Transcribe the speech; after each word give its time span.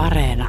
Areena. 0.00 0.48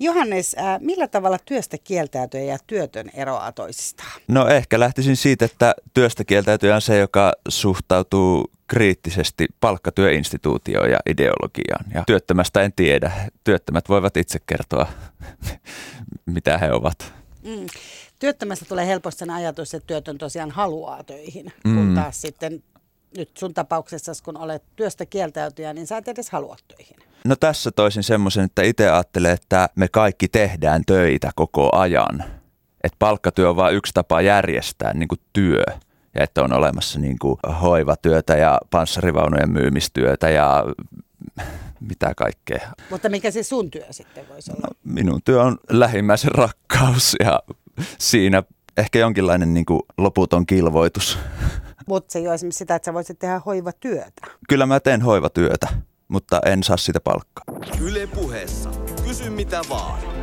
Johannes, 0.00 0.56
äh, 0.58 0.80
millä 0.80 1.08
tavalla 1.08 1.38
työstä 1.44 1.76
kieltäytyjä 1.84 2.44
ja 2.44 2.58
työtön 2.66 3.10
eroaa 3.14 3.52
toisistaan? 3.52 4.20
No 4.28 4.48
ehkä 4.48 4.80
lähtisin 4.80 5.16
siitä, 5.16 5.44
että 5.44 5.74
työstä 5.94 6.24
kieltäytyjä 6.24 6.74
on 6.74 6.80
se, 6.80 6.98
joka 6.98 7.32
suhtautuu 7.48 8.50
kriittisesti 8.66 9.46
palkkatyöinstituutioon 9.60 10.90
ja 10.90 10.98
ideologiaan. 11.10 11.84
Ja 11.94 12.02
työttömästä 12.06 12.62
en 12.62 12.72
tiedä. 12.76 13.12
Työttömät 13.44 13.88
voivat 13.88 14.16
itse 14.16 14.38
kertoa, 14.46 14.86
mitä 16.34 16.58
he 16.58 16.72
ovat. 16.72 17.12
Mm. 17.42 17.66
Työttömästä 18.18 18.64
tulee 18.64 18.86
helposti 18.86 19.24
ajatus, 19.34 19.74
että 19.74 19.86
työtön 19.86 20.18
tosiaan 20.18 20.50
haluaa 20.50 21.04
töihin, 21.04 21.52
mm. 21.64 21.74
kun 21.74 21.94
taas 21.94 22.20
sitten 22.20 22.62
nyt 23.16 23.36
sun 23.36 23.54
tapauksessa, 23.54 24.12
kun 24.24 24.36
olet 24.36 24.62
työstä 24.76 25.06
kieltäytyjä, 25.06 25.72
niin 25.72 25.86
sä 25.86 25.96
et 25.96 26.08
edes 26.08 26.30
halua 26.30 26.56
töihin. 26.68 27.11
No 27.24 27.36
tässä 27.36 27.70
toisin 27.70 28.02
semmoisen, 28.02 28.44
että 28.44 28.62
itse 28.62 28.90
ajattelen, 28.90 29.32
että 29.32 29.68
me 29.76 29.88
kaikki 29.88 30.28
tehdään 30.28 30.82
töitä 30.86 31.30
koko 31.34 31.76
ajan. 31.76 32.24
Että 32.84 32.96
palkkatyö 32.98 33.50
on 33.50 33.56
vain 33.56 33.76
yksi 33.76 33.92
tapa 33.94 34.20
järjestää 34.20 34.94
niin 34.94 35.08
kuin 35.08 35.20
työ. 35.32 35.64
Ja 36.14 36.24
että 36.24 36.42
on 36.42 36.52
olemassa 36.52 36.98
niin 36.98 37.18
kuin 37.18 37.38
hoivatyötä 37.60 38.36
ja 38.36 38.58
panssarivaunujen 38.70 39.50
myymistyötä 39.50 40.30
ja 40.30 40.64
mitä 41.90 42.14
kaikkea. 42.16 42.70
Mutta 42.90 43.08
mikä 43.08 43.30
se 43.30 43.42
sun 43.42 43.70
työ 43.70 43.86
sitten 43.90 44.28
voisi 44.28 44.52
olla? 44.52 44.60
No, 44.62 44.92
minun 44.92 45.20
työ 45.24 45.42
on 45.42 45.58
lähimmäisen 45.70 46.32
rakkaus 46.32 47.16
ja 47.20 47.42
siinä 47.98 48.42
ehkä 48.76 48.98
jonkinlainen 48.98 49.54
niin 49.54 49.66
kuin 49.66 49.80
loputon 49.98 50.46
kilvoitus. 50.46 51.18
Mutta 51.86 52.12
se 52.12 52.18
ei 52.18 52.26
ole 52.26 52.34
esimerkiksi 52.34 52.58
sitä, 52.58 52.74
että 52.74 52.86
sä 52.86 52.94
voisit 52.94 53.18
tehdä 53.18 53.40
hoivatyötä. 53.46 54.26
Kyllä 54.48 54.66
mä 54.66 54.80
teen 54.80 55.02
hoivatyötä, 55.02 55.68
mutta 56.12 56.40
en 56.46 56.62
saa 56.62 56.76
sitä 56.76 57.00
palkkaa. 57.04 57.44
Yle 57.80 58.06
puheessa. 58.06 58.70
Kysy 59.06 59.30
mitä 59.30 59.60
vaan. 59.68 60.21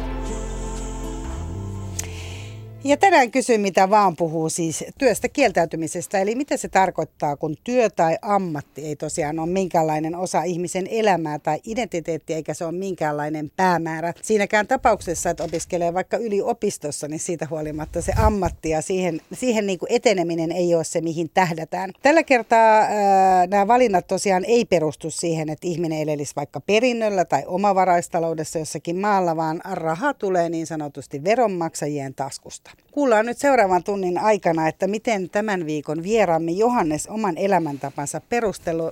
Ja 2.84 2.98
tänään 2.98 3.32
kysyn, 3.32 3.62
mitä 3.62 3.90
vaan 3.90 4.16
puhuu 4.16 4.50
siis 4.50 4.84
työstä 4.98 5.30
kieltäytymisestä, 5.30 6.20
eli 6.20 6.36
mitä 6.36 6.58
se 6.58 6.68
tarkoittaa, 6.68 7.36
kun 7.36 7.56
työ 7.64 7.90
tai 7.90 8.18
ammatti 8.22 8.86
ei 8.86 8.96
tosiaan 8.96 9.40
ole 9.40 9.50
minkäänlainen 9.50 10.16
osa 10.16 10.44
ihmisen 10.44 10.88
elämää 10.92 11.40
tai 11.40 11.60
identiteettiä, 11.66 12.36
eikä 12.36 12.54
se 12.54 12.66
ole 12.66 12.72
minkäänlainen 12.72 13.52
päämäärä. 13.58 14.14
Siinäkään 14.22 14.68
tapauksessa, 14.68 15.30
että 15.30 15.44
opiskelee 15.44 15.94
vaikka 15.94 16.18
yliopistossa, 16.18 17.08
niin 17.08 17.20
siitä 17.20 17.48
huolimatta 17.50 18.02
se 18.02 18.14
ammatti 18.18 18.70
ja 18.70 18.82
siihen, 18.82 19.22
siihen 19.34 19.68
niin 19.68 19.80
kuin 19.80 19.92
eteneminen 19.92 20.52
ei 20.52 20.76
ole 20.76 20.84
se, 20.84 21.02
mihin 21.02 21.30
tähdätään. 21.34 21.92
Tällä 22.02 22.24
kertaa 22.24 22.80
ää, 22.80 23.48
nämä 23.48 23.68
valinnat 23.68 24.08
tosiaan 24.08 24.46
ei 24.46 24.66
perustu 24.66 25.12
siihen, 25.12 25.50
että 25.50 25.68
ihminen 25.68 26.02
elelisi 26.02 26.36
vaikka 26.36 26.60
perinnöllä 26.60 27.26
tai 27.26 27.44
omavaraistaloudessa 27.48 28.60
jossakin 28.60 28.98
maalla, 28.98 29.36
vaan 29.36 29.62
raha 29.72 30.14
tulee 30.14 30.50
niin 30.50 30.68
sanotusti 30.68 31.24
veronmaksajien 31.24 32.14
taskusta. 32.14 32.69
Kuullaan 32.92 33.26
nyt 33.26 33.38
seuraavan 33.38 33.84
tunnin 33.84 34.18
aikana, 34.18 34.68
että 34.68 34.88
miten 34.88 35.30
tämän 35.30 35.66
viikon 35.66 36.04
vieraamme 36.04 36.52
Johannes 36.52 37.08
oman 37.08 37.38
elämäntapansa 37.38 38.22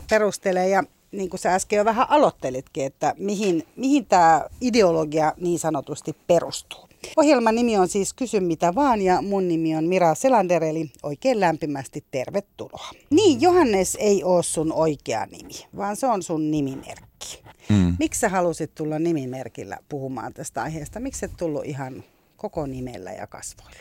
perustelee 0.09 0.69
ja 0.69 0.83
niin 1.11 1.29
kuin 1.29 1.39
sä 1.39 1.53
äsken 1.53 1.77
jo 1.77 1.85
vähän 1.85 2.09
aloittelitkin, 2.09 2.85
että 2.85 3.13
mihin, 3.17 3.63
mihin 3.75 4.05
tämä 4.05 4.45
ideologia 4.61 5.33
niin 5.37 5.59
sanotusti 5.59 6.15
perustuu. 6.27 6.87
Ohjelman 7.17 7.55
nimi 7.55 7.77
on 7.77 7.87
siis 7.87 8.13
Kysy 8.13 8.39
mitä 8.39 8.75
vaan 8.75 9.01
ja 9.01 9.21
mun 9.21 9.47
nimi 9.47 9.75
on 9.75 9.83
Mira 9.83 10.15
Selander, 10.15 10.63
eli 10.63 10.91
oikein 11.03 11.39
lämpimästi 11.39 12.03
tervetuloa. 12.11 12.89
Niin, 13.09 13.41
Johannes 13.41 13.97
ei 13.99 14.23
ole 14.23 14.43
sun 14.43 14.73
oikea 14.73 15.25
nimi, 15.25 15.53
vaan 15.77 15.95
se 15.95 16.07
on 16.07 16.23
sun 16.23 16.51
nimimerkki. 16.51 17.43
Mm. 17.69 17.95
Miksi 17.99 18.19
sä 18.19 18.29
halusit 18.29 18.75
tulla 18.75 18.99
nimimerkillä 18.99 19.77
puhumaan 19.89 20.33
tästä 20.33 20.61
aiheesta? 20.61 20.99
Miksi 20.99 21.25
et 21.25 21.31
tullut 21.37 21.65
ihan 21.65 22.03
koko 22.37 22.65
nimellä 22.65 23.11
ja 23.11 23.27
kasvoilla? 23.27 23.77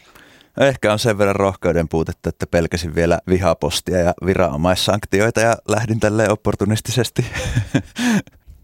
Ehkä 0.60 0.92
on 0.92 0.98
sen 0.98 1.18
verran 1.18 1.36
rohkeuden 1.36 1.88
puutetta, 1.88 2.28
että 2.28 2.46
pelkäsin 2.46 2.94
vielä 2.94 3.18
vihapostia 3.28 3.98
ja 3.98 4.14
viranomaissanktioita 4.26 5.40
ja 5.40 5.56
lähdin 5.68 6.00
tälleen 6.00 6.32
opportunistisesti. 6.32 7.24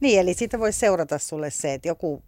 Niin, 0.01 0.21
eli 0.21 0.35
siitä 0.35 0.59
voisi 0.59 0.79
seurata 0.79 1.19
sulle 1.19 1.51
se, 1.51 1.75
että 1.75 1.89
joku 1.89 2.23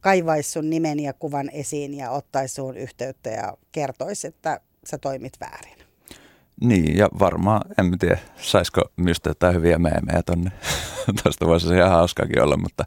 kaivaisi 0.00 0.50
sun 0.50 0.70
nimen 0.70 1.00
ja 1.00 1.12
kuvan 1.12 1.50
esiin 1.52 1.94
ja 1.94 2.10
ottaisi 2.10 2.54
sun 2.54 2.76
yhteyttä 2.76 3.30
ja 3.30 3.56
kertoisi, 3.72 4.26
että 4.26 4.60
sä 4.84 4.98
toimit 4.98 5.32
väärin. 5.40 5.78
Niin, 6.60 6.96
ja 6.96 7.08
varmaan, 7.18 7.60
en 7.78 7.98
tiedä, 7.98 8.18
saisiko 8.40 8.82
mistä 8.96 9.30
jotain 9.30 9.54
hyviä 9.54 9.78
meemejä 9.78 10.22
tonne. 10.26 10.50
Tuosta 11.22 11.46
voisi 11.46 11.68
se 11.68 11.76
ihan 11.76 11.90
hauskaakin 11.90 12.42
olla, 12.42 12.56
mutta 12.56 12.84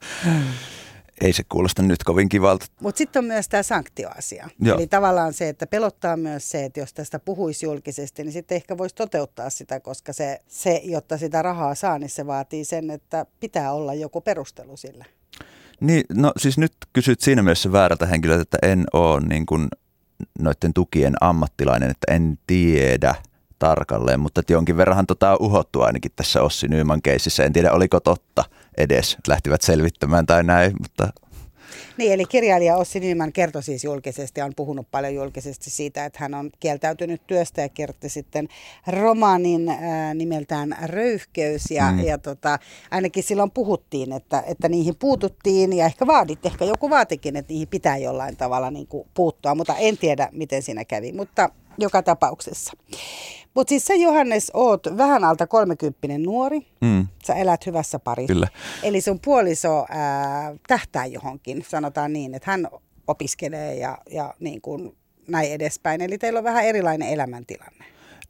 ei 1.22 1.34
se 1.34 1.44
kuulosta 1.50 1.82
nyt 1.82 2.04
kovin 2.04 2.30
kivalta. 2.30 2.66
Mutta 2.82 2.98
sitten 2.98 3.20
on 3.20 3.26
myös 3.26 3.50
tämä 3.50 3.64
sanktioasia. 3.64 4.50
Joo. 4.60 4.78
Eli 4.78 4.88
tavallaan 4.88 5.34
se, 5.34 5.50
että 5.50 5.68
pelottaa 5.68 6.18
myös 6.18 6.52
se, 6.52 6.66
että 6.66 6.80
jos 6.80 6.94
tästä 6.94 7.20
puhuisi 7.20 7.66
julkisesti, 7.66 8.24
niin 8.24 8.34
sitten 8.34 8.56
ehkä 8.56 8.78
voisi 8.78 8.96
toteuttaa 8.96 9.50
sitä, 9.50 9.80
koska 9.80 10.14
se, 10.14 10.40
se, 10.48 10.82
jotta 10.84 11.18
sitä 11.18 11.42
rahaa 11.42 11.76
saa, 11.76 12.00
niin 12.00 12.10
se 12.10 12.28
vaatii 12.28 12.66
sen, 12.66 12.92
että 12.92 13.26
pitää 13.40 13.74
olla 13.74 13.94
joku 13.94 14.22
perustelu 14.22 14.78
sille. 14.78 15.06
Niin, 15.80 16.04
no 16.14 16.32
siis 16.38 16.58
nyt 16.58 16.74
kysyt 16.94 17.22
siinä 17.22 17.42
mielessä 17.42 17.72
väärältä 17.72 18.06
henkilöltä, 18.06 18.42
että 18.42 18.58
en 18.62 18.84
ole 18.94 19.22
niin 19.22 19.46
kuin 19.46 19.68
noiden 20.40 20.74
tukien 20.74 21.14
ammattilainen, 21.22 21.92
että 21.92 22.14
en 22.14 22.40
tiedä 22.48 23.16
tarkalleen, 23.60 24.20
mutta 24.20 24.42
jonkin 24.50 24.78
verran 24.78 25.08
tota 25.08 25.32
on 25.32 25.38
uhottu 25.40 25.82
ainakin 25.82 26.12
tässä 26.16 26.42
Ossi 26.42 26.68
Nyyman 26.68 27.02
keississä. 27.02 27.44
En 27.44 27.54
tiedä, 27.54 27.72
oliko 27.72 28.00
totta 28.00 28.44
edes, 28.78 29.18
lähtivät 29.28 29.62
selvittämään 29.62 30.26
tai 30.26 30.44
näin, 30.44 30.74
mutta 30.82 31.22
niin, 31.98 32.12
eli 32.14 32.26
kirjailija 32.26 32.78
Ossi 32.78 33.00
Nyman 33.00 33.34
kertoi 33.34 33.64
siis 33.64 33.84
julkisesti, 33.84 34.42
on 34.42 34.54
puhunut 34.56 34.88
paljon 34.92 35.16
julkisesti 35.16 35.70
siitä, 35.70 36.06
että 36.06 36.20
hän 36.22 36.34
on 36.34 36.50
kieltäytynyt 36.60 37.22
työstä 37.28 37.62
ja 37.62 37.70
kirjoitti 37.70 38.10
sitten 38.10 38.48
romaanin 38.88 39.70
äh, 39.70 39.80
nimeltään 40.16 40.76
Röyhkeys. 40.84 41.72
Ja, 41.72 41.92
mm. 41.92 42.00
ja 42.00 42.18
tota, 42.18 42.60
ainakin 42.92 43.24
silloin 43.24 43.52
puhuttiin, 43.52 44.12
että, 44.12 44.44
että 44.48 44.70
niihin 44.70 44.96
puututtiin 44.96 45.74
ja 45.74 45.86
ehkä 45.86 46.08
vaadit, 46.08 46.46
ehkä 46.46 46.66
joku 46.66 46.90
vaatikin, 46.90 47.36
että 47.36 47.54
niihin 47.54 47.68
pitää 47.68 47.98
jollain 47.98 48.38
tavalla 48.38 48.72
niin 48.72 48.88
kuin 48.88 49.08
puuttua, 49.14 49.56
mutta 49.56 49.76
en 49.76 49.98
tiedä, 49.98 50.30
miten 50.32 50.62
siinä 50.62 50.86
kävi. 50.86 51.12
Mutta 51.12 51.50
joka 51.78 52.04
tapauksessa. 52.04 52.74
Mutta 53.54 53.70
siis 53.70 53.86
sä 53.86 53.94
Johannes 53.94 54.52
oot 54.54 54.88
vähän 54.98 55.24
alta 55.24 55.48
kolmekymppinen 55.48 56.24
nuori, 56.24 56.68
mm. 56.82 57.08
sä 57.26 57.36
elät 57.36 57.66
hyvässä 57.66 58.00
parissa. 58.00 58.34
Kyllä. 58.34 58.48
Eli 58.84 59.02
sun 59.02 59.20
puoliso 59.20 59.86
ää, 59.90 60.56
tähtää 60.68 61.06
johonkin, 61.06 61.66
sanotaan 61.70 62.14
niin, 62.14 62.36
että 62.36 62.52
hän 62.52 62.68
opiskelee 63.08 63.76
ja, 63.76 63.98
ja 64.12 64.34
niin 64.40 64.62
kuin 64.62 64.98
näin 65.28 65.52
edespäin. 65.52 66.02
Eli 66.02 66.18
teillä 66.18 66.38
on 66.38 66.44
vähän 66.44 66.66
erilainen 66.66 67.10
elämäntilanne. 67.10 67.86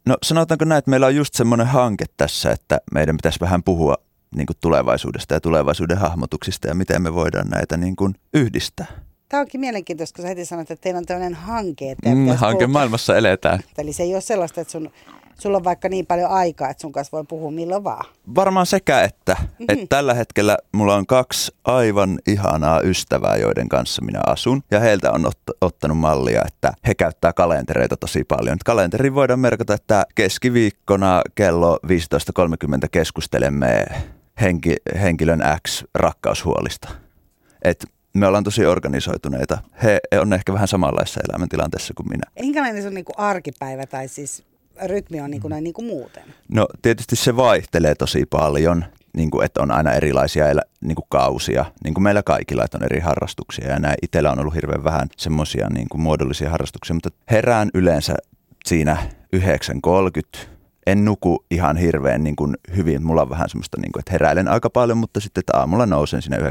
No 0.05 0.17
sanotaanko 0.23 0.65
näin, 0.65 0.79
että 0.79 0.89
meillä 0.89 1.07
on 1.07 1.15
just 1.15 1.33
semmoinen 1.33 1.67
hanke 1.67 2.05
tässä, 2.17 2.51
että 2.51 2.81
meidän 2.93 3.17
pitäisi 3.17 3.39
vähän 3.39 3.63
puhua 3.63 3.95
niin 4.35 4.47
kuin 4.47 4.57
tulevaisuudesta 4.61 5.33
ja 5.33 5.41
tulevaisuuden 5.41 5.97
hahmotuksista 5.97 6.67
ja 6.67 6.75
miten 6.75 7.01
me 7.01 7.13
voidaan 7.13 7.47
näitä 7.47 7.77
niin 7.77 7.95
kuin 7.95 8.15
yhdistää. 8.33 9.10
Tämä 9.31 9.41
onkin 9.41 9.61
mielenkiintoista, 9.61 10.15
kun 10.15 10.23
sä 10.23 10.27
heti 10.27 10.45
sanoit, 10.45 10.71
että 10.71 10.83
teillä 10.83 10.97
on 10.97 11.05
tämmöinen 11.05 11.33
hanke. 11.33 11.91
Että 11.91 12.09
mm, 12.09 12.27
hanke 12.27 12.67
maailmassa 12.67 13.17
eletään. 13.17 13.59
Eli 13.77 13.93
se 13.93 14.03
ei 14.03 14.13
ole 14.13 14.21
sellaista, 14.21 14.61
että 14.61 14.71
sun, 14.71 14.91
sulla 15.39 15.57
on 15.57 15.63
vaikka 15.63 15.89
niin 15.89 16.05
paljon 16.05 16.29
aikaa, 16.29 16.69
että 16.69 16.81
sun 16.81 16.91
kanssa 16.91 17.17
voi 17.17 17.23
puhua 17.27 17.51
milloin 17.51 17.83
vaan. 17.83 18.05
Varmaan 18.35 18.65
sekä 18.65 19.01
että. 19.01 19.35
Mm-hmm. 19.39 19.65
että 19.69 19.85
tällä 19.89 20.13
hetkellä 20.13 20.57
mulla 20.71 20.95
on 20.95 21.05
kaksi 21.05 21.51
aivan 21.63 22.19
ihanaa 22.27 22.81
ystävää, 22.81 23.35
joiden 23.35 23.69
kanssa 23.69 24.01
minä 24.01 24.19
asun. 24.27 24.63
Ja 24.71 24.79
heiltä 24.79 25.11
on 25.11 25.25
ot- 25.25 25.57
ottanut 25.61 25.97
mallia, 25.97 26.41
että 26.47 26.73
he 26.87 26.95
käyttää 26.95 27.33
kalentereita 27.33 27.97
tosi 27.97 28.23
paljon. 28.23 28.57
Kalenteriin 28.65 29.15
voidaan 29.15 29.39
merkata, 29.39 29.73
että 29.73 30.05
keskiviikkona 30.15 31.21
kello 31.35 31.79
15.30 31.87 32.87
keskustelemme 32.91 33.85
henki, 34.41 34.75
henkilön 35.01 35.41
X 35.67 35.83
rakkaushuolista. 35.95 36.89
Et 37.63 37.85
me 38.13 38.27
ollaan 38.27 38.43
tosi 38.43 38.65
organisoituneita. 38.65 39.57
He 39.83 39.99
on 40.21 40.33
ehkä 40.33 40.53
vähän 40.53 40.67
samanlaisessa 40.67 41.21
elämäntilanteessa 41.29 41.93
kuin 41.93 42.09
minä. 42.09 42.23
Minkälainen 42.39 42.81
se 42.81 42.87
on 42.87 42.93
niin 42.93 43.05
kuin 43.05 43.19
arkipäivä 43.19 43.85
tai 43.85 44.07
siis 44.07 44.43
rytmi 44.85 45.21
on 45.21 45.31
niin 45.31 45.41
kuin 45.41 45.49
noin 45.49 45.63
niin 45.63 45.73
kuin 45.73 45.85
muuten? 45.85 46.23
No 46.49 46.67
tietysti 46.81 47.15
se 47.15 47.35
vaihtelee 47.35 47.95
tosi 47.95 48.25
paljon, 48.25 48.85
niin 49.17 49.31
kuin, 49.31 49.45
että 49.45 49.61
on 49.61 49.71
aina 49.71 49.91
erilaisia 49.91 50.49
elä, 50.49 50.61
niin 50.81 50.95
kuin 50.95 51.05
kausia, 51.09 51.65
niin 51.83 51.93
kuin 51.93 52.03
meillä 52.03 52.23
kaikilla, 52.23 52.63
että 52.65 52.77
on 52.77 52.83
eri 52.83 52.99
harrastuksia. 52.99 53.69
Ja 53.69 53.79
näin 53.79 53.97
itsellä 54.01 54.31
on 54.31 54.39
ollut 54.39 54.55
hirveän 54.55 54.83
vähän 54.83 55.07
semmoisia 55.17 55.69
niin 55.69 55.87
muodollisia 55.95 56.49
harrastuksia, 56.49 56.93
mutta 56.93 57.09
herään 57.31 57.69
yleensä 57.73 58.15
siinä 58.65 58.97
9.30 59.35 59.41
en 60.87 61.05
nuku 61.05 61.45
ihan 61.51 61.77
hirveän 61.77 62.23
niin 62.23 62.35
kuin 62.35 62.57
hyvin. 62.75 63.03
Mulla 63.03 63.21
on 63.21 63.29
vähän 63.29 63.49
semmoista, 63.49 63.77
niin 63.81 63.91
kuin, 63.91 63.99
että 64.01 64.11
heräilen 64.11 64.47
aika 64.47 64.69
paljon, 64.69 64.97
mutta 64.97 65.19
sitten 65.19 65.41
että 65.41 65.57
aamulla 65.57 65.85
nousen 65.85 66.21
sinne 66.21 66.37
9.30. 66.37 66.43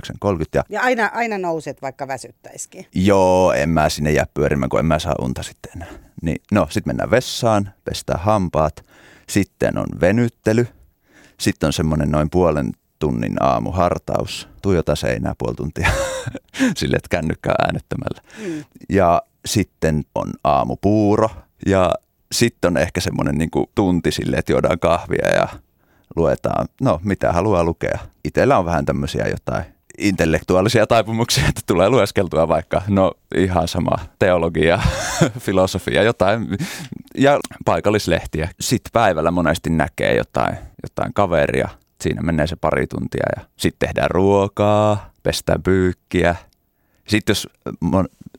Ja, 0.55 0.65
ja 0.69 0.83
aina, 0.83 1.11
aina 1.15 1.39
nouset, 1.39 1.83
vaikka 1.83 2.09
väsyttäisikin. 2.09 2.87
Joo, 2.95 3.53
en 3.53 3.69
mä 3.69 3.89
sinne 3.89 4.13
jää 4.13 4.27
pyörimään, 4.35 4.69
kun 4.69 4.81
en 4.81 4.87
mä 4.87 4.99
saa 4.99 5.15
unta 5.23 5.43
sitten 5.43 5.73
enää. 5.77 5.89
Niin, 6.23 6.43
no, 6.53 6.67
sitten 6.71 6.91
mennään 6.91 7.11
vessaan, 7.11 7.71
pestään 7.85 8.21
hampaat. 8.21 8.85
Sitten 9.29 9.79
on 9.79 9.87
venyttely. 10.01 10.67
Sitten 11.41 11.67
on 11.67 11.73
semmoinen 11.73 12.11
noin 12.11 12.31
puolen 12.31 12.73
tunnin 12.99 13.43
aamuhartaus, 13.43 14.49
tuijota 14.63 14.97
seinää 14.97 15.35
puoli 15.39 15.55
tuntia 15.55 15.91
sille, 16.79 16.97
että 16.97 17.09
kännykkää 17.11 17.55
äänettömällä. 17.59 18.21
Mm. 18.39 18.65
Ja 18.89 19.23
sitten 19.47 20.05
on 20.15 20.33
aamupuuro 20.45 21.31
ja 21.67 21.95
sitten 22.33 22.69
on 22.69 22.77
ehkä 22.77 23.01
semmoinen 23.01 23.39
niin 23.39 23.51
tunti 23.75 24.11
sille, 24.13 24.37
että 24.37 24.53
juodaan 24.53 24.79
kahvia 24.79 25.29
ja 25.35 25.49
luetaan, 26.17 26.69
no 26.81 27.01
mitä 27.05 27.33
haluaa 27.33 27.65
lukea. 27.65 27.99
Itellä 28.25 28.59
on 28.59 28.65
vähän 28.65 28.85
tämmöisiä 28.87 29.29
jotain 29.29 29.65
intellektuaalisia 29.99 30.87
taipumuksia, 30.87 31.49
että 31.49 31.61
tulee 31.67 31.89
lueskeltua 31.89 32.49
vaikka, 32.49 32.83
no 32.89 33.13
ihan 33.37 33.69
sama, 33.69 33.93
teologia, 34.19 34.81
filosofia, 35.39 36.03
jotain, 36.03 36.49
ja 37.15 37.41
paikallislehtiä. 37.65 38.51
Sitten 38.61 38.91
päivällä 38.93 39.31
monesti 39.31 39.71
näkee 39.71 40.17
jotain, 40.17 40.57
jotain 40.83 41.15
kaveria, 41.15 41.69
siinä 42.01 42.23
menee 42.23 42.47
se 42.47 42.57
pari 42.57 42.87
tuntia 42.87 43.25
ja 43.37 43.43
sitten 43.57 43.89
tehdään 43.89 44.11
ruokaa, 44.11 45.11
pestään 45.23 45.63
pyykkiä. 45.63 46.37
Sitten 47.11 47.31
jos 47.31 47.49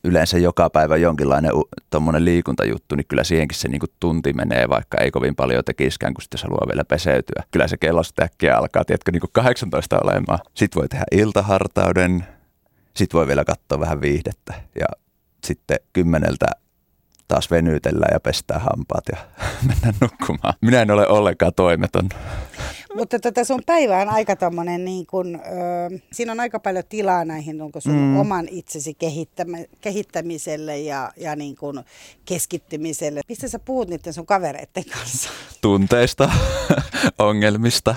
yleensä 0.04 0.38
joka 0.38 0.70
päivä 0.70 0.96
jonkinlainen 0.96 1.52
tuommoinen 1.90 2.24
liikuntajuttu, 2.24 2.94
niin 2.94 3.06
kyllä 3.08 3.24
siihenkin 3.24 3.58
se 3.58 3.68
niinku 3.68 3.86
tunti 4.00 4.32
menee, 4.32 4.68
vaikka 4.68 4.98
ei 4.98 5.10
kovin 5.10 5.34
paljon 5.34 5.64
tekiskään, 5.64 6.14
kun 6.14 6.22
sitten 6.22 6.38
jos 6.38 6.42
haluaa 6.42 6.68
vielä 6.68 6.84
peseytyä. 6.84 7.44
Kyllä 7.50 7.68
se 7.68 7.76
kello 7.76 8.02
sitten 8.02 8.24
äkkiä 8.24 8.56
alkaa, 8.56 8.84
tiedätkö, 8.84 9.12
niinku 9.12 9.28
18 9.32 9.98
olemaan. 10.04 10.38
Sitten 10.54 10.80
voi 10.80 10.88
tehdä 10.88 11.04
iltahartauden, 11.12 12.24
sitten 12.96 13.18
voi 13.18 13.26
vielä 13.26 13.44
katsoa 13.44 13.80
vähän 13.80 14.00
viihdettä 14.00 14.54
ja 14.80 14.86
sitten 15.44 15.78
kymmeneltä 15.92 16.46
taas 17.28 17.50
venytellään 17.50 18.12
ja 18.12 18.20
pestää 18.20 18.58
hampaat 18.58 19.04
ja 19.12 19.18
mennään 19.68 19.94
nukkumaan. 20.00 20.54
Minä 20.60 20.82
en 20.82 20.90
ole 20.90 21.08
ollenkaan 21.08 21.52
toimeton. 21.56 22.08
Mutta 22.98 23.18
tota 23.18 23.44
sun 23.44 23.62
päivä 23.66 24.00
on 24.02 24.08
aika 24.08 24.36
tommonen, 24.36 24.84
niin 24.84 25.06
kun, 25.06 25.34
ö, 25.34 25.98
siinä 26.12 26.32
on 26.32 26.40
aika 26.40 26.60
paljon 26.60 26.84
tilaa 26.88 27.24
näihin 27.24 27.62
onko 27.62 27.80
sun 27.80 27.92
mm. 27.92 28.20
oman 28.20 28.48
itsesi 28.50 28.94
kehittämä, 28.94 29.56
kehittämiselle 29.80 30.78
ja, 30.78 31.12
ja 31.16 31.36
niin 31.36 31.56
kun 31.56 31.84
keskittymiselle. 32.24 33.20
Mistä 33.28 33.48
sä 33.48 33.58
puhut 33.58 33.88
niiden 33.88 34.12
sun 34.12 34.26
kavereiden 34.26 34.84
kanssa? 34.84 35.30
Tunteista, 35.60 36.30
ongelmista. 37.18 37.94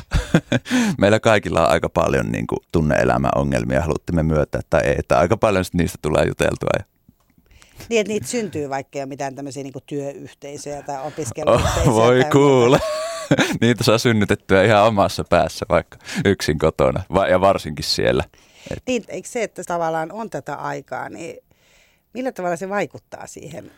Meillä 1.02 1.20
kaikilla 1.20 1.66
on 1.66 1.72
aika 1.72 1.90
paljon 1.90 2.32
niin 2.32 2.48
kuin, 2.48 2.60
tunne-elämäongelmia, 2.72 3.82
haluttimme 3.82 4.24
myötä 4.24 4.60
tai 4.70 4.82
ei. 4.84 4.96
Että 5.00 5.20
aika 5.20 5.38
paljon 5.38 5.66
niistä 5.74 5.98
tulee 6.02 6.26
juteltua. 6.28 6.70
Niin, 7.90 8.02
että 8.02 8.14
niitä 8.14 8.28
syntyy 8.28 8.70
vaikka 8.70 9.00
jo 9.00 9.06
mitään 9.06 9.36
tämmöisiä 9.36 9.64
niin 9.64 9.74
työyhteisöjä 9.86 10.82
tai 10.82 11.08
opiskeluyhteisöjä. 11.08 11.92
Oh, 11.92 11.96
voi 11.96 12.24
kuule. 12.32 12.80
Niitä 13.62 13.84
saa 13.84 13.98
synnytettyä 13.98 14.64
ihan 14.64 14.84
omassa 14.84 15.24
päässä 15.24 15.66
vaikka 15.70 15.98
yksin 16.26 16.58
kotona 16.58 17.04
ja 17.30 17.42
varsinkin 17.42 17.86
siellä. 17.86 18.24
Et. 18.72 18.84
Niin, 18.88 19.04
eikö 19.08 19.28
se, 19.28 19.44
että 19.44 19.64
tavallaan 19.64 20.12
on 20.12 20.30
tätä 20.30 20.56
aikaa, 20.56 21.10
niin 21.10 21.38
millä 22.14 22.32
tavalla 22.32 22.56
se 22.56 22.70
vaikuttaa 22.70 23.28
siihen 23.28 23.72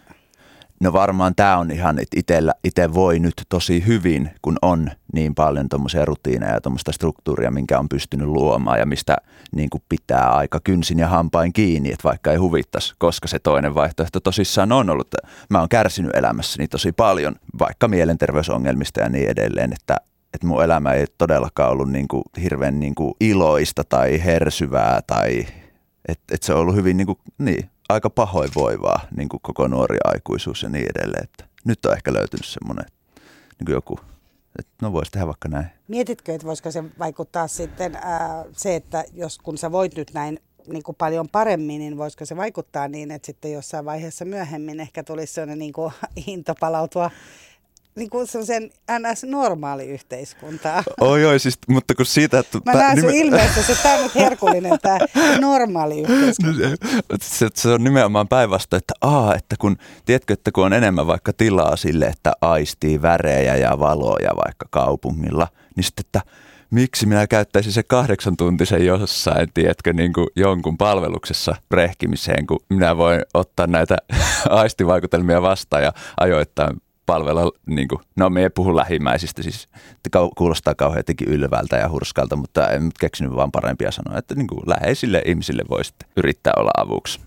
No 0.79 0.93
varmaan 0.93 1.35
tämä 1.35 1.57
on 1.57 1.71
ihan, 1.71 1.99
että 1.99 2.19
itellä, 2.19 2.53
itse 2.63 2.93
voi 2.93 3.19
nyt 3.19 3.33
tosi 3.49 3.83
hyvin, 3.87 4.29
kun 4.41 4.57
on 4.61 4.89
niin 5.13 5.35
paljon 5.35 5.69
tuommoisia 5.69 6.05
rutiineja 6.05 6.53
ja 6.53 6.61
tuommoista 6.61 6.91
struktuuria, 6.91 7.51
minkä 7.51 7.79
on 7.79 7.89
pystynyt 7.89 8.27
luomaan 8.27 8.79
ja 8.79 8.85
mistä 8.85 9.17
niin 9.55 9.69
kuin 9.69 9.83
pitää 9.89 10.29
aika 10.29 10.59
kynsin 10.63 10.99
ja 10.99 11.07
hampain 11.07 11.53
kiinni, 11.53 11.91
että 11.91 12.03
vaikka 12.03 12.31
ei 12.31 12.37
huvittaisi, 12.37 12.93
koska 12.97 13.27
se 13.27 13.39
toinen 13.39 13.75
vaihtoehto 13.75 14.19
tosissaan 14.19 14.71
on 14.71 14.89
ollut. 14.89 15.07
Mä 15.49 15.59
oon 15.59 15.69
kärsinyt 15.69 16.15
elämässäni 16.15 16.67
tosi 16.67 16.91
paljon, 16.91 17.35
vaikka 17.59 17.87
mielenterveysongelmista 17.87 18.99
ja 18.99 19.09
niin 19.09 19.29
edelleen, 19.29 19.73
että 19.73 19.97
että 20.33 20.47
mun 20.47 20.63
elämä 20.63 20.93
ei 20.93 21.05
todellakaan 21.17 21.71
ollut 21.71 21.91
niin 21.91 22.07
kuin 22.07 22.23
hirveän 22.41 22.79
niin 22.79 22.95
kuin 22.95 23.13
iloista 23.19 23.83
tai 23.83 24.23
hersyvää 24.25 25.01
tai 25.07 25.45
että 26.07 26.35
et 26.35 26.43
se 26.43 26.53
on 26.53 26.59
ollut 26.59 26.75
hyvin 26.75 26.97
niin 26.97 27.05
kuin, 27.05 27.17
niin, 27.37 27.69
aika 27.89 28.09
pahoinvoivaa 28.09 28.99
niin 29.17 29.29
kuin 29.29 29.41
koko 29.41 29.67
nuori 29.67 29.97
aikuisuus 30.03 30.63
ja 30.63 30.69
niin 30.69 30.87
edelleen. 30.95 31.23
Että 31.23 31.45
nyt 31.65 31.85
on 31.85 31.93
ehkä 31.93 32.13
löytynyt 32.13 32.45
semmoinen 32.45 32.85
niin 33.59 33.73
joku, 33.73 33.99
että 34.59 34.71
no 34.81 34.93
voisi 34.93 35.11
tehdä 35.11 35.27
vaikka 35.27 35.49
näin. 35.49 35.67
Mietitkö, 35.87 36.35
että 36.35 36.47
voisiko 36.47 36.71
se 36.71 36.83
vaikuttaa 36.99 37.47
sitten 37.47 37.95
ää, 37.95 38.45
se, 38.51 38.75
että 38.75 39.03
jos 39.13 39.37
kun 39.37 39.57
sä 39.57 39.71
voit 39.71 39.95
nyt 39.95 40.11
näin 40.13 40.39
niin 40.67 40.83
kuin 40.83 40.95
paljon 40.95 41.29
paremmin, 41.29 41.79
niin 41.79 41.97
voisiko 41.97 42.25
se 42.25 42.37
vaikuttaa 42.37 42.87
niin, 42.87 43.11
että 43.11 43.25
sitten 43.25 43.51
jossain 43.51 43.85
vaiheessa 43.85 44.25
myöhemmin 44.25 44.79
ehkä 44.79 45.03
tulisi 45.03 45.33
sellainen 45.33 45.59
niin 45.59 45.73
kuin 45.73 45.93
into 46.27 46.55
palautua 46.59 47.11
niin 47.97 48.09
kuin 48.09 48.27
sen 48.27 48.71
NS-normaali 48.91 49.85
yhteiskuntaa. 49.85 50.83
Oi, 51.01 51.25
oi, 51.25 51.39
siis, 51.39 51.57
mutta 51.69 51.95
kun 51.95 52.05
siitä... 52.05 52.39
Että 52.39 52.59
Mä 52.65 52.73
näen 52.73 52.95
nime... 52.95 53.09
sun 53.09 53.17
ilmeessä, 53.17 53.61
että 53.61 53.83
tämä 53.83 53.95
on 53.95 54.03
nyt 54.03 54.15
herkullinen, 54.15 54.79
tämä 54.81 54.97
normaali 55.39 56.01
yhteiskunta. 56.01 56.85
Se, 57.21 57.47
se 57.53 57.69
on 57.69 57.83
nimenomaan 57.83 58.27
päinvastoin, 58.27 58.77
että 58.77 58.93
aa, 59.01 59.35
että 59.35 59.55
kun, 59.59 59.77
tiedätkö, 60.05 60.33
että 60.33 60.51
kun 60.51 60.65
on 60.65 60.73
enemmän 60.73 61.07
vaikka 61.07 61.33
tilaa 61.33 61.75
sille, 61.75 62.05
että 62.05 62.33
aistii 62.41 63.01
värejä 63.01 63.55
ja 63.55 63.79
valoja 63.79 64.31
vaikka 64.45 64.65
kaupungilla, 64.69 65.47
niin 65.75 65.83
sitten, 65.83 66.05
että 66.05 66.21
miksi 66.71 67.05
minä 67.05 67.27
käyttäisin 67.27 67.71
se 67.71 67.83
kahdeksan 67.83 68.37
tuntisen 68.37 68.85
jossain, 68.85 69.47
tiedätkö, 69.53 69.93
niin 69.93 70.13
kuin 70.13 70.27
jonkun 70.35 70.77
palveluksessa 70.77 71.55
rehkimiseen, 71.71 72.47
kun 72.47 72.59
minä 72.69 72.97
voin 72.97 73.21
ottaa 73.33 73.67
näitä 73.67 73.97
aistivaikutelmia 74.49 75.41
vastaan 75.41 75.83
ja 75.83 75.93
ajoittain 76.19 76.81
palvella, 77.07 77.51
niin 77.65 77.87
kuin, 77.87 78.01
no 78.15 78.29
me 78.29 78.43
ei 78.43 78.49
puhu 78.49 78.75
lähimmäisistä, 78.75 79.43
siis 79.43 79.67
kuulostaa 80.37 80.75
kauhean 80.75 80.99
jotenkin 80.99 81.27
ylvältä 81.27 81.77
ja 81.77 81.89
hurskalta, 81.89 82.35
mutta 82.35 82.69
en 82.69 82.91
keksinyt 82.99 83.35
vaan 83.35 83.51
parempia 83.51 83.91
sanoa, 83.91 84.17
että 84.17 84.35
niin 84.35 84.47
kuin 84.47 84.61
läheisille 84.65 85.21
ihmisille 85.25 85.63
voisi 85.69 85.93
yrittää 86.17 86.53
olla 86.57 86.71
avuksi. 86.77 87.19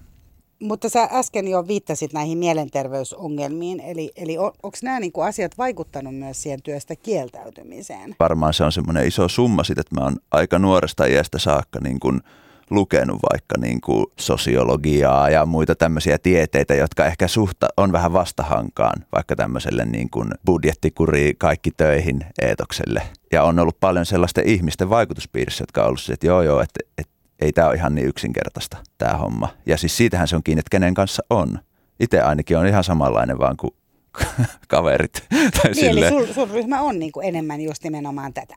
Mutta 0.60 0.88
sä 0.88 1.08
äsken 1.12 1.48
jo 1.48 1.68
viittasit 1.68 2.12
näihin 2.12 2.38
mielenterveysongelmiin, 2.38 3.80
eli, 3.80 4.12
eli 4.16 4.38
on, 4.38 4.52
onko 4.62 4.78
nämä 4.82 5.00
niin 5.00 5.12
asiat 5.26 5.58
vaikuttanut 5.58 6.14
myös 6.14 6.42
siihen 6.42 6.62
työstä 6.62 6.96
kieltäytymiseen? 6.96 8.16
Varmaan 8.20 8.54
se 8.54 8.64
on 8.64 8.72
semmoinen 8.72 9.06
iso 9.06 9.28
summa 9.28 9.64
sitten, 9.64 9.80
että 9.80 9.94
mä 9.94 10.04
oon 10.04 10.16
aika 10.30 10.58
nuoresta 10.58 11.06
iästä 11.06 11.38
saakka 11.38 11.80
niin 11.80 12.00
kuin– 12.00 12.20
lukenut 12.70 13.18
vaikka 13.32 13.54
niin 13.58 13.80
kuin 13.80 14.06
sosiologiaa 14.18 15.30
ja 15.30 15.46
muita 15.46 15.74
tämmöisiä 15.74 16.18
tieteitä, 16.18 16.74
jotka 16.74 17.06
ehkä 17.06 17.28
suhta 17.28 17.68
on 17.76 17.92
vähän 17.92 18.12
vastahankaan 18.12 19.04
vaikka 19.12 19.36
tämmöiselle 19.36 19.84
niin 19.84 20.10
kuin 20.10 20.30
budjettikuri 20.46 21.34
kaikki 21.38 21.70
töihin 21.70 22.26
eetokselle. 22.42 23.02
Ja 23.32 23.42
on 23.42 23.58
ollut 23.58 23.80
paljon 23.80 24.06
sellaisten 24.06 24.48
ihmisten 24.48 24.90
vaikutuspiirissä, 24.90 25.62
jotka 25.62 25.80
on 25.80 25.86
ollut 25.86 26.00
se, 26.00 26.12
että 26.12 26.26
joo 26.26 26.42
joo, 26.42 26.60
että, 26.60 26.80
että 26.98 27.12
ei 27.40 27.52
tämä 27.52 27.68
ole 27.68 27.76
ihan 27.76 27.94
niin 27.94 28.08
yksinkertaista 28.08 28.76
tämä 28.98 29.16
homma. 29.16 29.48
Ja 29.66 29.76
siis 29.76 29.96
siitähän 29.96 30.28
se 30.28 30.36
on 30.36 30.42
kiinni, 30.42 30.60
että 30.60 30.70
kenen 30.70 30.94
kanssa 30.94 31.22
on. 31.30 31.58
Itse 32.00 32.20
ainakin 32.20 32.58
on 32.58 32.66
ihan 32.66 32.84
samanlainen 32.84 33.38
vaan 33.38 33.56
kuin 33.56 33.74
kaverit. 34.68 35.24
Tai 35.30 35.72
niin, 35.72 35.86
eli 35.86 36.08
sun, 36.08 36.34
sun 36.34 36.50
ryhmä 36.50 36.80
on 36.80 36.98
niin 36.98 37.12
kuin 37.12 37.26
enemmän 37.26 37.60
just 37.60 37.84
nimenomaan 37.84 38.32
tätä. 38.32 38.54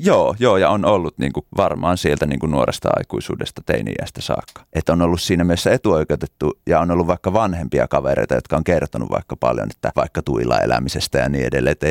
Joo, 0.00 0.34
joo, 0.38 0.56
ja 0.56 0.70
on 0.70 0.84
ollut 0.84 1.18
niin 1.18 1.32
kuin 1.32 1.46
varmaan 1.56 1.98
sieltä 1.98 2.26
niin 2.26 2.40
kuin 2.40 2.50
nuoresta 2.50 2.88
aikuisuudesta 2.96 3.62
teiniästä 3.66 4.20
saakka. 4.20 4.64
Että 4.72 4.92
on 4.92 5.02
ollut 5.02 5.20
siinä 5.20 5.44
mielessä 5.44 5.72
etuoikeutettu 5.72 6.58
ja 6.66 6.80
on 6.80 6.90
ollut 6.90 7.06
vaikka 7.06 7.32
vanhempia 7.32 7.88
kavereita, 7.88 8.34
jotka 8.34 8.56
on 8.56 8.64
kertonut 8.64 9.10
vaikka 9.10 9.36
paljon, 9.36 9.68
että 9.70 9.92
vaikka 9.96 10.22
tuilla 10.22 10.60
elämisestä 10.60 11.18
ja 11.18 11.28
niin 11.28 11.44
edelleen. 11.44 11.72
Että 11.72 11.86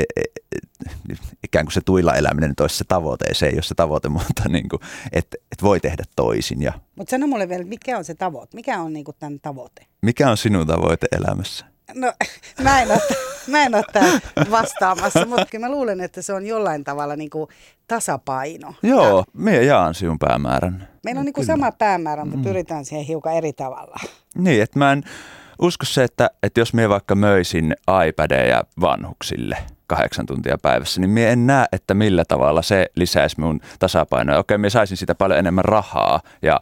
ikään 1.43 1.65
kuin 1.65 1.73
se 1.73 1.81
tuilla 1.81 2.13
eläminen 2.13 2.49
nyt 2.49 2.59
olisi 2.59 2.77
se 2.77 2.83
tavoite, 2.87 3.33
se 3.33 3.45
ei 3.45 3.53
ole 3.53 3.61
se 3.61 3.75
tavoite, 3.75 4.09
mutta 4.17 4.49
niin 4.49 4.69
kuin, 4.69 4.79
että, 5.11 5.37
että 5.51 5.63
voi 5.63 5.79
tehdä 5.79 6.03
toisin. 6.15 6.61
Ja... 6.61 6.73
Mutta 6.95 7.11
sano 7.11 7.27
mulle 7.27 7.49
vielä, 7.49 7.63
mikä 7.63 7.97
on 7.97 8.05
se 8.05 8.15
tavoite? 8.15 8.55
Mikä 8.55 8.81
on 8.81 8.93
niin 8.93 9.05
kuin 9.05 9.17
tämän 9.19 9.39
tavoite? 9.39 9.85
Mikä 10.01 10.31
on 10.31 10.37
sinun 10.37 10.67
tavoite 10.67 11.07
elämässä? 11.11 11.72
No 11.93 12.13
mä 12.63 12.81
en 12.81 12.91
ole, 12.91 12.99
mä 13.47 13.63
en 13.63 13.75
ole 13.75 14.21
vastaamassa, 14.51 15.25
mutta 15.25 15.45
kyllä 15.45 15.67
mä 15.67 15.71
luulen, 15.71 16.01
että 16.01 16.21
se 16.21 16.33
on 16.33 16.45
jollain 16.45 16.83
tavalla 16.83 17.15
niin 17.15 17.29
kuin 17.29 17.49
tasapaino. 17.87 18.73
Joo, 18.83 19.23
me 19.33 19.63
jaan 19.63 19.93
sinun 19.93 20.19
päämäärän. 20.19 20.87
Meillä 21.03 21.19
on 21.19 21.25
niin 21.25 21.33
kuin 21.33 21.45
sama 21.45 21.71
päämäärä, 21.71 22.25
mutta 22.25 22.37
mm. 22.37 22.43
pyritään 22.43 22.85
siihen 22.85 23.05
hiukan 23.05 23.33
eri 23.33 23.53
tavalla. 23.53 23.99
Niin, 24.37 24.63
että 24.63 24.79
mä 24.79 24.91
en 24.91 25.03
usko 25.61 25.85
se, 25.85 26.03
että, 26.03 26.29
että 26.43 26.59
jos 26.59 26.73
me 26.73 26.89
vaikka 26.89 27.15
möisin 27.15 27.75
iPadeja 28.07 28.63
vanhuksille 28.81 29.57
kahdeksan 29.87 30.25
tuntia 30.25 30.57
päivässä, 30.61 31.01
niin 31.01 31.09
minä 31.09 31.29
en 31.29 31.47
näe, 31.47 31.65
että 31.71 31.93
millä 31.93 32.25
tavalla 32.25 32.61
se 32.61 32.87
lisäisi 32.95 33.39
mun 33.39 33.59
tasapainoa. 33.79 34.37
Okei, 34.37 34.57
minä 34.57 34.69
saisin 34.69 34.97
sitä 34.97 35.15
paljon 35.15 35.39
enemmän 35.39 35.65
rahaa 35.65 36.21
ja 36.41 36.61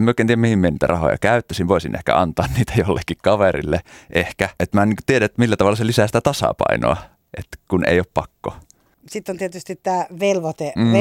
en 0.00 0.04
mä 0.04 0.14
tiedä, 0.14 0.36
mihin 0.36 0.62
niitä 0.62 0.86
rahoja 0.86 1.18
käyttäisin. 1.18 1.68
Voisin 1.68 1.96
ehkä 1.96 2.16
antaa 2.16 2.46
niitä 2.56 2.72
jollekin 2.76 3.16
kaverille 3.22 3.80
ehkä. 4.10 4.48
Että 4.60 4.78
mä 4.78 4.82
en 4.82 4.94
tiedä, 5.06 5.24
että 5.24 5.38
millä 5.38 5.56
tavalla 5.56 5.76
se 5.76 5.86
lisää 5.86 6.06
sitä 6.06 6.20
tasapainoa, 6.20 6.96
että 7.38 7.58
kun 7.68 7.88
ei 7.88 7.98
ole 7.98 8.06
pakko. 8.14 8.54
Sitten 9.08 9.32
on 9.32 9.38
tietysti 9.38 9.76
tämä 9.76 10.06
velvoite, 10.20 10.72
mm, 10.76 10.92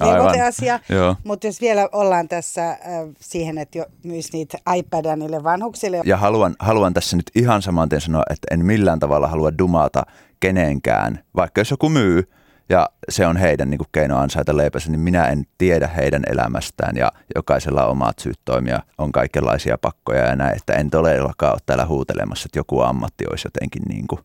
velvoiteasia, 0.00 0.80
mutta 1.24 1.46
jos 1.46 1.60
vielä 1.60 1.88
ollaan 1.92 2.28
tässä 2.28 2.70
äh, 2.70 2.78
siihen, 3.20 3.58
että 3.58 3.78
jo 3.78 3.86
myisi 4.04 4.30
niitä 4.32 4.58
iPadia 4.76 5.16
niille 5.16 5.44
vanhuksille. 5.44 6.00
Ja 6.04 6.16
haluan, 6.16 6.54
haluan 6.58 6.94
tässä 6.94 7.16
nyt 7.16 7.30
ihan 7.34 7.62
saman 7.62 7.88
tien 7.88 8.00
sanoa, 8.00 8.22
että 8.30 8.46
en 8.50 8.66
millään 8.66 8.98
tavalla 8.98 9.28
halua 9.28 9.58
dumata 9.58 10.02
kenenkään, 10.40 11.20
vaikka 11.36 11.60
jos 11.60 11.70
joku 11.70 11.88
myy 11.88 12.30
ja 12.68 12.88
se 13.08 13.26
on 13.26 13.36
heidän 13.36 13.70
niin 13.70 13.78
kuin 13.78 13.88
keino 13.92 14.18
ansaita 14.18 14.56
leipänsä, 14.56 14.90
niin 14.90 15.00
minä 15.00 15.28
en 15.28 15.44
tiedä 15.58 15.86
heidän 15.86 16.22
elämästään 16.30 16.96
ja 16.96 17.12
jokaisella 17.34 17.84
on 17.84 17.90
omat 17.90 18.18
syyt 18.18 18.40
toimia, 18.44 18.82
on 18.98 19.12
kaikenlaisia 19.12 19.78
pakkoja 19.78 20.24
ja 20.24 20.36
näin, 20.36 20.56
että 20.56 20.72
en 20.72 20.90
todellakaan 20.90 21.52
ole 21.52 21.60
täällä 21.66 21.86
huutelemassa, 21.86 22.46
että 22.46 22.58
joku 22.58 22.80
ammatti 22.80 23.24
olisi 23.30 23.46
jotenkin 23.46 23.82
niin 23.88 24.06
kuin 24.06 24.20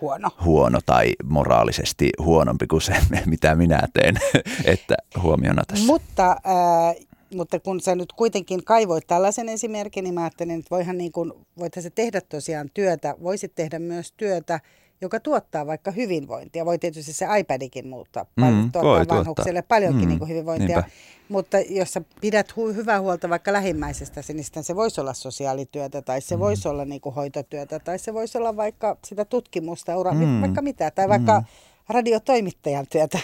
Huono. 0.00 0.30
huono 0.44 0.78
tai 0.86 1.12
moraalisesti 1.24 2.10
huonompi 2.18 2.66
kuin 2.66 2.82
se, 2.82 2.94
mitä 3.26 3.54
minä 3.54 3.80
teen, 3.92 4.14
että 4.64 4.94
huomiona 5.22 5.62
tässä. 5.66 5.86
Mutta, 5.86 6.30
äh, 6.30 7.06
mutta 7.34 7.60
kun 7.60 7.80
sä 7.80 7.94
nyt 7.94 8.12
kuitenkin 8.12 8.64
kaivoit 8.64 9.06
tällaisen 9.06 9.48
esimerkin, 9.48 10.04
niin 10.04 10.14
mä 10.14 10.20
ajattelin, 10.20 10.58
että 10.58 10.70
voihan 10.70 10.98
niin 10.98 11.12
kuin, 11.12 11.32
voithan 11.58 11.82
se 11.82 11.90
tehdä 11.90 12.20
tosiaan 12.20 12.68
työtä, 12.74 13.14
voisit 13.22 13.54
tehdä 13.54 13.78
myös 13.78 14.12
työtä, 14.12 14.60
joka 15.00 15.20
tuottaa 15.20 15.66
vaikka 15.66 15.90
hyvinvointia. 15.90 16.64
Voi 16.64 16.78
tietysti 16.78 17.12
se 17.12 17.26
iPadikin 17.38 17.88
muuttaa, 17.88 18.26
Mm, 18.36 18.42
voi 18.42 18.52
tuottaa 18.52 18.82
tuottaa. 18.82 19.16
vanhukselle 19.18 19.62
paljonkin 19.62 20.02
Mm, 20.02 20.08
niin 20.08 20.18
kuin 20.18 20.28
hyvinvointia. 20.28 20.76
niinpä. 20.76 20.90
Mutta 21.28 21.60
jos 21.60 21.92
sä 21.92 22.02
pidät 22.20 22.50
hu- 22.56 22.74
hyvää 22.74 23.00
huolta 23.00 23.28
vaikka 23.28 23.52
lähimmäisestäsi, 23.52 24.34
niin 24.34 24.44
sitten 24.44 24.64
se 24.64 24.76
voisi 24.76 25.00
olla 25.00 25.14
sosiaalityötä 25.14 26.02
tai 26.02 26.20
se 26.20 26.36
mm. 26.36 26.40
voisi 26.40 26.68
olla 26.68 26.84
niin 26.84 27.00
kuin 27.00 27.14
hoitotyötä 27.14 27.78
tai 27.78 27.98
se 27.98 28.14
voisi 28.14 28.38
olla 28.38 28.56
vaikka 28.56 28.96
sitä 29.06 29.24
tutkimusta, 29.24 29.96
ura, 29.96 30.12
Mm. 30.12 30.40
vaikka 30.40 30.62
mitä, 30.62 30.90
tai 30.90 31.08
vaikka 31.08 31.40
mm. 31.40 31.46
radiotoimittajan 31.88 32.86
työtä. 32.92 33.18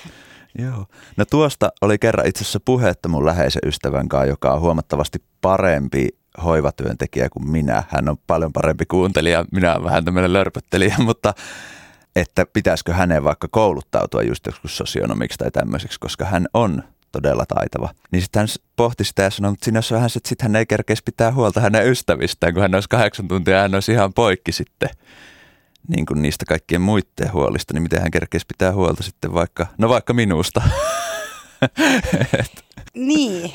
Joo. 0.59 0.85
No 1.17 1.25
tuosta 1.25 1.73
oli 1.83 1.99
kerran 1.99 2.27
itse 2.27 2.43
asiassa 2.45 2.61
puhetta 2.65 3.09
mun 3.09 3.27
läheisen 3.27 3.63
ystävän 3.67 4.09
kanssa, 4.09 4.27
joka 4.27 4.53
on 4.55 4.61
huomattavasti 4.61 5.19
parempi 5.41 6.09
hoivatyöntekijä 6.45 7.29
kuin 7.29 7.51
minä. 7.51 7.83
Hän 7.89 8.09
on 8.09 8.17
paljon 8.27 8.53
parempi 8.53 8.87
kuuntelija, 8.87 9.45
minä 9.53 9.73
olen 9.73 9.85
vähän 9.85 10.05
tämmöinen 10.05 10.33
lörpöttelijä, 10.33 10.97
mutta 11.07 11.35
että 12.17 12.47
pitäisikö 12.53 12.95
hänen 12.95 13.25
vaikka 13.25 13.49
kouluttautua 13.51 14.23
just 14.23 14.47
joskus 14.47 14.77
sosionomiksi 14.77 15.39
tai 15.39 15.51
tämmöiseksi, 15.51 16.01
koska 16.01 16.25
hän 16.25 16.47
on 16.55 16.83
todella 17.13 17.47
taitava. 17.47 17.89
Niin 18.13 18.23
sitten 18.23 18.41
hän 18.41 18.49
pohti 18.77 19.05
sitä 19.05 19.23
ja 19.23 19.31
sanoi, 19.31 19.53
mutta 19.53 19.65
siinä 19.65 19.77
olisi 19.77 19.95
vähän 19.95 20.11
se, 20.11 20.19
että 20.19 20.29
sitten 20.29 20.45
hän 20.45 20.57
ei 20.57 20.67
kerkeisi 20.67 21.03
pitää 21.05 21.33
huolta 21.33 21.61
hänen 21.61 21.89
ystävistään, 21.89 22.55
kun 22.55 22.63
hän 22.63 22.75
olisi 22.75 22.89
kahdeksan 22.89 23.29
tuntia 23.29 23.61
hän 23.61 23.75
olisi 23.75 23.93
ihan 23.93 24.13
poikki 24.13 24.53
sitten 24.53 24.89
niin 25.89 26.07
kuin 26.07 26.23
niistä 26.23 26.45
kaikkien 26.49 26.81
muiden 26.81 27.33
huolista, 27.33 27.75
niin 27.75 27.83
miten 27.83 28.03
hän 28.03 28.11
kerkeisi 28.11 28.47
pitää 28.47 28.73
huolta 28.73 29.03
sitten 29.03 29.35
vaikka, 29.35 29.67
no 29.79 29.89
vaikka 29.89 30.13
minusta. 30.13 30.63
Niin, 32.97 33.53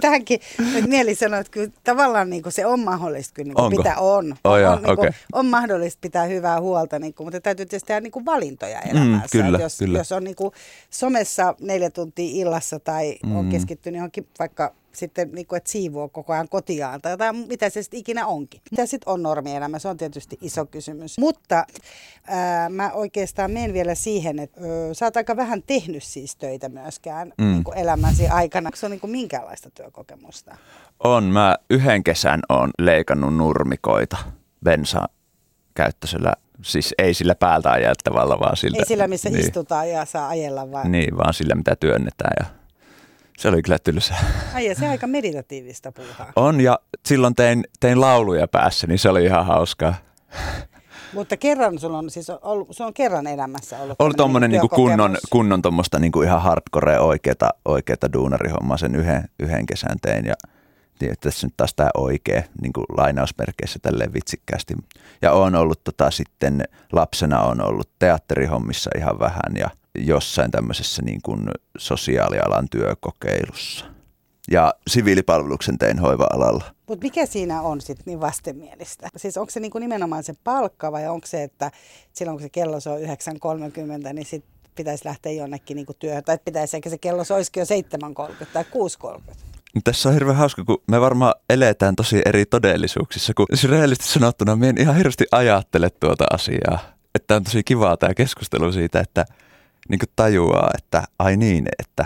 tähänkin 0.00 0.40
nyt 0.74 0.86
mieli 0.86 1.14
sanoa, 1.14 1.40
että 1.40 1.50
kyllä 1.50 1.70
tavallaan 1.84 2.30
niin 2.30 2.42
kuin 2.42 2.52
se 2.52 2.66
on 2.66 2.80
mahdollista, 2.80 3.34
kyllä 3.34 3.48
niin 3.48 3.54
kuin 3.54 3.76
pitää 3.76 3.96
on. 3.96 4.36
Oh, 4.44 4.56
joo, 4.56 4.72
on, 4.72 4.82
niin 4.82 4.96
kuin, 4.96 5.10
on 5.32 5.46
mahdollista 5.46 5.98
pitää 6.00 6.24
hyvää 6.24 6.60
huolta, 6.60 6.98
niin 6.98 7.14
kuin, 7.14 7.26
mutta 7.26 7.40
täytyy 7.40 7.66
tietysti 7.66 7.86
tehdä 7.86 8.00
niin 8.00 8.10
kuin 8.10 8.24
valintoja 8.24 8.80
elämässä. 8.80 9.28
kyllä, 9.32 9.48
Että 9.48 9.62
jos, 9.62 9.78
kyllä. 9.78 9.98
jos 9.98 10.12
on 10.12 10.24
niin 10.24 10.36
kuin 10.36 10.52
somessa 10.90 11.54
neljä 11.60 11.90
tuntia 11.90 12.30
illassa 12.34 12.80
tai 12.80 13.16
mm. 13.26 13.36
on 13.36 13.48
keskittynyt 13.48 13.98
johonkin 13.98 14.28
vaikka 14.38 14.74
sitten, 14.96 15.30
niin 15.32 15.46
kuin, 15.46 15.56
että 15.56 15.70
siivoo 15.70 16.08
koko 16.08 16.32
ajan 16.32 16.48
kotiaan 16.48 17.00
tai 17.00 17.12
jotain, 17.12 17.36
mitä 17.36 17.70
se 17.70 17.82
sitten 17.82 18.00
ikinä 18.00 18.26
onkin. 18.26 18.60
Mitä 18.70 18.86
sitten 18.86 19.12
on 19.12 19.22
normielämä, 19.22 19.78
se 19.78 19.88
on 19.88 19.96
tietysti 19.96 20.38
iso 20.40 20.66
kysymys. 20.66 21.18
Mutta 21.18 21.66
ää, 22.26 22.68
mä 22.68 22.90
oikeastaan 22.92 23.50
menen 23.50 23.72
vielä 23.72 23.94
siihen, 23.94 24.38
että 24.38 24.60
ö, 24.60 24.94
sä 24.94 25.04
oot 25.04 25.16
aika 25.16 25.36
vähän 25.36 25.62
tehnyt 25.66 26.02
siis 26.02 26.36
töitä 26.36 26.68
myöskään 26.68 27.32
Mm. 27.38 27.44
niin 27.44 27.64
kuin 27.64 27.78
elämäsi 27.78 28.28
aikana. 28.28 28.68
Onko 28.68 28.76
se 28.76 28.86
on 28.86 28.90
niin 28.90 29.00
kuin 29.00 29.10
minkäänlaista 29.10 29.70
työkokemusta? 29.70 30.56
On, 31.04 31.24
mä 31.24 31.56
yhden 31.70 32.04
kesän 32.04 32.40
on 32.48 32.70
leikannut 32.78 33.36
nurmikoita 33.36 34.16
bensa 34.64 35.08
käyttöisellä, 35.74 36.32
siis 36.62 36.94
ei 36.98 37.14
sillä 37.14 37.34
päältä 37.34 37.70
ajettavalla, 37.70 38.38
vaan 38.40 38.56
siltä. 38.56 38.78
Ei 38.78 38.84
sillä, 38.86 39.08
missä 39.08 39.30
niin, 39.30 39.40
istutaan 39.40 39.90
ja 39.90 40.04
saa 40.04 40.28
ajella, 40.28 40.70
vaan 40.70 40.92
Niin, 40.92 41.16
vaan 41.16 41.34
sillä, 41.34 41.54
mitä 41.54 41.76
työnnetään 41.76 42.32
ja 42.40 42.55
se 43.38 43.48
oli 43.48 43.62
kyllä 43.62 43.78
tylsää. 43.78 44.18
Ai, 44.54 44.66
ja 44.66 44.74
se 44.74 44.84
on 44.84 44.90
aika 44.90 45.06
meditatiivista 45.06 45.92
puuhaa. 45.92 46.32
On, 46.36 46.60
ja 46.60 46.78
silloin 47.06 47.34
tein, 47.34 47.64
tein 47.80 48.00
lauluja 48.00 48.48
päässä, 48.48 48.86
niin 48.86 48.98
se 48.98 49.08
oli 49.08 49.24
ihan 49.24 49.46
hauskaa. 49.46 49.94
Mutta 51.12 51.36
kerran 51.36 51.78
sulla 51.78 51.98
on, 51.98 52.10
siis 52.10 52.30
ollut, 52.30 52.68
se 52.70 52.84
on 52.84 52.94
kerran 52.94 53.26
elämässä 53.26 53.78
ollut. 53.78 53.96
Oli 53.98 54.14
tuommoinen 54.14 54.50
niinku 54.50 54.68
kunnon, 54.68 55.16
kunnon 55.30 55.62
tuommoista 55.62 55.98
niinku 55.98 56.22
ihan 56.22 56.42
hardcore 56.42 57.00
oikeata, 57.00 57.50
oikeata 57.64 58.12
duunarihommaa 58.12 58.76
sen 58.76 58.94
yhden, 58.94 59.24
yhden 59.40 59.66
kesän 59.66 59.96
tein 60.02 60.26
ja 60.26 60.34
tässä 61.20 61.46
nyt 61.46 61.54
taas 61.56 61.74
tämä 61.74 61.90
oikea 61.96 62.42
niin 62.62 62.72
kuin 62.72 62.84
lainausmerkeissä 62.96 63.78
tälleen 63.82 64.12
vitsikkäästi. 64.12 64.74
Ja 65.22 65.32
on 65.32 65.54
ollut 65.54 65.84
tota, 65.84 66.10
sitten, 66.10 66.64
lapsena 66.92 67.40
on 67.40 67.60
ollut 67.60 67.90
teatterihommissa 67.98 68.90
ihan 68.96 69.18
vähän 69.18 69.56
ja 69.58 69.70
jossain 69.98 70.50
tämmöisessä 70.50 71.02
niin 71.02 71.22
kuin 71.22 71.50
sosiaalialan 71.78 72.68
työkokeilussa. 72.70 73.84
Ja 74.50 74.74
siviilipalveluksen 74.88 75.78
tein 75.78 75.98
hoiva-alalla. 75.98 76.64
Mutta 76.88 77.04
mikä 77.04 77.26
siinä 77.26 77.62
on 77.62 77.80
sitten 77.80 78.04
niin 78.06 78.20
vastenmielistä? 78.20 79.08
Siis 79.16 79.36
onko 79.36 79.50
se 79.50 79.60
niinku 79.60 79.78
nimenomaan 79.78 80.22
se 80.22 80.34
palkka 80.44 80.92
vai 80.92 81.08
onko 81.08 81.26
se, 81.26 81.42
että 81.42 81.70
silloin 82.12 82.36
kun 82.36 82.42
se 82.42 82.48
kello 82.48 82.80
soi 82.80 83.02
9.30, 83.02 84.12
niin 84.12 84.26
sitten 84.26 84.56
pitäisi 84.74 85.04
lähteä 85.04 85.32
jonnekin 85.32 85.74
niinku 85.74 85.94
työhön? 85.98 86.24
Tai 86.24 86.38
pitäisi 86.44 86.76
ehkä 86.76 86.90
se 86.90 86.98
kello 86.98 87.24
soisikin 87.24 87.60
jo 87.60 87.66
7.30 88.36 88.46
tai 88.52 88.62
6.30? 88.62 89.34
Niin 89.74 89.82
Tässä 89.84 90.08
on 90.08 90.14
hirveän 90.14 90.36
hauska, 90.36 90.64
kun 90.64 90.82
me 90.90 91.00
varmaan 91.00 91.34
eletään 91.50 91.96
tosi 91.96 92.22
eri 92.24 92.46
todellisuuksissa, 92.46 93.32
kun 93.36 93.46
siis 93.54 93.70
rehellisesti 93.70 94.12
sanottuna 94.12 94.56
me 94.56 94.68
en 94.68 94.80
ihan 94.80 94.96
hirveästi 94.96 95.24
ajattele 95.32 95.90
tuota 95.90 96.24
asiaa. 96.32 96.78
Että 97.14 97.36
on 97.36 97.44
tosi 97.44 97.64
kivaa 97.64 97.96
tämä 97.96 98.14
keskustelu 98.14 98.72
siitä, 98.72 99.00
että 99.00 99.24
niin 99.88 99.98
kuin 99.98 100.10
tajuaa, 100.16 100.70
että 100.74 101.02
ai 101.18 101.36
niin, 101.36 101.68
että, 101.78 102.04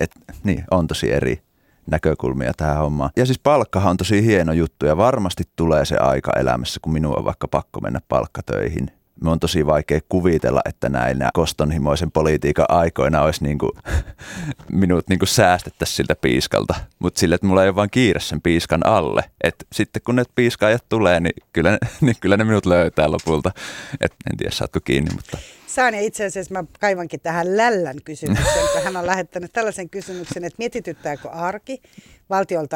että 0.00 0.20
niin, 0.44 0.64
on 0.70 0.86
tosi 0.86 1.12
eri 1.12 1.42
näkökulmia 1.90 2.52
tähän 2.56 2.76
hommaan. 2.78 3.10
Ja 3.16 3.26
siis 3.26 3.38
palkkahan 3.38 3.90
on 3.90 3.96
tosi 3.96 4.24
hieno 4.24 4.52
juttu 4.52 4.86
ja 4.86 4.96
varmasti 4.96 5.44
tulee 5.56 5.84
se 5.84 5.96
aika 5.96 6.32
elämässä, 6.40 6.80
kun 6.82 6.92
minun 6.92 7.18
on 7.18 7.24
vaikka 7.24 7.48
pakko 7.48 7.80
mennä 7.80 8.00
palkkatöihin. 8.08 8.90
Me 9.22 9.30
on 9.30 9.40
tosi 9.40 9.66
vaikea 9.66 10.00
kuvitella, 10.08 10.60
että 10.64 10.88
näinä 10.88 11.30
kostonhimoisen 11.34 12.10
politiikan 12.10 12.66
aikoina 12.68 13.22
olisi 13.22 13.44
niin 13.44 13.58
kuin, 13.58 13.72
minut 14.72 15.08
niin 15.08 15.18
säästettäisiin 15.24 15.96
siltä 15.96 16.14
piiskalta. 16.14 16.74
Mutta 16.98 17.20
sille, 17.20 17.34
että 17.34 17.46
mulla 17.46 17.62
ei 17.62 17.68
ole 17.68 17.76
vaan 17.76 17.90
kiire 17.90 18.20
sen 18.20 18.42
piiskan 18.42 18.86
alle. 18.86 19.24
Et 19.44 19.66
sitten 19.72 20.02
kun 20.02 20.16
ne 20.16 20.24
piiskaajat 20.34 20.84
tulee, 20.88 21.20
niin 21.20 21.34
kyllä, 21.52 21.78
niin 22.00 22.16
kyllä 22.20 22.36
ne 22.36 22.44
minut 22.44 22.66
löytää 22.66 23.10
lopulta. 23.10 23.50
Et 24.00 24.14
en 24.30 24.36
tiedä, 24.36 24.50
saatko 24.50 24.80
kiinni, 24.84 25.14
mutta 25.14 25.38
Saan 25.68 25.94
ja 25.94 26.00
itse 26.00 26.24
asiassa 26.24 26.54
mä 26.54 26.64
kaivankin 26.80 27.20
tähän 27.20 27.56
Lällän 27.56 27.96
kysymyksen, 28.04 28.68
kun 28.72 28.82
hän 28.82 28.96
on 28.96 29.06
lähettänyt 29.12 29.52
tällaisen 29.52 29.90
kysymyksen, 29.90 30.44
että 30.44 30.58
mietityttääkö 30.58 31.28
arki, 31.28 31.82
valtion 32.30 32.68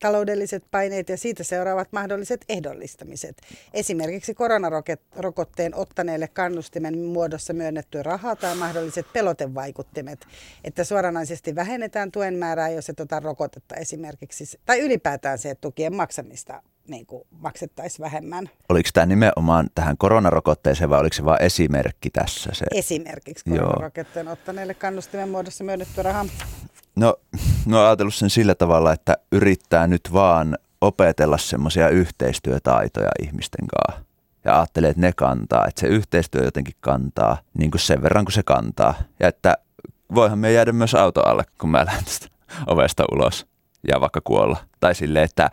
taloudelliset 0.00 0.64
paineet 0.70 1.08
ja 1.08 1.16
siitä 1.16 1.44
seuraavat 1.44 1.88
mahdolliset 1.92 2.44
ehdollistamiset. 2.48 3.36
Esimerkiksi 3.74 4.34
koronarokotteen 4.34 5.74
ottaneille 5.74 6.28
kannustimen 6.28 6.98
muodossa 6.98 7.52
myönnetty 7.52 8.02
raha 8.02 8.36
tai 8.36 8.54
mahdolliset 8.54 9.06
pelotevaikuttimet, 9.12 10.26
että 10.64 10.84
suoranaisesti 10.84 11.54
vähennetään 11.54 12.12
tuen 12.12 12.34
määrää, 12.34 12.68
jos 12.68 12.88
et 12.88 13.00
ota 13.00 13.20
rokotetta 13.20 13.74
esimerkiksi, 13.74 14.60
tai 14.66 14.80
ylipäätään 14.80 15.38
se, 15.38 15.50
että 15.50 15.60
tukien 15.60 15.94
maksamista 15.94 16.62
niin 16.88 17.06
kuin 17.06 17.22
maksettaisiin 17.30 18.04
vähemmän. 18.04 18.50
oliko 18.68 18.90
tämä 18.92 19.06
nimenomaan 19.06 19.70
tähän 19.74 19.96
koronarokotteeseen 19.96 20.90
vai 20.90 21.00
oliko 21.00 21.14
se 21.14 21.24
vain 21.24 21.42
esimerkki 21.42 22.10
tässä? 22.10 22.50
Se? 22.52 22.66
Esimerkiksi 22.70 23.50
Joo. 23.50 23.58
koronarokotteen 23.58 24.28
ottaneille 24.28 24.74
kannustimen 24.74 25.28
muodossa 25.28 25.64
myönnetty 25.64 26.02
raha. 26.02 26.26
No, 26.96 27.16
no 27.66 27.76
oon 27.78 27.86
ajatellut 27.86 28.14
sen 28.14 28.30
sillä 28.30 28.54
tavalla, 28.54 28.92
että 28.92 29.16
yrittää 29.32 29.86
nyt 29.86 30.12
vaan 30.12 30.58
opetella 30.80 31.38
semmoisia 31.38 31.88
yhteistyötaitoja 31.88 33.10
ihmisten 33.22 33.66
kanssa. 33.66 34.04
Ja 34.44 34.56
ajattelee, 34.56 34.90
että 34.90 35.00
ne 35.00 35.12
kantaa, 35.12 35.66
että 35.66 35.80
se 35.80 35.86
yhteistyö 35.86 36.44
jotenkin 36.44 36.74
kantaa 36.80 37.38
niin 37.58 37.70
kuin 37.70 37.80
sen 37.80 38.02
verran 38.02 38.24
kuin 38.24 38.32
se 38.32 38.42
kantaa. 38.42 38.94
Ja 39.20 39.28
että 39.28 39.56
voihan 40.14 40.38
me 40.38 40.52
jäädä 40.52 40.72
myös 40.72 40.94
auto 40.94 41.22
alle, 41.22 41.44
kun 41.60 41.70
mä 41.70 41.84
lähden 41.84 42.04
tästä 42.04 42.26
ovesta 42.66 43.04
ulos 43.12 43.46
ja 43.88 44.00
vaikka 44.00 44.20
kuolla. 44.24 44.56
Tai 44.80 44.94
silleen, 44.94 45.24
että 45.24 45.50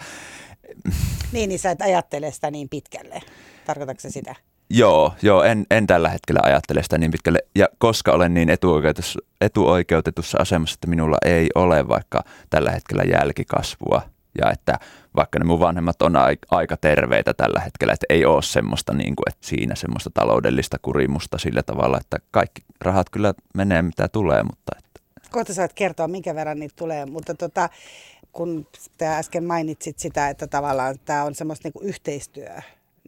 Niin, 1.32 1.50
niin 1.50 1.60
sä 1.60 1.72
et 1.72 1.82
ajattele 1.82 2.32
sitä 2.32 2.52
niin 2.52 2.70
pitkälle. 2.70 3.22
Tarkoitatko 3.66 4.02
se 4.02 4.10
sitä? 4.10 4.36
Joo, 4.70 5.14
joo 5.22 5.44
en, 5.44 5.66
en 5.72 5.88
tällä 5.88 6.10
hetkellä 6.10 6.42
ajattele 6.44 6.84
sitä 6.84 6.98
niin 6.98 7.12
pitkälle. 7.12 7.40
Ja 7.56 7.70
koska 7.78 8.12
olen 8.12 8.34
niin 8.34 8.50
etuoikeutetussa, 8.50 9.20
etuoikeutetussa 9.42 10.38
asemassa, 10.42 10.74
että 10.74 10.88
minulla 10.88 11.18
ei 11.26 11.50
ole 11.56 11.88
vaikka 11.88 12.24
tällä 12.50 12.72
hetkellä 12.72 13.04
jälkikasvua. 13.04 14.02
Ja 14.42 14.52
että 14.52 14.80
vaikka 15.16 15.40
ne 15.40 15.46
mun 15.46 15.60
vanhemmat 15.60 16.02
on 16.02 16.16
ai- 16.16 16.38
aika 16.52 16.78
terveitä 16.78 17.34
tällä 17.34 17.60
hetkellä, 17.60 17.94
että 17.94 18.06
ei 18.10 18.26
ole 18.26 18.42
semmoista, 18.42 18.94
niin 18.94 19.16
kuin, 19.16 19.30
että 19.30 19.48
siinä 19.48 19.76
semmoista 19.76 20.10
taloudellista 20.14 20.78
kurimusta 20.82 21.38
sillä 21.38 21.64
tavalla, 21.64 21.98
että 21.98 22.18
kaikki 22.32 22.62
rahat 22.82 23.10
kyllä 23.10 23.34
menee 23.54 23.82
mitä 23.82 24.08
tulee, 24.08 24.44
mutta 24.44 24.72
että 24.78 24.90
Kohta 25.32 25.54
saat 25.54 25.74
kertoa, 25.74 26.08
minkä 26.08 26.36
verran 26.36 26.60
niitä 26.60 26.76
tulee, 26.76 27.06
mutta 27.06 27.36
tota, 27.36 27.70
kun 28.32 28.68
te 28.98 29.08
äsken 29.08 29.44
mainitsit 29.44 30.00
sitä, 30.00 30.30
että 30.30 30.48
tavallaan 30.48 30.96
tämä 31.06 31.24
on 31.24 31.36
semmoista 31.36 31.68
niinku 31.68 31.82
yhteistyö 31.82 32.56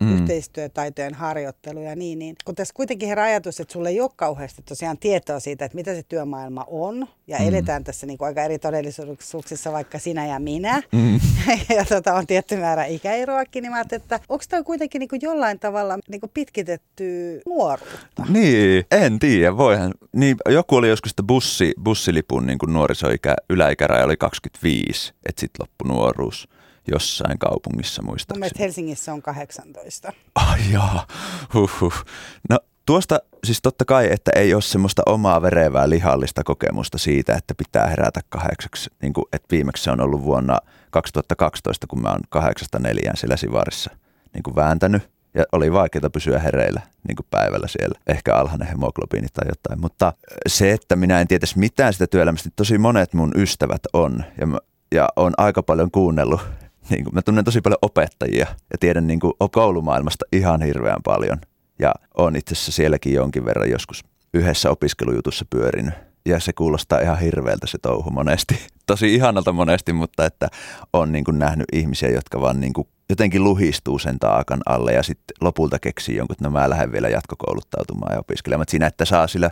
mm. 0.02 0.14
yhteistyötaitojen 0.14 1.14
harjoittelu 1.14 1.82
ja 1.82 1.96
niin, 1.96 2.20
niin 2.20 2.36
kun 2.46 2.56
tässä 2.56 2.74
kuitenkin 2.74 3.10
herää 3.10 3.26
ajatus, 3.26 3.60
että 3.60 3.72
sulle 3.72 3.90
ei 3.90 4.02
ole 4.02 4.10
kauheasti 4.16 4.62
tosiaan 4.62 4.98
tietoa 4.98 5.40
siitä, 5.40 5.66
että 5.66 5.76
mitä 5.76 5.96
se 5.96 6.04
työmaailma 6.04 6.66
on, 6.68 7.08
ja 7.28 7.40
mm. 7.40 7.48
eletään 7.48 7.84
tässä 7.84 8.08
niin 8.08 8.18
kuin 8.18 8.28
aika 8.28 8.44
eri 8.44 8.60
todellisuuksissa, 8.60 9.72
vaikka 9.72 10.00
sinä 10.00 10.28
ja 10.28 10.40
minä, 10.40 10.82
mm. 10.92 11.20
ja 11.78 11.86
tota, 11.86 12.14
on 12.14 12.28
tietty 12.28 12.58
määrä 12.58 12.86
ikäeroakin, 12.86 13.62
niin 13.62 13.72
mä 13.72 13.82
että 13.92 14.20
onko 14.30 14.44
tämä 14.50 14.64
kuitenkin 14.64 15.00
niin 15.00 15.10
kuin 15.10 15.22
jollain 15.22 15.60
tavalla 15.60 16.00
niin 16.10 16.22
kuin 16.22 16.32
pitkitetty 16.34 17.42
nuoruutta? 17.46 18.26
Niin, 18.30 18.86
en 18.92 19.20
tiedä, 19.20 19.58
voihan. 19.58 19.94
Niin, 20.16 20.38
joku 20.50 20.76
oli 20.76 20.90
joskus, 20.90 21.12
että 21.12 21.24
bussi, 21.24 21.74
bussilipun 21.84 22.46
niin 22.46 22.58
kuin 22.58 22.74
nuorisoikä, 22.74 23.36
yläikäraja 23.50 24.06
oli 24.06 24.18
25, 24.18 25.14
että 25.26 25.40
sitten 25.40 25.64
loppu 25.64 25.84
nuoruus 25.88 26.48
jossain 26.88 27.40
kaupungissa 27.40 28.02
muistaakseni. 28.02 28.50
Mun 28.50 28.60
Helsingissä 28.60 29.14
on 29.14 29.22
18. 29.22 30.14
Ai 30.36 30.60
oh, 30.60 30.72
jaa, 30.72 31.08
huhhuh. 31.54 32.06
No 32.50 32.60
tuosta 32.86 33.20
siis 33.44 33.62
totta 33.62 33.86
kai, 33.86 34.10
että 34.12 34.32
ei 34.36 34.54
ole 34.54 34.62
semmoista 34.62 35.02
omaa 35.06 35.42
verevää 35.42 35.90
lihallista 35.90 36.44
kokemusta 36.44 36.98
siitä, 36.98 37.36
että 37.36 37.56
pitää 37.56 37.88
herätä 37.88 38.22
kahdeksaksi. 38.30 38.90
Niin 39.02 39.14
kuin, 39.14 39.26
että 39.34 39.48
viimeksi 39.52 39.84
se 39.84 39.92
on 39.92 40.02
ollut 40.02 40.24
vuonna 40.24 40.58
2012, 40.92 41.88
kun 41.88 42.02
mä 42.02 42.10
oon 42.10 42.22
kahdeksasta 42.30 42.80
neljään 42.80 43.18
siellä 43.18 43.38
Sivarissa 43.38 43.92
niin 44.34 44.44
kuin 44.44 44.56
vääntänyt. 44.56 45.12
Ja 45.34 45.44
oli 45.52 45.74
vaikeaa 45.74 46.10
pysyä 46.10 46.40
hereillä 46.40 46.82
niin 47.08 47.16
kuin 47.16 47.28
päivällä 47.30 47.68
siellä. 47.68 48.00
Ehkä 48.08 48.36
alhainen 48.36 48.68
hemoglobiini 48.68 49.28
tai 49.34 49.48
jotain. 49.50 49.82
Mutta 49.82 50.14
se, 50.48 50.72
että 50.72 50.96
minä 50.96 51.22
en 51.22 51.28
tietäisi 51.28 51.60
mitään 51.60 51.94
sitä 51.94 52.08
työelämästä, 52.08 52.50
niin 52.50 52.56
tosi 52.56 52.78
monet 52.78 53.14
mun 53.14 53.32
ystävät 53.36 53.82
on. 53.94 54.24
Ja, 54.38 54.48
mä, 54.48 54.58
ja 54.92 55.10
on 55.16 55.34
aika 55.38 55.64
paljon 55.64 55.92
kuunnellut 55.92 56.42
niin 56.90 57.04
kuin, 57.04 57.16
mä 57.16 57.22
tunnen 57.22 57.46
tosi 57.46 57.62
paljon 57.62 57.78
opettajia 57.82 58.48
ja 58.72 58.78
tiedän 58.80 59.08
niin 59.08 59.20
kuin, 59.20 59.34
koulumaailmasta 59.52 60.26
ihan 60.32 60.62
hirveän 60.62 61.04
paljon. 61.04 61.38
Ja 61.80 61.94
on 62.18 62.36
itse 62.36 62.54
asiassa 62.54 62.72
sielläkin 62.72 63.14
jonkin 63.14 63.46
verran 63.46 63.70
joskus 63.70 64.04
yhdessä 64.34 64.70
opiskelujutussa 64.70 65.46
pyörinyt. 65.50 65.94
Ja 66.26 66.40
se 66.40 66.54
kuulostaa 66.54 67.00
ihan 67.00 67.20
hirveältä 67.20 67.68
se 67.68 67.78
touhu 67.78 68.10
monesti. 68.10 68.60
Tosi 68.88 69.16
ihanalta 69.16 69.52
monesti, 69.52 69.94
mutta 69.94 70.26
että 70.26 70.48
on 70.94 71.12
niin 71.12 71.24
kuin 71.24 71.40
nähnyt 71.40 71.66
ihmisiä, 71.74 72.10
jotka 72.10 72.42
vaan 72.42 72.60
niin 72.60 72.74
kuin 72.74 72.88
jotenkin 73.10 73.44
luhistuu 73.44 74.00
sen 74.00 74.20
taakan 74.20 74.60
alle 74.66 74.94
ja 74.94 75.04
sitten 75.04 75.36
lopulta 75.42 75.80
keksii 75.80 76.16
jonkun, 76.16 76.34
että 76.34 76.44
no 76.44 76.50
mä 76.50 76.70
lähden 76.70 76.92
vielä 76.92 77.10
jatkokouluttautumaan 77.10 78.14
ja 78.14 78.20
opiskelemaan. 78.20 78.66
Siinä, 78.70 78.88
että 78.88 79.06
saa 79.06 79.28
sillä, 79.28 79.50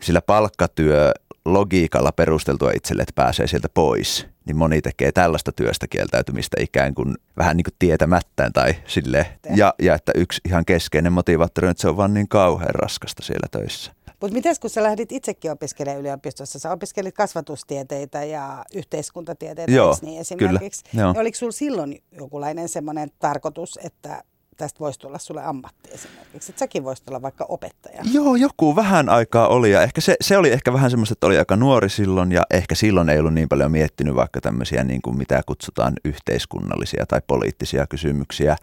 sillä 0.00 0.22
palkkatyö 0.22 1.12
logiikalla 1.44 2.12
perusteltua 2.12 2.70
itselle, 2.74 3.02
että 3.02 3.12
pääsee 3.14 3.46
sieltä 3.46 3.68
pois, 3.74 4.26
niin 4.46 4.56
moni 4.56 4.82
tekee 4.82 5.12
tällaista 5.12 5.52
työstä 5.52 5.86
kieltäytymistä 5.88 6.56
ikään 6.60 6.94
kuin 6.94 7.14
vähän 7.36 7.56
niin 7.56 7.64
kuin 7.64 7.74
tietämättään 7.78 8.52
tai 8.52 8.74
sille. 8.86 9.26
Ja, 9.56 9.74
ja 9.82 9.94
että 9.94 10.12
yksi 10.14 10.40
ihan 10.46 10.64
keskeinen 10.64 11.12
motivaattori 11.12 11.66
on, 11.66 11.70
että 11.70 11.80
se 11.80 11.88
on 11.88 11.96
vaan 11.96 12.14
niin 12.14 12.28
kauhean 12.28 12.74
raskasta 12.74 13.22
siellä 13.22 13.46
töissä. 13.50 13.92
Mutta 14.20 14.34
miten 14.34 14.56
kun 14.60 14.70
sä 14.70 14.82
lähdit 14.82 15.12
itsekin 15.12 15.50
opiskelemaan 15.50 16.00
yliopistossa, 16.00 16.58
sä 16.58 16.72
opiskelit 16.72 17.14
kasvatustieteitä 17.14 18.24
ja 18.24 18.64
yhteiskuntatieteitä, 18.74 19.72
Joo, 19.72 19.96
niin 20.02 20.20
esimerkiksi. 20.20 20.84
Kyllä, 20.90 21.06
niin 21.12 21.20
oliko 21.20 21.34
sulla 21.34 21.52
silloin 21.52 22.02
jokinlainen 22.12 22.68
semmoinen 22.68 23.10
tarkoitus, 23.18 23.78
että 23.82 24.22
tästä 24.56 24.80
voisi 24.80 24.98
tulla 24.98 25.18
sulle 25.18 25.44
ammatti 25.44 25.90
esimerkiksi, 25.92 26.52
että 26.52 26.58
säkin 26.58 26.84
voisit 26.84 27.08
olla 27.08 27.22
vaikka 27.22 27.46
opettaja. 27.48 28.02
Joo, 28.12 28.36
joku 28.36 28.76
vähän 28.76 29.08
aikaa 29.08 29.48
oli 29.48 29.70
ja 29.70 29.82
ehkä 29.82 30.00
se, 30.00 30.16
se 30.20 30.36
oli 30.36 30.50
ehkä 30.50 30.72
vähän 30.72 30.90
semmoista, 30.90 31.12
että 31.12 31.26
oli 31.26 31.38
aika 31.38 31.56
nuori 31.56 31.88
silloin 31.88 32.32
ja 32.32 32.42
ehkä 32.50 32.74
silloin 32.74 33.08
ei 33.08 33.18
ollut 33.18 33.34
niin 33.34 33.48
paljon 33.48 33.72
miettinyt 33.72 34.14
vaikka 34.14 34.40
tämmöisiä 34.40 34.84
niin 34.84 35.02
kuin 35.02 35.18
mitä 35.18 35.42
kutsutaan 35.46 35.92
yhteiskunnallisia 36.04 37.06
tai 37.06 37.20
poliittisia 37.26 37.86
kysymyksiä. 37.86 38.56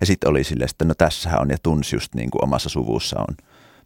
Ja 0.00 0.06
sitten 0.06 0.30
oli 0.30 0.44
silleen, 0.44 0.70
että 0.70 0.84
no 0.84 0.94
tässähän 0.94 1.40
on 1.40 1.50
ja 1.50 1.56
tunsi 1.62 1.96
just 1.96 2.14
niin 2.14 2.30
kuin 2.30 2.44
omassa 2.44 2.68
suvussa 2.68 3.20
on 3.20 3.36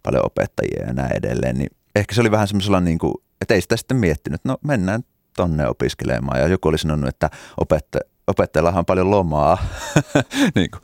paljon 0.03 0.27
opettajia 0.27 0.87
ja 0.87 0.93
näin 0.93 1.17
edelleen. 1.17 1.59
Niin 1.59 1.71
ehkä 1.97 2.15
se 2.15 2.21
oli 2.21 2.31
vähän 2.31 2.49
semmoisella 2.49 2.81
niin 2.81 2.99
kuin, 2.99 3.15
että 3.41 3.55
ei 3.55 3.61
sitä 3.61 3.77
sitten 3.77 3.97
miettinyt, 3.97 4.41
no 4.45 4.57
mennään 4.65 5.03
tonne 5.37 5.69
opiskelemaan. 5.69 6.41
Ja 6.41 6.49
joku 6.49 6.69
oli 6.69 6.79
sanonut, 6.79 7.09
että 7.09 7.31
opetta, 7.61 7.99
opettajalla 8.27 8.79
on 8.79 8.87
paljon 8.87 9.11
lomaa. 9.11 9.59
niin 10.55 10.71
kuin, 10.71 10.83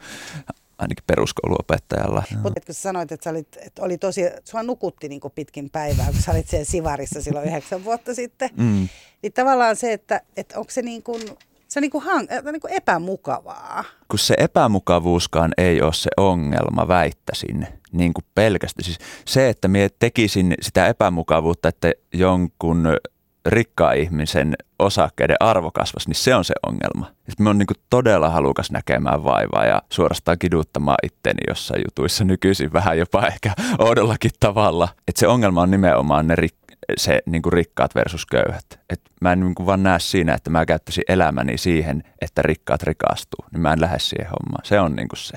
ainakin 0.82 1.04
peruskouluopettajalla. 1.06 2.22
Mutta 2.42 2.60
kun 2.66 2.74
sä 2.74 2.80
sanoit, 2.80 3.12
että, 3.12 3.24
sä 3.24 3.30
olit, 3.30 3.48
että 3.60 3.82
oli 3.82 3.98
tosi, 3.98 4.22
sua 4.44 4.62
nukutti 4.62 5.08
niin 5.08 5.20
kuin 5.20 5.32
pitkin 5.34 5.70
päivää, 5.70 6.06
kun 6.06 6.22
sä 6.22 6.32
olit 6.32 6.48
siellä 6.48 6.64
Sivarissa 6.64 7.22
silloin 7.22 7.48
yhdeksän 7.48 7.84
vuotta 7.84 8.14
sitten, 8.14 8.50
mm. 8.56 8.88
niin 9.22 9.32
tavallaan 9.32 9.76
se, 9.76 9.92
että, 9.92 10.20
että 10.36 10.58
onko 10.58 10.70
se 10.70 10.82
niin 10.82 11.02
kuin, 11.02 11.22
se 11.68 11.78
on 11.78 11.82
niin 11.82 11.90
kuin, 11.90 12.04
hang, 12.04 12.28
niin 12.52 12.60
kuin 12.60 12.72
epämukavaa. 12.72 13.84
Kun 14.08 14.18
se 14.18 14.34
epämukavuuskaan 14.38 15.52
ei 15.58 15.82
ole 15.82 15.92
se 15.92 16.10
ongelma, 16.16 16.88
väittäisin, 16.88 17.66
niin 17.92 18.14
kuin 18.14 18.24
pelkästään. 18.34 18.84
Siis 18.84 18.98
se, 19.24 19.48
että 19.48 19.68
minä 19.68 19.88
tekisin 19.98 20.54
sitä 20.62 20.86
epämukavuutta, 20.86 21.68
että 21.68 21.92
jonkun 22.12 22.96
rikkaan 23.46 23.96
ihmisen 23.96 24.56
osakkeiden 24.78 25.36
arvo 25.40 25.70
kasvasi, 25.70 26.08
niin 26.08 26.16
se 26.16 26.34
on 26.34 26.44
se 26.44 26.54
ongelma. 26.66 27.12
Mä 27.38 27.48
oon 27.48 27.58
niin 27.58 27.66
todella 27.90 28.30
halukas 28.30 28.70
näkemään 28.70 29.24
vaivaa 29.24 29.64
ja 29.64 29.82
suorastaan 29.90 30.38
kiduttamaan 30.38 30.96
itteni 31.02 31.40
jossain 31.48 31.82
jutuissa 31.84 32.24
nykyisin 32.24 32.72
vähän 32.72 32.98
jopa 32.98 33.26
ehkä 33.26 33.52
oudollakin 33.78 34.30
tavalla. 34.40 34.88
Että 35.08 35.20
se 35.20 35.26
ongelma 35.26 35.62
on 35.62 35.70
nimenomaan 35.70 36.26
ne 36.26 36.34
rik- 36.34 36.76
se 36.96 37.22
niin 37.26 37.42
kuin 37.42 37.52
rikkaat 37.52 37.94
versus 37.94 38.26
köyhät. 38.26 38.80
Et 38.90 39.00
mä 39.20 39.32
en 39.32 39.40
niin 39.40 39.54
kuin 39.54 39.66
vaan 39.66 39.82
näe 39.82 40.00
siinä, 40.00 40.34
että 40.34 40.50
mä 40.50 40.66
käyttäisin 40.66 41.04
elämäni 41.08 41.58
siihen, 41.58 42.02
että 42.20 42.42
rikkaat 42.42 42.82
rikastuu. 42.82 43.44
Niin 43.52 43.60
mä 43.60 43.72
en 43.72 43.80
lähde 43.80 43.98
siihen 43.98 44.26
hommaan. 44.26 44.64
Se 44.64 44.80
on 44.80 44.96
niin 44.96 45.08
kuin 45.08 45.18
se. 45.18 45.36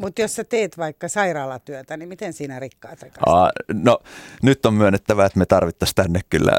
Mutta 0.00 0.22
jos 0.22 0.36
sä 0.36 0.44
teet 0.44 0.78
vaikka 0.78 1.08
sairaalatyötä, 1.08 1.96
niin 1.96 2.08
miten 2.08 2.32
siinä 2.32 2.58
rikkaat 2.58 3.02
rikastuu? 3.02 3.34
Aa, 3.34 3.50
no 3.72 3.98
nyt 4.42 4.66
on 4.66 4.74
myönnettävä, 4.74 5.26
että 5.26 5.38
me 5.38 5.46
tarvittaisiin 5.46 5.94
tänne 5.94 6.20
kyllä 6.30 6.52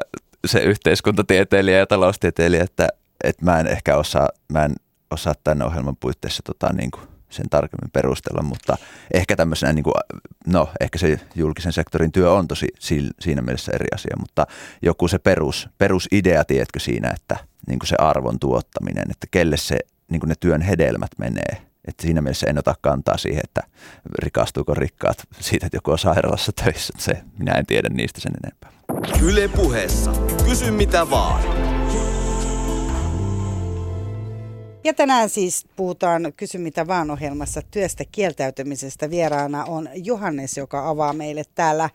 se 0.45 0.59
yhteiskuntatieteilijä 0.59 1.77
ja 1.77 1.87
taloustieteilijä, 1.87 2.63
että, 2.63 2.87
että 3.23 3.45
mä 3.45 3.59
en 3.59 3.67
ehkä 3.67 3.97
osaa, 3.97 4.29
mä 4.51 4.65
en 4.65 4.75
osaa 5.11 5.33
tämän 5.43 5.67
ohjelman 5.67 5.97
puitteissa 5.97 6.43
tota, 6.43 6.73
niin 6.73 6.91
kuin 6.91 7.03
sen 7.29 7.49
tarkemmin 7.49 7.91
perustella, 7.93 8.41
mutta 8.43 8.77
ehkä 9.13 9.35
tämmöisenä, 9.35 9.73
niin 9.73 9.83
kuin, 9.83 9.93
no 10.47 10.69
ehkä 10.79 10.97
se 10.97 11.19
julkisen 11.35 11.73
sektorin 11.73 12.11
työ 12.11 12.31
on 12.31 12.47
tosi 12.47 12.67
siinä 13.19 13.41
mielessä 13.41 13.71
eri 13.75 13.87
asia, 13.93 14.15
mutta 14.19 14.47
joku 14.81 15.07
se 15.07 15.19
perus, 15.19 15.69
perusidea, 15.77 16.45
tiedätkö 16.45 16.79
siinä, 16.79 17.11
että 17.15 17.37
niin 17.67 17.79
kuin 17.79 17.87
se 17.87 17.95
arvon 17.99 18.39
tuottaminen, 18.39 19.11
että 19.11 19.27
kelle 19.31 19.57
se, 19.57 19.79
niin 20.11 20.19
kuin 20.19 20.27
ne 20.27 20.35
työn 20.39 20.61
hedelmät 20.61 21.11
menee, 21.17 21.61
että 21.87 22.01
siinä 22.01 22.21
mielessä 22.21 22.47
en 22.49 22.59
ota 22.59 22.75
kantaa 22.81 23.17
siihen, 23.17 23.41
että 23.43 23.61
rikastuuko 24.19 24.73
rikkaat 24.73 25.23
siitä, 25.39 25.65
että 25.65 25.77
joku 25.77 25.91
on 25.91 25.99
sairaalassa 25.99 26.51
töissä. 26.51 26.93
Se, 26.97 27.23
minä 27.37 27.51
en 27.51 27.65
tiedä 27.65 27.89
niistä 27.89 28.21
sen 28.21 28.33
enempää. 28.43 28.71
Yle 29.21 29.47
puheessa. 29.47 30.11
Kysy 30.45 30.71
mitä 30.71 31.09
vaan. 31.09 31.60
Ja 34.83 34.93
tänään 34.93 35.29
siis 35.29 35.65
puhutaan 35.75 36.33
Kysy 36.37 36.57
mitä 36.57 36.87
vaan 36.87 37.11
ohjelmassa 37.11 37.61
työstä 37.71 38.03
kieltäytymisestä. 38.11 39.09
Vieraana 39.09 39.65
on 39.65 39.89
Johannes, 39.93 40.57
joka 40.57 40.89
avaa 40.89 41.13
meille 41.13 41.43
täällä 41.55 41.89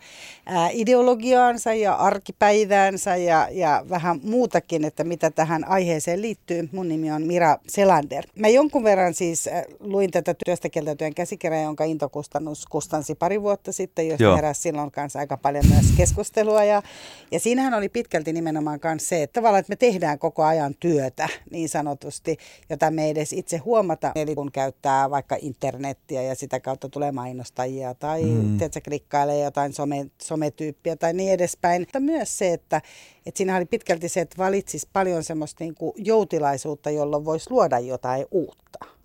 ideologiaansa 0.72 1.74
ja 1.74 1.94
arkipäiväänsä 1.94 3.16
ja, 3.16 3.48
ja 3.50 3.84
vähän 3.88 4.20
muutakin, 4.22 4.84
että 4.84 5.04
mitä 5.04 5.30
tähän 5.30 5.68
aiheeseen 5.68 6.22
liittyy. 6.22 6.68
Mun 6.72 6.88
nimi 6.88 7.12
on 7.12 7.22
Mira 7.22 7.58
Selander. 7.68 8.24
Mä 8.38 8.48
jonkun 8.48 8.84
verran 8.84 9.14
siis 9.14 9.48
luin 9.80 10.10
tätä 10.10 10.34
työstä 10.44 10.68
kieltäytyjen 10.68 11.14
käsikirjaa, 11.14 11.62
jonka 11.62 11.84
Intokustannus 11.84 12.66
kustansi 12.66 13.14
pari 13.14 13.42
vuotta 13.42 13.72
sitten, 13.72 14.08
josta 14.08 14.22
Joo. 14.22 14.36
heräsi 14.36 14.60
silloin 14.60 14.90
kanssa 14.90 15.18
aika 15.18 15.36
paljon 15.36 15.64
myös 15.68 15.86
keskustelua. 15.96 16.64
Ja, 16.64 16.82
ja 17.30 17.40
siinähän 17.40 17.74
oli 17.74 17.88
pitkälti 17.88 18.32
nimenomaan 18.32 18.80
myös 18.84 19.08
se, 19.08 19.22
että 19.22 19.34
tavallaan 19.40 19.60
että 19.60 19.70
me 19.70 19.76
tehdään 19.76 20.18
koko 20.18 20.44
ajan 20.44 20.74
työtä 20.80 21.28
niin 21.50 21.68
sanotusti, 21.68 22.36
jota 22.76 22.90
me 22.90 23.04
ei 23.04 23.10
edes 23.10 23.32
itse 23.32 23.56
huomata. 23.56 24.12
Eli 24.14 24.34
kun 24.34 24.52
käyttää 24.52 25.10
vaikka 25.10 25.36
internettiä 25.40 26.22
ja 26.22 26.34
sitä 26.34 26.60
kautta 26.60 26.88
tulee 26.88 27.12
mainostajia 27.12 27.94
tai 27.94 28.22
mm. 28.22 28.58
tiedätkö, 28.58 28.80
klikkailee 28.84 29.44
jotain 29.44 29.72
some, 29.72 30.06
sometyyppiä 30.22 30.96
tai 30.96 31.12
niin 31.12 31.32
edespäin. 31.32 31.82
Mutta 31.82 32.00
myös 32.00 32.38
se, 32.38 32.52
että, 32.52 32.82
että 33.26 33.38
siinä 33.38 33.56
oli 33.56 33.64
pitkälti 33.64 34.08
se, 34.08 34.20
että 34.20 34.38
valitsis 34.38 34.86
paljon 34.92 35.24
semmoista 35.24 35.64
niin 35.64 35.74
kuin 35.74 35.92
joutilaisuutta, 35.96 36.90
jolloin 36.90 37.24
voisi 37.24 37.50
luoda 37.50 37.78
jotain 37.78 38.26
uutta. 38.30 38.95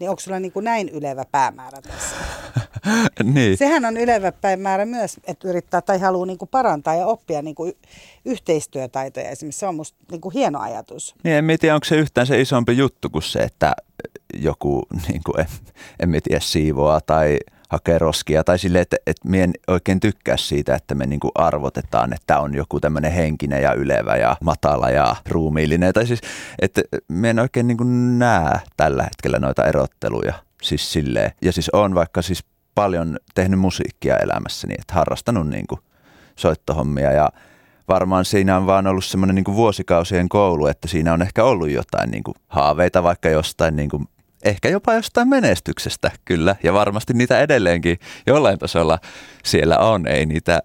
Niin 0.00 0.10
onko 0.10 0.20
sulla 0.20 0.40
niin 0.40 0.52
kuin 0.52 0.64
näin 0.64 0.88
ylevä 0.88 1.24
päämäärä 1.32 1.78
tässä? 1.82 2.16
niin. 3.34 3.56
Sehän 3.56 3.84
on 3.84 3.96
ylevä 3.96 4.32
päämäärä 4.32 4.86
myös, 4.86 5.20
että 5.26 5.48
yrittää 5.48 5.80
tai 5.80 5.98
haluaa 5.98 6.26
niin 6.26 6.38
kuin 6.38 6.48
parantaa 6.48 6.94
ja 6.94 7.06
oppia 7.06 7.42
niin 7.42 7.54
kuin 7.54 7.72
yhteistyötaitoja 8.24 9.30
esimerkiksi. 9.30 9.60
Se 9.60 9.66
on 9.66 9.74
musta 9.74 9.98
niin 10.10 10.20
kuin 10.20 10.32
hieno 10.32 10.60
ajatus. 10.60 11.14
Niin, 11.24 11.36
en 11.36 11.58
tiedä, 11.60 11.74
onko 11.74 11.84
se 11.84 11.96
yhtään 11.96 12.26
se 12.26 12.40
isompi 12.40 12.76
juttu 12.76 13.10
kuin 13.10 13.22
se, 13.22 13.38
että 13.38 13.72
joku, 14.34 14.82
niin 15.08 15.20
kuin, 15.26 15.40
en, 15.40 15.46
en 16.00 16.22
tiedä, 16.22 16.40
siivoaa 16.40 17.00
tai 17.00 17.38
hakee 17.70 17.98
roskia 17.98 18.44
tai 18.44 18.58
silleen, 18.58 18.82
että, 18.82 18.96
että 19.06 19.28
mie 19.28 19.44
en 19.44 19.52
oikein 19.68 20.00
tykkää 20.00 20.36
siitä, 20.36 20.74
että 20.74 20.94
me 20.94 21.06
niin 21.06 21.20
arvotetaan, 21.34 22.12
että 22.12 22.40
on 22.40 22.54
joku 22.54 22.80
tämmöinen 22.80 23.12
henkinen 23.12 23.62
ja 23.62 23.72
ylevä 23.72 24.16
ja 24.16 24.36
matala 24.40 24.90
ja 24.90 25.16
ruumiillinen. 25.28 25.92
Tai 25.92 26.06
siis, 26.06 26.20
että 26.58 26.82
me 27.08 27.30
en 27.30 27.38
oikein 27.38 27.66
niin 27.66 28.18
näe 28.18 28.60
tällä 28.76 29.02
hetkellä 29.02 29.38
noita 29.38 29.64
erotteluja 29.64 30.34
Siis 30.62 30.92
silleen. 30.92 31.32
Ja 31.42 31.52
siis 31.52 31.70
on 31.72 31.94
vaikka 31.94 32.22
siis 32.22 32.44
paljon 32.74 33.18
tehnyt 33.34 33.60
musiikkia 33.60 34.16
elämässäni, 34.16 34.74
että 34.78 34.94
harrastanut 34.94 35.48
niin 35.48 35.66
soittohommia 36.36 37.12
ja 37.12 37.30
varmaan 37.88 38.24
siinä 38.24 38.56
on 38.56 38.66
vaan 38.66 38.86
ollut 38.86 39.04
semmoinen 39.04 39.34
niin 39.34 39.56
vuosikausien 39.56 40.28
koulu, 40.28 40.66
että 40.66 40.88
siinä 40.88 41.12
on 41.12 41.22
ehkä 41.22 41.44
ollut 41.44 41.70
jotain 41.70 42.10
niin 42.10 42.22
kuin 42.22 42.34
haaveita 42.48 43.02
vaikka 43.02 43.28
jostain 43.28 43.76
niin 43.76 43.88
kuin 43.88 44.08
ehkä 44.44 44.68
jopa 44.68 44.94
jostain 44.94 45.28
menestyksestä 45.28 46.10
kyllä, 46.24 46.56
ja 46.62 46.72
varmasti 46.72 47.14
niitä 47.14 47.40
edelleenkin 47.40 47.98
jollain 48.26 48.58
tasolla 48.58 48.98
siellä 49.44 49.78
on, 49.78 50.06
ei 50.06 50.26
niitä 50.26 50.60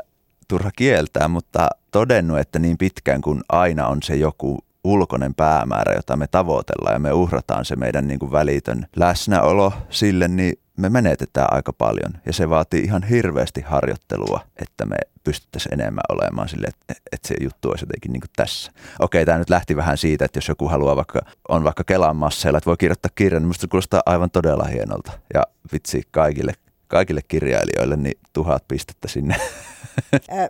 turha 0.47 0.71
kieltää, 0.75 1.27
mutta 1.27 1.67
todennut, 1.91 2.39
että 2.39 2.59
niin 2.59 2.77
pitkään 2.77 3.21
kuin 3.21 3.41
aina 3.49 3.87
on 3.87 4.03
se 4.03 4.15
joku 4.15 4.59
ulkoinen 4.83 5.35
päämäärä, 5.35 5.93
jota 5.95 6.17
me 6.17 6.27
tavoitellaan 6.27 6.95
ja 6.95 6.99
me 6.99 7.11
uhrataan 7.11 7.65
se 7.65 7.75
meidän 7.75 8.07
niin 8.07 8.19
kuin 8.19 8.31
välitön 8.31 8.85
läsnäolo 8.95 9.73
sille, 9.89 10.27
niin 10.27 10.59
me 10.77 10.89
menetetään 10.89 11.47
aika 11.53 11.73
paljon 11.73 12.13
ja 12.25 12.33
se 12.33 12.49
vaatii 12.49 12.83
ihan 12.83 13.03
hirveästi 13.03 13.61
harjoittelua, 13.61 14.39
että 14.55 14.85
me 14.85 14.95
pystyttäisiin 15.23 15.73
enemmän 15.73 16.03
olemaan 16.09 16.49
sille, 16.49 16.67
että, 16.67 17.01
että 17.11 17.27
se 17.27 17.35
juttu 17.41 17.69
olisi 17.69 17.83
jotenkin 17.83 18.11
niin 18.11 18.21
tässä. 18.35 18.71
Okei, 18.99 19.25
tämä 19.25 19.37
nyt 19.37 19.49
lähti 19.49 19.75
vähän 19.75 19.97
siitä, 19.97 20.25
että 20.25 20.37
jos 20.37 20.47
joku 20.47 20.67
haluaa 20.67 20.95
vaikka, 20.95 21.21
on 21.49 21.63
vaikka 21.63 21.83
Kelan 21.83 22.15
masseilla, 22.15 22.57
että 22.57 22.67
voi 22.67 22.77
kirjoittaa 22.77 23.11
kirjan, 23.15 23.41
niin 23.41 23.47
minusta 23.47 23.61
se 23.61 23.67
kuulostaa 23.67 24.01
aivan 24.05 24.31
todella 24.31 24.63
hienolta. 24.63 25.11
Ja 25.33 25.43
vitsi 25.73 26.01
kaikille, 26.11 26.53
kaikille 26.87 27.21
kirjailijoille, 27.27 27.95
niin 27.95 28.19
tuhat 28.33 28.63
pistettä 28.67 29.07
sinne. 29.07 29.35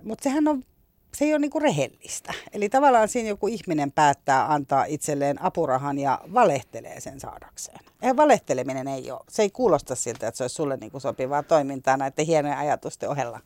Mutta 0.07 0.23
sehän 0.23 0.47
on 0.47 0.63
se 1.15 1.25
ei 1.25 1.33
ole 1.33 1.39
niinku 1.39 1.59
rehellistä. 1.59 2.33
Eli 2.53 2.69
tavallaan 2.69 3.07
siinä 3.07 3.29
joku 3.29 3.47
ihminen 3.47 3.91
päättää 3.91 4.53
antaa 4.53 4.85
itselleen 4.85 5.41
apurahan 5.41 5.99
ja 5.99 6.21
valehtelee 6.33 6.99
sen 6.99 7.19
saadakseen. 7.19 7.79
Ja 8.01 8.15
valehteleminen 8.15 8.87
ei 8.87 9.11
ole. 9.11 9.21
Se 9.29 9.41
ei 9.41 9.49
kuulosta 9.49 9.95
siltä, 9.95 10.27
että 10.27 10.37
se 10.37 10.43
olisi 10.43 10.55
sulle 10.55 10.77
niinku 10.77 10.99
sopivaa 10.99 11.43
toimintaa 11.43 11.97
näiden 11.97 12.25
hienojen 12.25 12.57
ajatusten 12.57 13.09
ohella. 13.09 13.39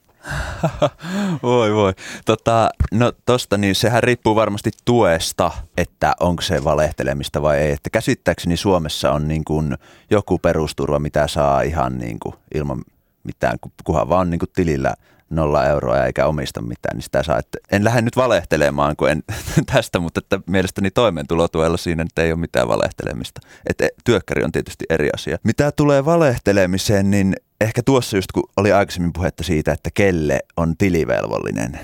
voi 1.44 1.74
voi. 1.74 1.94
Tota, 2.26 2.70
no 2.92 3.12
tosta 3.26 3.58
niin 3.58 3.76
sehän 3.76 4.04
riippuu 4.04 4.36
varmasti 4.36 4.72
tuesta, 4.86 5.52
että 5.78 6.16
onko 6.20 6.42
se 6.42 6.64
valehtelemista 6.64 7.42
vai 7.42 7.58
ei. 7.58 7.72
Että 7.72 7.90
käsittääkseni 7.90 8.58
Suomessa 8.58 9.12
on 9.12 9.28
niin 9.28 9.46
kuin 9.46 9.78
joku 10.10 10.38
perusturva, 10.38 11.00
mitä 11.00 11.28
saa 11.28 11.62
ihan 11.62 11.98
niin 11.98 12.20
kuin 12.20 12.36
ilman 12.56 12.82
mitään, 13.24 13.58
kunhan 13.84 14.10
vaan 14.10 14.30
niin 14.30 14.40
kuin 14.40 14.50
tilillä 14.56 14.96
nolla 15.30 15.66
euroa 15.66 16.06
eikä 16.06 16.26
omista 16.26 16.62
mitään, 16.62 16.96
niin 16.96 17.04
sitä 17.04 17.24
saa. 17.24 17.40
Että 17.40 17.58
en 17.72 17.84
lähde 17.84 18.02
nyt 18.02 18.16
valehtelemaan 18.16 18.96
kun 18.96 19.10
en 19.10 19.24
tästä, 19.74 20.00
mutta 20.00 20.20
että 20.20 20.40
mielestäni 20.48 20.92
toimeentulotuella 20.92 21.78
siinä 21.78 22.04
nyt 22.04 22.20
ei 22.20 22.32
ole 22.32 22.40
mitään 22.40 22.68
valehtelemista. 22.68 23.42
Että 23.70 23.88
työkkäri 24.06 24.44
on 24.44 24.52
tietysti 24.52 24.86
eri 24.90 25.10
asia. 25.16 25.38
Mitä 25.44 25.72
tulee 25.72 26.06
valehtelemiseen, 26.06 27.12
niin 27.12 27.36
ehkä 27.62 27.82
tuossa 27.84 28.18
just 28.18 28.32
kun 28.32 28.44
oli 28.58 28.72
aikaisemmin 28.72 29.14
puhetta 29.14 29.44
siitä, 29.44 29.72
että 29.72 29.90
kelle 29.94 30.40
on 30.58 30.78
tilivelvollinen, 30.78 31.80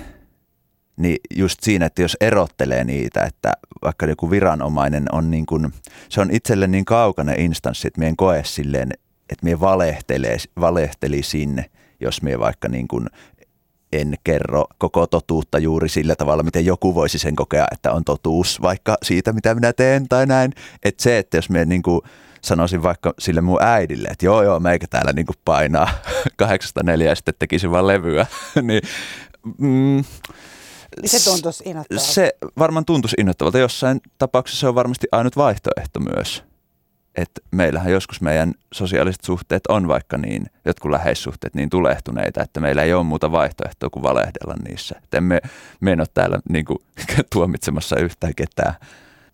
niin 0.96 1.16
just 1.36 1.58
siinä, 1.62 1.86
että 1.86 2.02
jos 2.02 2.16
erottelee 2.20 2.84
niitä, 2.84 3.24
että 3.24 3.52
vaikka 3.84 4.06
joku 4.06 4.30
viranomainen 4.30 5.04
on 5.12 5.30
niin 5.30 5.46
kuin, 5.46 5.72
se 6.08 6.20
on 6.20 6.30
itselle 6.30 6.66
niin 6.66 6.84
kaukainen 6.84 7.40
instanssi, 7.40 7.88
että 7.88 8.04
en 8.04 8.16
koe 8.16 8.44
silleen, 8.44 8.92
että 9.30 9.44
mie 9.44 9.60
valehtelee, 9.60 10.36
valehtelisin, 10.60 11.64
jos 12.00 12.22
mie 12.22 12.38
vaikka 12.38 12.68
niin 12.68 12.88
kuin 12.88 13.06
en 14.00 14.14
kerro 14.24 14.64
koko 14.78 15.06
totuutta 15.06 15.58
juuri 15.58 15.88
sillä 15.88 16.16
tavalla, 16.16 16.42
miten 16.42 16.66
joku 16.66 16.94
voisi 16.94 17.18
sen 17.18 17.36
kokea, 17.36 17.66
että 17.72 17.92
on 17.92 18.04
totuus 18.04 18.62
vaikka 18.62 18.96
siitä, 19.02 19.32
mitä 19.32 19.54
minä 19.54 19.72
teen 19.72 20.08
tai 20.08 20.26
näin. 20.26 20.52
Että 20.84 21.02
se, 21.02 21.18
että 21.18 21.36
jos 21.36 21.50
me 21.50 21.64
niin 21.64 21.82
kuin 21.82 22.00
sanoisin 22.42 22.82
vaikka 22.82 23.14
sille 23.18 23.40
mun 23.40 23.62
äidille, 23.62 24.08
että 24.08 24.26
joo 24.26 24.42
joo, 24.42 24.60
meikä 24.60 24.86
täällä 24.90 25.12
niin 25.12 25.26
kuin 25.26 25.36
painaa 25.44 25.88
kahdeksasta 26.36 26.82
neljä 26.82 27.08
ja 27.08 27.14
sitten 27.14 27.34
tekisin 27.38 27.70
vaan 27.70 27.86
levyä, 27.86 28.26
niin 28.62 28.82
mm, 29.58 30.04
se 31.04 31.30
tuntuisi 31.30 31.64
innoittavalta. 31.66 32.12
Se 32.12 32.32
varmaan 32.58 32.84
tuntuisi 32.84 33.16
innoittavalta. 33.18 33.58
Jossain 33.58 34.00
tapauksessa 34.18 34.60
se 34.60 34.68
on 34.68 34.74
varmasti 34.74 35.06
ainut 35.12 35.36
vaihtoehto 35.36 36.00
myös 36.00 36.44
että 37.16 37.40
meillähän 37.50 37.92
joskus 37.92 38.20
meidän 38.20 38.54
sosiaaliset 38.72 39.24
suhteet 39.24 39.66
on 39.68 39.88
vaikka 39.88 40.18
niin, 40.18 40.46
jotkut 40.64 40.90
läheissuhteet 40.90 41.54
niin 41.54 41.70
tulehtuneita, 41.70 42.42
että 42.42 42.60
meillä 42.60 42.82
ei 42.82 42.94
ole 42.94 43.04
muuta 43.04 43.32
vaihtoehtoa 43.32 43.90
kuin 43.90 44.02
valehdella 44.02 44.54
niissä. 44.68 44.94
Et 45.04 45.14
emme 45.14 45.40
me 45.80 45.92
en 45.92 46.00
ole 46.00 46.08
täällä 46.14 46.38
niin 46.48 46.64
kuin, 46.64 46.78
tuomitsemassa 47.32 47.96
yhtään 48.00 48.34
ketään. 48.36 48.74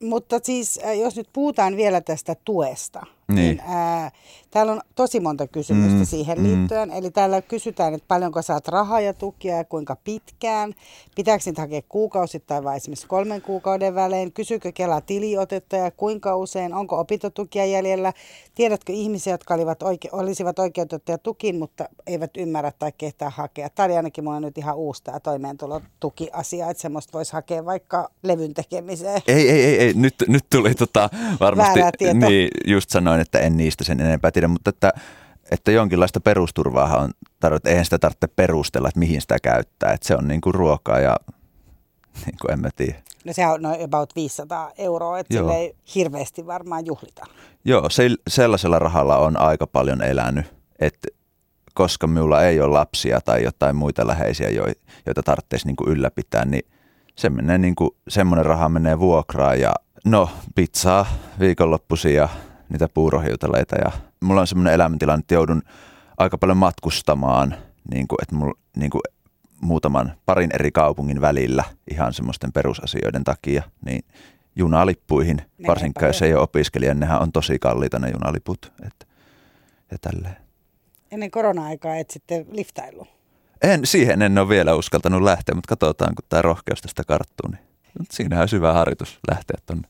Mutta 0.01 0.41
siis, 0.43 0.81
äh, 0.85 0.99
jos 0.99 1.17
nyt 1.17 1.29
puhutaan 1.33 1.77
vielä 1.77 2.01
tästä 2.01 2.37
tuesta, 2.45 3.07
niin, 3.29 3.37
niin 3.37 3.61
ää, 3.67 4.11
täällä 4.51 4.73
on 4.73 4.81
tosi 4.95 5.21
monta 5.21 5.47
kysymystä 5.47 5.99
mm, 5.99 6.05
siihen 6.05 6.39
mm. 6.39 6.45
liittyen. 6.45 6.89
Mm. 6.89 6.97
Eli 6.97 7.11
täällä 7.11 7.43
kysytään, 7.43 7.95
että 7.95 8.05
paljonko 8.09 8.43
saat 8.43 8.69
rahaa 8.69 9.01
ja 9.01 9.15
tukia 9.15 9.57
ja 9.57 9.65
kuinka 9.65 9.97
pitkään. 10.05 10.75
Pitääkö 11.15 11.43
niitä 11.47 11.61
hakea 11.61 11.83
kuukausittain 11.89 12.65
vai 12.65 12.77
esimerkiksi 12.77 13.07
kolmen 13.07 13.43
kuukauden 13.43 13.95
välein? 13.95 14.33
Kysykö 14.33 14.73
Kela 14.73 15.01
tiliotetta 15.01 15.77
ja 15.77 15.91
kuinka 15.91 16.37
usein? 16.37 16.75
Onko 16.75 16.99
opintotukia 16.99 17.65
jäljellä? 17.65 18.13
Tiedätkö 18.55 18.93
ihmisiä, 18.93 19.35
jotka 19.35 19.55
olivat 19.55 19.83
oike- 19.83 20.09
olisivat 20.13 20.59
oikeutettuja 20.59 21.19
tukiin, 21.19 21.59
mutta 21.59 21.89
eivät 22.07 22.37
ymmärrä 22.37 22.73
tai 22.79 22.93
kehtaa 22.99 23.31
hakea? 23.31 23.71
Tämä 23.71 23.85
oli 23.85 23.97
ainakin 23.97 24.25
mulla 24.25 24.41
nyt 24.41 24.59
ihan 24.59 24.77
uusi 24.77 25.05
tämä 25.05 25.21
toimeentulotuki-asia, 25.21 26.71
että 26.71 26.81
semmoista 26.81 27.13
voisi 27.13 27.33
hakea 27.33 27.65
vaikka 27.65 28.11
levyn 28.23 28.55
tekemiseen. 28.55 29.23
Ei, 29.27 29.51
ei, 29.51 29.65
ei, 29.65 29.79
ei. 29.79 29.95
Nyt, 29.95 30.15
nyt 30.29 30.45
tuli 30.51 30.75
tota, 30.75 31.11
varmasti, 31.41 31.81
niin, 32.15 32.49
just 32.67 32.91
sanoin, 32.91 33.21
että 33.23 33.39
en 33.39 33.57
niistä 33.57 33.85
sen 33.85 34.01
enempää 34.01 34.31
tiedä, 34.31 34.49
mutta 34.49 34.71
että, 34.71 34.93
että 35.51 35.73
jonkinlaista 35.73 36.21
perusturvaa 36.21 36.97
on 36.97 37.11
tarvitse, 37.41 37.71
eihän 37.71 37.85
sitä 37.85 37.99
tarvitse 37.99 38.27
perustella, 38.27 38.89
että 38.89 38.99
mihin 38.99 39.21
sitä 39.21 39.37
käyttää, 39.43 39.93
että 39.93 40.07
se 40.07 40.17
on 40.17 40.29
niin 40.29 40.41
kuin 40.41 40.55
ruokaa 40.55 41.01
ja 41.01 41.17
niin 42.27 42.37
kuin 42.41 42.53
en 42.53 42.61
mä 42.61 42.69
tiedä. 42.77 43.03
No 43.25 43.33
se 43.33 43.47
on 43.47 43.63
noin 43.63 43.85
about 43.85 44.17
500 44.17 44.73
euroa, 44.79 45.19
että 45.19 45.35
sille 45.35 45.57
ei 45.57 45.75
hirveästi 45.95 46.47
varmaan 46.47 46.87
juhlita. 46.87 47.27
Joo, 47.65 47.91
se, 47.91 48.11
sellaisella 48.29 48.79
rahalla 48.79 49.19
on 49.19 49.37
aika 49.37 49.67
paljon 49.67 50.03
elänyt, 50.03 50.47
että 50.79 51.09
koska 51.75 52.07
minulla 52.07 52.45
ei 52.45 52.61
ole 52.61 52.73
lapsia 52.73 53.21
tai 53.21 53.45
jotain 53.45 53.77
muita 53.77 54.07
läheisiä, 54.07 54.49
joita 55.07 55.23
tarvitsisi 55.23 55.67
niin 55.67 55.77
ylläpitää, 55.87 56.45
niin 56.45 56.65
se 57.17 57.31
menee 57.31 57.59
niin 57.59 57.75
kuin, 57.75 57.91
semmoinen 58.09 58.47
raha 58.47 58.69
menee 58.69 58.99
vuokraan 58.99 59.61
ja 59.61 59.75
no 60.05 60.31
pizzaa 60.55 61.07
viikonloppuisin 61.41 62.15
ja 62.15 62.29
niitä 62.73 62.89
puurohiutaleita 62.89 63.77
ja 63.77 63.91
mulla 64.21 64.41
on 64.41 64.47
semmoinen 64.47 64.75
elämäntilanne, 64.75 65.21
että 65.21 65.35
joudun 65.35 65.63
aika 66.19 66.39
paljon 66.39 66.57
matkustamaan, 66.57 67.55
niin 67.95 68.09
kuin, 68.09 68.19
että 68.23 68.35
mulla, 68.35 68.59
niin 68.77 68.91
kuin 68.91 69.03
muutaman 69.61 70.13
parin 70.27 70.51
eri 70.55 70.71
kaupungin 70.73 71.21
välillä 71.21 71.65
ihan 71.91 72.13
semmoisten 72.13 72.53
perusasioiden 72.53 73.25
takia, 73.25 73.63
niin 73.85 74.05
junalippuihin, 74.57 75.37
Menee 75.37 75.69
varsinkaan 75.69 76.07
jos 76.07 76.23
ei 76.23 76.35
ole 76.35 76.43
opiskelija, 76.43 76.95
nehän 76.95 77.23
on 77.23 77.33
tosi 77.33 77.59
kalliita 77.59 77.99
ne 77.99 78.11
junaliput. 78.11 78.73
Et, 78.87 79.09
ja 79.91 79.99
tälleen. 80.01 80.37
Ennen 81.11 81.31
korona-aikaa 81.31 81.97
et 81.97 82.11
sitten 82.11 82.47
liftailu? 82.51 83.07
En, 83.63 83.87
siihen 83.87 84.23
en 84.23 84.39
ole 84.39 84.49
vielä 84.49 84.75
uskaltanut 84.75 85.23
lähteä, 85.23 85.55
mutta 85.55 85.69
katsotaan, 85.69 86.15
kun 86.15 86.25
tämä 86.29 86.43
rohkeus 86.43 86.81
tästä 86.81 87.05
karttuu, 87.05 87.51
niin 87.51 87.61
siinähän 88.11 88.43
on 88.43 88.49
hyvä 88.53 88.73
harjoitus 88.73 89.19
lähteä 89.31 89.57
tuonne 89.67 89.89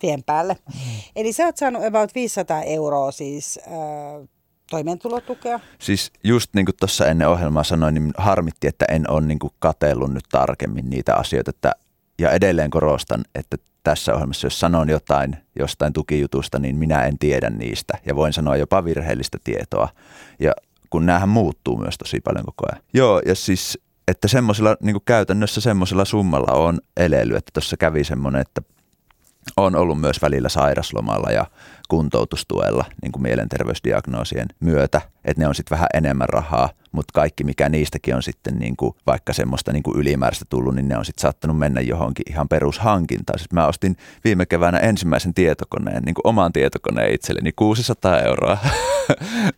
tien 0.00 0.22
päälle. 0.22 0.56
Mm. 0.66 0.80
Eli 1.16 1.32
sä 1.32 1.44
oot 1.44 1.56
saanut 1.56 1.84
about 1.84 2.14
500 2.14 2.62
euroa 2.62 3.12
siis 3.12 3.60
äh, 3.66 4.28
toimeentulotukea. 4.70 5.60
Siis 5.78 6.12
just 6.24 6.54
niin 6.54 6.66
kuin 6.66 6.76
tuossa 6.80 7.06
ennen 7.06 7.28
ohjelmaa 7.28 7.64
sanoin, 7.64 7.94
niin 7.94 8.12
harmitti, 8.16 8.66
että 8.66 8.84
en 8.88 9.10
ole 9.10 9.20
niin 9.20 9.38
kuin 9.38 9.52
katellut 9.58 10.12
nyt 10.12 10.24
tarkemmin 10.32 10.90
niitä 10.90 11.14
asioita. 11.14 11.50
Että, 11.50 11.72
ja 12.18 12.30
edelleen 12.30 12.70
korostan, 12.70 13.24
että 13.34 13.56
tässä 13.82 14.14
ohjelmassa, 14.14 14.46
jos 14.46 14.60
sanon 14.60 14.88
jotain 14.88 15.36
jostain 15.58 15.92
tukijutusta, 15.92 16.58
niin 16.58 16.76
minä 16.76 17.04
en 17.04 17.18
tiedä 17.18 17.50
niistä. 17.50 17.98
Ja 18.06 18.16
voin 18.16 18.32
sanoa 18.32 18.56
jopa 18.56 18.84
virheellistä 18.84 19.38
tietoa. 19.44 19.88
Ja 20.38 20.52
kun 20.90 21.06
näähän 21.06 21.28
muuttuu 21.28 21.76
myös 21.76 21.98
tosi 21.98 22.20
paljon 22.20 22.44
koko 22.44 22.64
ajan. 22.72 22.82
Joo, 22.94 23.22
ja 23.26 23.34
siis 23.34 23.78
että 24.08 24.28
semmoisella, 24.28 24.76
niin 24.82 24.96
käytännössä 25.04 25.60
semmoisella 25.60 26.04
summalla 26.04 26.52
on 26.52 26.78
elely, 26.96 27.36
että 27.36 27.50
tuossa 27.52 27.76
kävi 27.76 28.04
semmoinen, 28.04 28.40
että 28.40 28.62
on 29.56 29.76
ollut 29.76 30.00
myös 30.00 30.22
välillä 30.22 30.48
sairaslomalla 30.48 31.30
ja 31.30 31.46
kuntoutustuella 31.90 32.84
niin 33.02 33.12
kuin 33.12 33.22
mielenterveysdiagnoosien 33.22 34.46
myötä, 34.60 35.00
että 35.24 35.42
ne 35.42 35.48
on 35.48 35.54
sitten 35.54 35.76
vähän 35.76 35.88
enemmän 35.94 36.28
rahaa, 36.28 36.70
mutta 36.92 37.12
kaikki 37.14 37.44
mikä 37.44 37.68
niistäkin 37.68 38.14
on 38.14 38.22
sitten 38.22 38.58
niin 38.58 38.76
kuin, 38.76 38.94
vaikka 39.06 39.32
semmoista 39.32 39.72
niin 39.72 39.82
kuin 39.82 39.96
ylimääräistä 39.98 40.44
tullut, 40.48 40.74
niin 40.74 40.88
ne 40.88 40.98
on 40.98 41.04
sitten 41.04 41.22
saattanut 41.22 41.58
mennä 41.58 41.80
johonkin 41.80 42.24
ihan 42.30 42.48
perushankintaan. 42.48 43.38
Siis 43.38 43.52
mä 43.52 43.66
ostin 43.66 43.96
viime 44.24 44.46
keväänä 44.46 44.78
ensimmäisen 44.78 45.34
tietokoneen, 45.34 46.02
niin 46.02 46.14
kuin 46.14 46.26
oman 46.26 46.52
tietokoneen 46.52 47.14
itselleni, 47.14 47.52
600 47.52 48.20
euroa. 48.20 48.58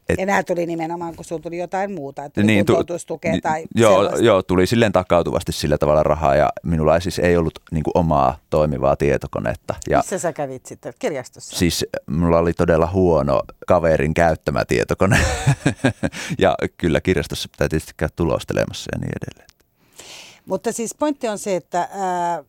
Et, 0.09 0.19
ja 0.19 0.27
nämä 0.27 0.43
tuli 0.43 0.67
nimenomaan, 0.67 1.17
kun 1.17 1.25
sulla 1.25 1.43
tuli 1.43 1.59
jotain 1.59 1.93
muuta, 1.93 2.25
että 2.25 2.43
niin, 2.43 2.67
kuntoutustukea 2.67 3.35
tai 3.43 3.65
joo, 3.75 3.95
sellaista. 3.95 4.25
joo, 4.25 4.43
tuli 4.43 4.67
silleen 4.67 4.93
takautuvasti 4.93 5.53
sillä 5.53 5.79
tavalla 5.79 6.03
rahaa 6.03 6.37
ja 6.37 6.49
minulla 6.63 6.95
ei 6.95 7.01
siis 7.01 7.19
ei 7.19 7.37
ollut 7.37 7.59
niin 7.71 7.83
kuin 7.85 7.93
omaa 7.95 8.39
toimivaa 8.51 8.97
tietokonetta. 8.97 9.75
Ja 9.91 9.99
Missä 9.99 10.19
sä 10.19 10.33
kävit 10.33 10.67
sitten? 10.67 10.93
Kirjastossa? 10.99 11.57
Siis 11.57 11.87
mulla 12.23 12.39
oli 12.39 12.53
todella 12.53 12.87
huono 12.87 13.43
kaverin 13.67 14.15
käyttämä 14.15 14.65
tietokone 14.65 15.19
ja 16.39 16.57
kyllä 16.77 17.01
kirjastossa 17.01 17.49
pitää 17.49 17.69
tietysti 17.69 17.93
käydä 17.97 18.13
tulostelemassa 18.17 18.91
ja 18.93 18.99
niin 18.99 19.13
edelleen. 19.23 19.49
Mutta 20.47 20.73
siis 20.73 20.95
pointti 20.95 21.29
on 21.29 21.39
se, 21.39 21.57
että 21.57 21.89
ää, 21.93 22.45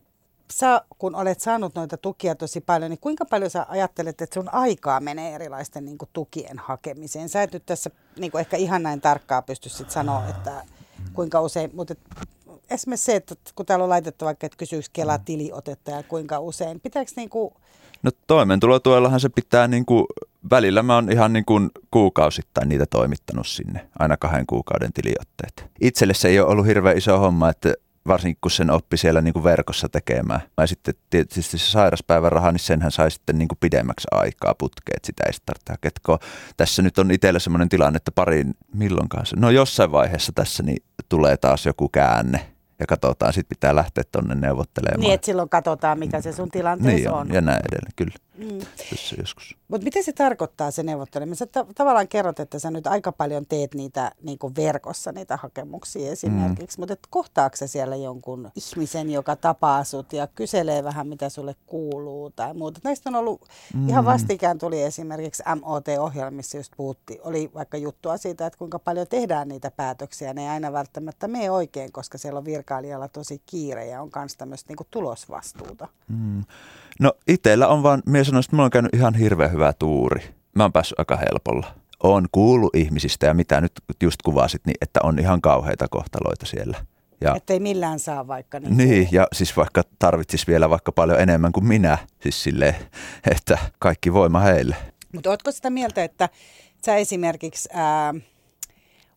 sä 0.52 0.82
kun 0.98 1.14
olet 1.14 1.40
saanut 1.40 1.74
noita 1.74 1.96
tukia 1.96 2.34
tosi 2.34 2.60
paljon, 2.60 2.90
niin 2.90 3.00
kuinka 3.00 3.24
paljon 3.24 3.50
sä 3.50 3.66
ajattelet, 3.68 4.20
että 4.20 4.34
sun 4.34 4.54
aikaa 4.54 5.00
menee 5.00 5.34
erilaisten 5.34 5.84
niin 5.84 5.98
kuin, 5.98 6.08
tukien 6.12 6.58
hakemiseen? 6.58 7.28
Sä 7.28 7.42
et 7.42 7.52
nyt 7.52 7.66
tässä 7.66 7.90
niin 8.18 8.30
kuin, 8.30 8.40
ehkä 8.40 8.56
ihan 8.56 8.82
näin 8.82 9.00
tarkkaa 9.00 9.42
pysty 9.42 9.68
sit 9.68 9.90
sanoa, 9.90 10.28
että 10.28 10.62
kuinka 11.12 11.40
usein, 11.40 11.70
mutta 11.74 11.94
esimerkiksi 12.70 13.04
se, 13.04 13.16
että 13.16 13.34
kun 13.54 13.66
täällä 13.66 13.82
on 13.82 13.88
laitettu 13.88 14.24
vaikka, 14.24 14.46
että 14.46 14.56
kysyisi 14.56 14.90
Kela 14.92 15.18
tiliotetta 15.18 15.90
ja 15.90 16.02
kuinka 16.02 16.40
usein, 16.40 16.80
pitääkö 16.80 17.10
niin 17.16 17.30
kuin... 17.30 17.54
No 18.04 18.10
toimeentulotuellahan 18.26 19.20
se 19.20 19.28
pitää 19.28 19.68
niin 19.68 19.86
kuin, 19.86 20.06
välillä 20.50 20.82
mä 20.82 20.94
oon 20.94 21.12
ihan 21.12 21.32
niin 21.32 21.44
kuin 21.44 21.70
kuukausittain 21.90 22.68
niitä 22.68 22.86
toimittanut 22.86 23.46
sinne, 23.46 23.88
aina 23.98 24.16
kahden 24.16 24.46
kuukauden 24.46 24.92
tiliotteet. 24.92 25.70
Itselle 25.80 26.14
se 26.14 26.28
ei 26.28 26.40
ole 26.40 26.48
ollut 26.48 26.66
hirveän 26.66 26.98
iso 26.98 27.18
homma, 27.18 27.48
että 27.48 27.74
varsinkin 28.06 28.38
kun 28.40 28.50
sen 28.50 28.70
oppi 28.70 28.96
siellä 28.96 29.20
niin 29.20 29.32
kuin 29.32 29.44
verkossa 29.44 29.88
tekemään. 29.88 30.40
Ja 30.60 30.66
sitten 30.66 30.94
tietysti 31.10 31.58
se 31.58 31.70
sairaspäiväraha, 31.70 32.52
niin 32.52 32.60
senhän 32.60 32.90
sai 32.90 33.10
sitten 33.10 33.38
niin 33.38 33.48
kuin 33.48 33.58
pidemmäksi 33.60 34.08
aikaa 34.10 34.54
putkeet, 34.58 35.04
sitä 35.04 35.24
ei 35.26 35.32
tarvitse 35.46 35.72
hakea. 35.72 36.28
Tässä 36.56 36.82
nyt 36.82 36.98
on 36.98 37.10
itsellä 37.10 37.38
sellainen 37.38 37.68
tilanne, 37.68 37.96
että 37.96 38.12
parin, 38.12 38.54
milloinkaan 38.74 39.26
se, 39.26 39.36
no 39.36 39.50
jossain 39.50 39.92
vaiheessa 39.92 40.32
tässä 40.34 40.62
niin 40.62 40.84
tulee 41.08 41.36
taas 41.36 41.66
joku 41.66 41.88
käänne 41.88 42.53
ja 42.78 42.86
katsotaan, 42.86 43.32
sitten 43.32 43.56
pitää 43.56 43.74
lähteä 43.74 44.04
tuonne 44.12 44.34
neuvottelemaan. 44.34 45.00
Niin, 45.00 45.14
että 45.14 45.26
silloin 45.26 45.48
katsotaan, 45.48 45.98
mikä 45.98 46.20
se 46.20 46.32
sun 46.32 46.50
tilanteessa 46.50 46.96
niin 46.96 47.10
on. 47.10 47.18
on. 47.18 47.34
ja 47.34 47.40
näin 47.40 47.62
edelleen, 47.68 47.92
kyllä. 47.96 48.14
Mm. 48.38 48.58
joskus. 49.18 49.56
Mutta 49.68 49.84
mitä 49.84 50.02
se 50.02 50.12
tarkoittaa 50.12 50.70
se 50.70 50.82
neuvotteleminen? 50.82 51.36
Sä 51.36 51.46
ta- 51.46 51.66
tavallaan 51.74 52.08
kerrot, 52.08 52.40
että 52.40 52.58
sä 52.58 52.70
nyt 52.70 52.86
aika 52.86 53.12
paljon 53.12 53.46
teet 53.46 53.74
niitä 53.74 54.12
niin 54.22 54.38
verkossa, 54.56 55.12
niitä 55.12 55.36
hakemuksia 55.36 56.12
esimerkiksi, 56.12 56.78
mm. 56.78 56.82
mutta 56.82 57.08
kohtaako 57.10 57.56
sä 57.56 57.66
siellä 57.66 57.96
jonkun 57.96 58.50
ihmisen, 58.56 59.10
joka 59.10 59.36
tapaa 59.36 59.84
sut 59.84 60.12
ja 60.12 60.26
kyselee 60.26 60.84
vähän, 60.84 61.06
mitä 61.06 61.28
sulle 61.28 61.56
kuuluu 61.66 62.30
tai 62.30 62.54
muuta? 62.54 62.80
Näistä 62.84 63.10
on 63.10 63.14
ollut, 63.14 63.48
mm. 63.74 63.88
ihan 63.88 64.04
vastikään 64.04 64.58
tuli 64.58 64.82
esimerkiksi 64.82 65.42
MOT-ohjelmissa, 65.60 66.56
just 66.56 66.72
puhuttiin, 66.76 67.20
oli 67.24 67.50
vaikka 67.54 67.76
juttua 67.76 68.16
siitä, 68.16 68.46
että 68.46 68.58
kuinka 68.58 68.78
paljon 68.78 69.06
tehdään 69.06 69.48
niitä 69.48 69.70
päätöksiä. 69.70 70.34
Ne 70.34 70.42
ei 70.42 70.48
aina 70.48 70.72
välttämättä 70.72 71.28
mene 71.28 71.50
oikein, 71.50 71.92
koska 71.92 72.18
siellä 72.18 72.38
on 72.38 72.44
virkailijalla 72.44 73.08
tosi 73.08 73.42
kiire 73.46 73.86
ja 73.86 74.02
on 74.02 74.10
myös 74.16 74.36
tämmöistä 74.36 74.72
niin 74.72 74.86
tulosvastuuta. 74.90 75.88
Mm. 76.08 76.44
No 77.00 77.12
itsellä 77.28 77.68
on 77.68 77.82
vaan, 77.82 78.02
minä 78.06 78.24
sanoin, 78.24 78.44
että 78.44 78.56
mulla 78.56 78.64
on 78.64 78.70
käynyt 78.70 78.94
ihan 78.94 79.14
hirveän 79.14 79.52
hyvä 79.52 79.72
tuuri. 79.72 80.24
Mä 80.54 80.64
oon 80.64 80.72
päässyt 80.72 80.98
aika 80.98 81.16
helpolla. 81.16 81.66
On 82.02 82.26
kuullut 82.32 82.76
ihmisistä 82.76 83.26
ja 83.26 83.34
mitä 83.34 83.60
nyt 83.60 83.72
just 84.02 84.22
kuvasit, 84.22 84.66
niin 84.66 84.76
että 84.80 85.00
on 85.02 85.18
ihan 85.18 85.40
kauheita 85.40 85.88
kohtaloita 85.88 86.46
siellä. 86.46 86.78
Ja, 87.20 87.34
että 87.36 87.52
ei 87.52 87.60
millään 87.60 87.98
saa 87.98 88.26
vaikka. 88.26 88.60
Niin, 88.60 88.76
niin 88.76 89.08
ja 89.12 89.26
siis 89.32 89.56
vaikka 89.56 89.82
tarvitsisi 89.98 90.46
vielä 90.46 90.70
vaikka 90.70 90.92
paljon 90.92 91.20
enemmän 91.20 91.52
kuin 91.52 91.66
minä, 91.66 91.98
siis 92.20 92.42
silleen, 92.42 92.74
että 93.30 93.58
kaikki 93.78 94.12
voima 94.12 94.40
heille. 94.40 94.76
Mutta 95.14 95.30
ootko 95.30 95.52
sitä 95.52 95.70
mieltä, 95.70 96.04
että 96.04 96.28
sä 96.86 96.96
esimerkiksi... 96.96 97.68
Ää, 97.72 98.14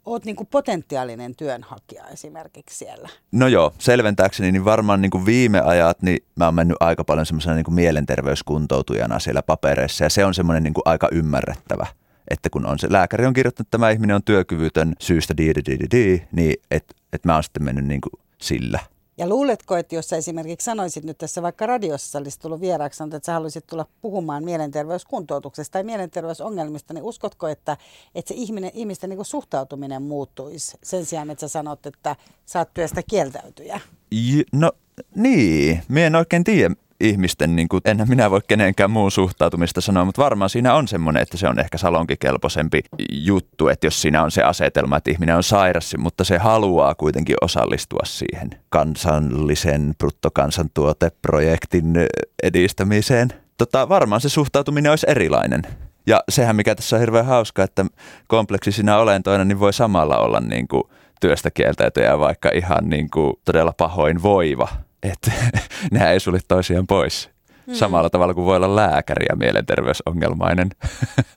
oot 0.08 0.26
niin 0.26 0.36
kuin 0.36 0.48
potentiaalinen 0.48 1.36
työnhakija 1.36 2.08
esimerkiksi 2.08 2.78
siellä? 2.78 3.10
No 3.32 3.48
joo, 3.48 3.74
selventääkseni, 3.80 4.52
niin 4.52 4.66
varmaan 4.66 5.02
niin 5.02 5.10
kuin 5.10 5.26
viime 5.26 5.62
ajat, 5.62 6.02
niin 6.02 6.18
mä 6.36 6.46
oon 6.46 6.56
mennyt 6.56 6.78
aika 6.80 7.04
paljon 7.04 7.26
semmoisena 7.26 7.56
niin 7.56 7.74
mielenterveyskuntoutujana 7.74 9.20
siellä 9.20 9.44
papereissa 9.44 10.04
ja 10.04 10.10
se 10.10 10.26
on 10.26 10.34
semmoinen 10.34 10.64
niin 10.64 10.74
aika 10.86 11.10
ymmärrettävä 11.12 11.86
että 12.32 12.50
kun 12.50 12.66
on 12.66 12.80
se 12.80 12.88
lääkäri 12.92 13.26
on 13.26 13.34
kirjoittanut, 13.34 13.68
että 13.68 13.78
tämä 13.78 13.90
ihminen 13.90 14.16
on 14.16 14.24
työkyvytön 14.24 14.94
syystä 15.00 15.38
di, 15.38 15.56
di, 15.56 15.62
di, 15.66 15.86
di 15.92 16.28
niin 16.32 16.56
että 16.72 16.96
et 17.14 17.26
mä 17.26 17.34
oon 17.34 17.44
sitten 17.44 17.64
mennyt 17.64 17.86
niin 17.86 18.02
kuin 18.02 18.12
sillä– 18.42 18.80
ja 19.18 19.28
luuletko, 19.28 19.78
että 19.78 19.96
jos 19.96 20.10
sä 20.10 20.18
esimerkiksi 20.18 20.66
sanoisit 20.66 21.04
nyt 21.04 21.18
tässä 21.18 21.42
vaikka 21.42 21.66
radiossa 21.66 22.20
olisi 22.20 22.40
tullut 22.40 22.62
vieraaksi, 22.62 23.04
että 23.04 23.20
sä 23.26 23.34
haluaisit 23.34 23.68
tulla 23.68 23.86
puhumaan 24.02 24.44
mielenterveyskuntoutuksesta 24.44 25.74
tai 25.74 25.84
mielenterveysongelmista, 25.84 26.94
niin 26.94 27.04
uskotko, 27.04 27.48
että, 27.48 27.78
että 28.16 28.30
se 28.30 28.36
ihminen, 28.36 28.72
ihmisten 28.74 29.10
niin 29.10 29.26
suhtautuminen 29.26 30.02
muuttuisi 30.02 30.78
sen 30.84 31.06
sijaan, 31.06 31.30
että 31.30 31.42
sä 31.42 31.48
sanot, 31.48 31.86
että 31.86 32.16
saat 32.46 32.74
työstä 32.74 33.02
kieltäytyjä? 33.10 33.80
No 34.52 34.72
niin, 35.16 35.84
minä 35.90 36.08
en 36.08 36.16
oikein 36.16 36.44
tiedä, 36.44 36.76
ihmisten, 37.00 37.56
niin 37.56 37.68
kuin, 37.68 37.82
enhän 37.86 38.10
minä 38.10 38.32
voi 38.32 38.42
kenenkään 38.48 38.92
muun 38.92 39.12
suhtautumista 39.12 39.82
sanoa, 39.82 40.06
mutta 40.06 40.24
varmaan 40.24 40.50
siinä 40.50 40.74
on 40.74 40.88
semmoinen, 40.88 41.24
että 41.24 41.38
se 41.38 41.48
on 41.48 41.60
ehkä 41.60 41.78
salonkikelpoisempi 41.78 42.82
juttu, 43.12 43.68
että 43.68 43.88
jos 43.88 44.02
siinä 44.02 44.24
on 44.24 44.32
se 44.32 44.44
asetelma, 44.44 44.98
että 44.98 45.12
ihminen 45.12 45.36
on 45.36 45.44
sairas, 45.44 45.96
mutta 45.98 46.24
se 46.24 46.38
haluaa 46.38 46.96
kuitenkin 46.96 47.36
osallistua 47.42 48.02
siihen 48.06 48.50
kansallisen 48.70 49.94
bruttokansantuoteprojektin 49.98 51.94
edistämiseen. 52.44 53.30
Tota, 53.58 53.90
varmaan 53.90 54.22
se 54.22 54.30
suhtautuminen 54.30 54.90
olisi 54.90 55.06
erilainen. 55.10 55.62
Ja 56.08 56.24
sehän, 56.30 56.56
mikä 56.56 56.76
tässä 56.76 56.96
on 56.96 57.00
hirveän 57.00 57.26
hauska, 57.26 57.64
että 57.64 57.86
kompleksisina 58.28 58.98
olentoina 58.98 59.46
niin 59.46 59.60
voi 59.60 59.74
samalla 59.74 60.18
olla 60.18 60.40
niin 60.40 60.68
kuin 60.68 60.84
työstä 61.22 61.52
kieltäytyjä 61.52 62.20
vaikka 62.20 62.50
ihan 62.54 62.90
niin 62.90 63.10
kuin 63.10 63.34
todella 63.46 63.74
pahoin 63.78 64.24
voiva 64.24 64.68
että 65.04 65.32
nehän 65.92 66.12
ei 66.12 66.20
sulje 66.20 66.40
toisiaan 66.48 66.88
pois. 66.88 67.37
Mm. 67.68 67.74
Samalla 67.74 68.10
tavalla 68.10 68.34
kuin 68.34 68.46
voi 68.46 68.56
olla 68.56 68.76
lääkäri 68.76 69.26
ja 69.30 69.36
mielenterveysongelmainen. 69.36 70.70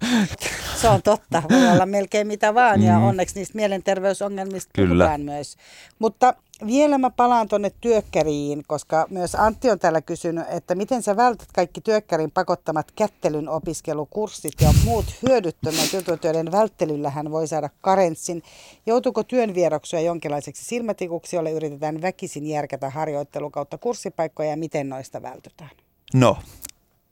Se 0.81 0.89
on 0.89 1.03
totta. 1.03 1.43
Voi 1.51 1.69
olla 1.69 1.87
melkein 1.87 2.27
mitä 2.27 2.55
vaan 2.55 2.83
ja 2.83 2.99
mm. 2.99 3.05
onneksi 3.05 3.35
niistä 3.35 3.57
mielenterveysongelmista 3.57 4.71
Kyllä. 4.75 5.05
puhutaan 5.05 5.21
myös. 5.21 5.57
Mutta 5.99 6.35
vielä 6.67 6.99
mä 6.99 7.11
palaan 7.11 7.49
tuonne 7.49 7.73
työkkäriin, 7.81 8.63
koska 8.67 9.07
myös 9.11 9.35
Antti 9.35 9.71
on 9.71 9.79
täällä 9.79 10.01
kysynyt, 10.01 10.45
että 10.51 10.75
miten 10.75 11.03
sä 11.03 11.17
vältät 11.17 11.49
kaikki 11.55 11.81
työkkärin 11.81 12.31
pakottamat 12.31 12.93
kättelyn 12.97 13.49
opiskelukurssit 13.49 14.53
ja 14.61 14.73
muut 14.85 15.07
hyödyttömät 15.29 15.93
jutut, 15.93 16.25
joiden 16.25 16.53
välttelyllähän 16.53 17.31
voi 17.31 17.49
saada 17.49 17.71
karenssin. 17.81 18.43
Joutuuko 18.87 19.23
työn 19.23 19.55
vieroksuja 19.55 20.03
jonkinlaiseksi 20.03 20.65
silmätikuksi, 20.65 21.37
jolle 21.37 21.51
yritetään 21.51 22.03
väkisin 22.03 22.47
järkätä 22.47 22.91
harjoittelu 22.91 23.51
kautta 23.51 23.79
kurssipaikkoja 23.79 24.51
ja 24.51 24.57
miten 24.57 24.89
noista 24.89 25.23
vältytään? 25.23 25.71
No, 26.15 26.39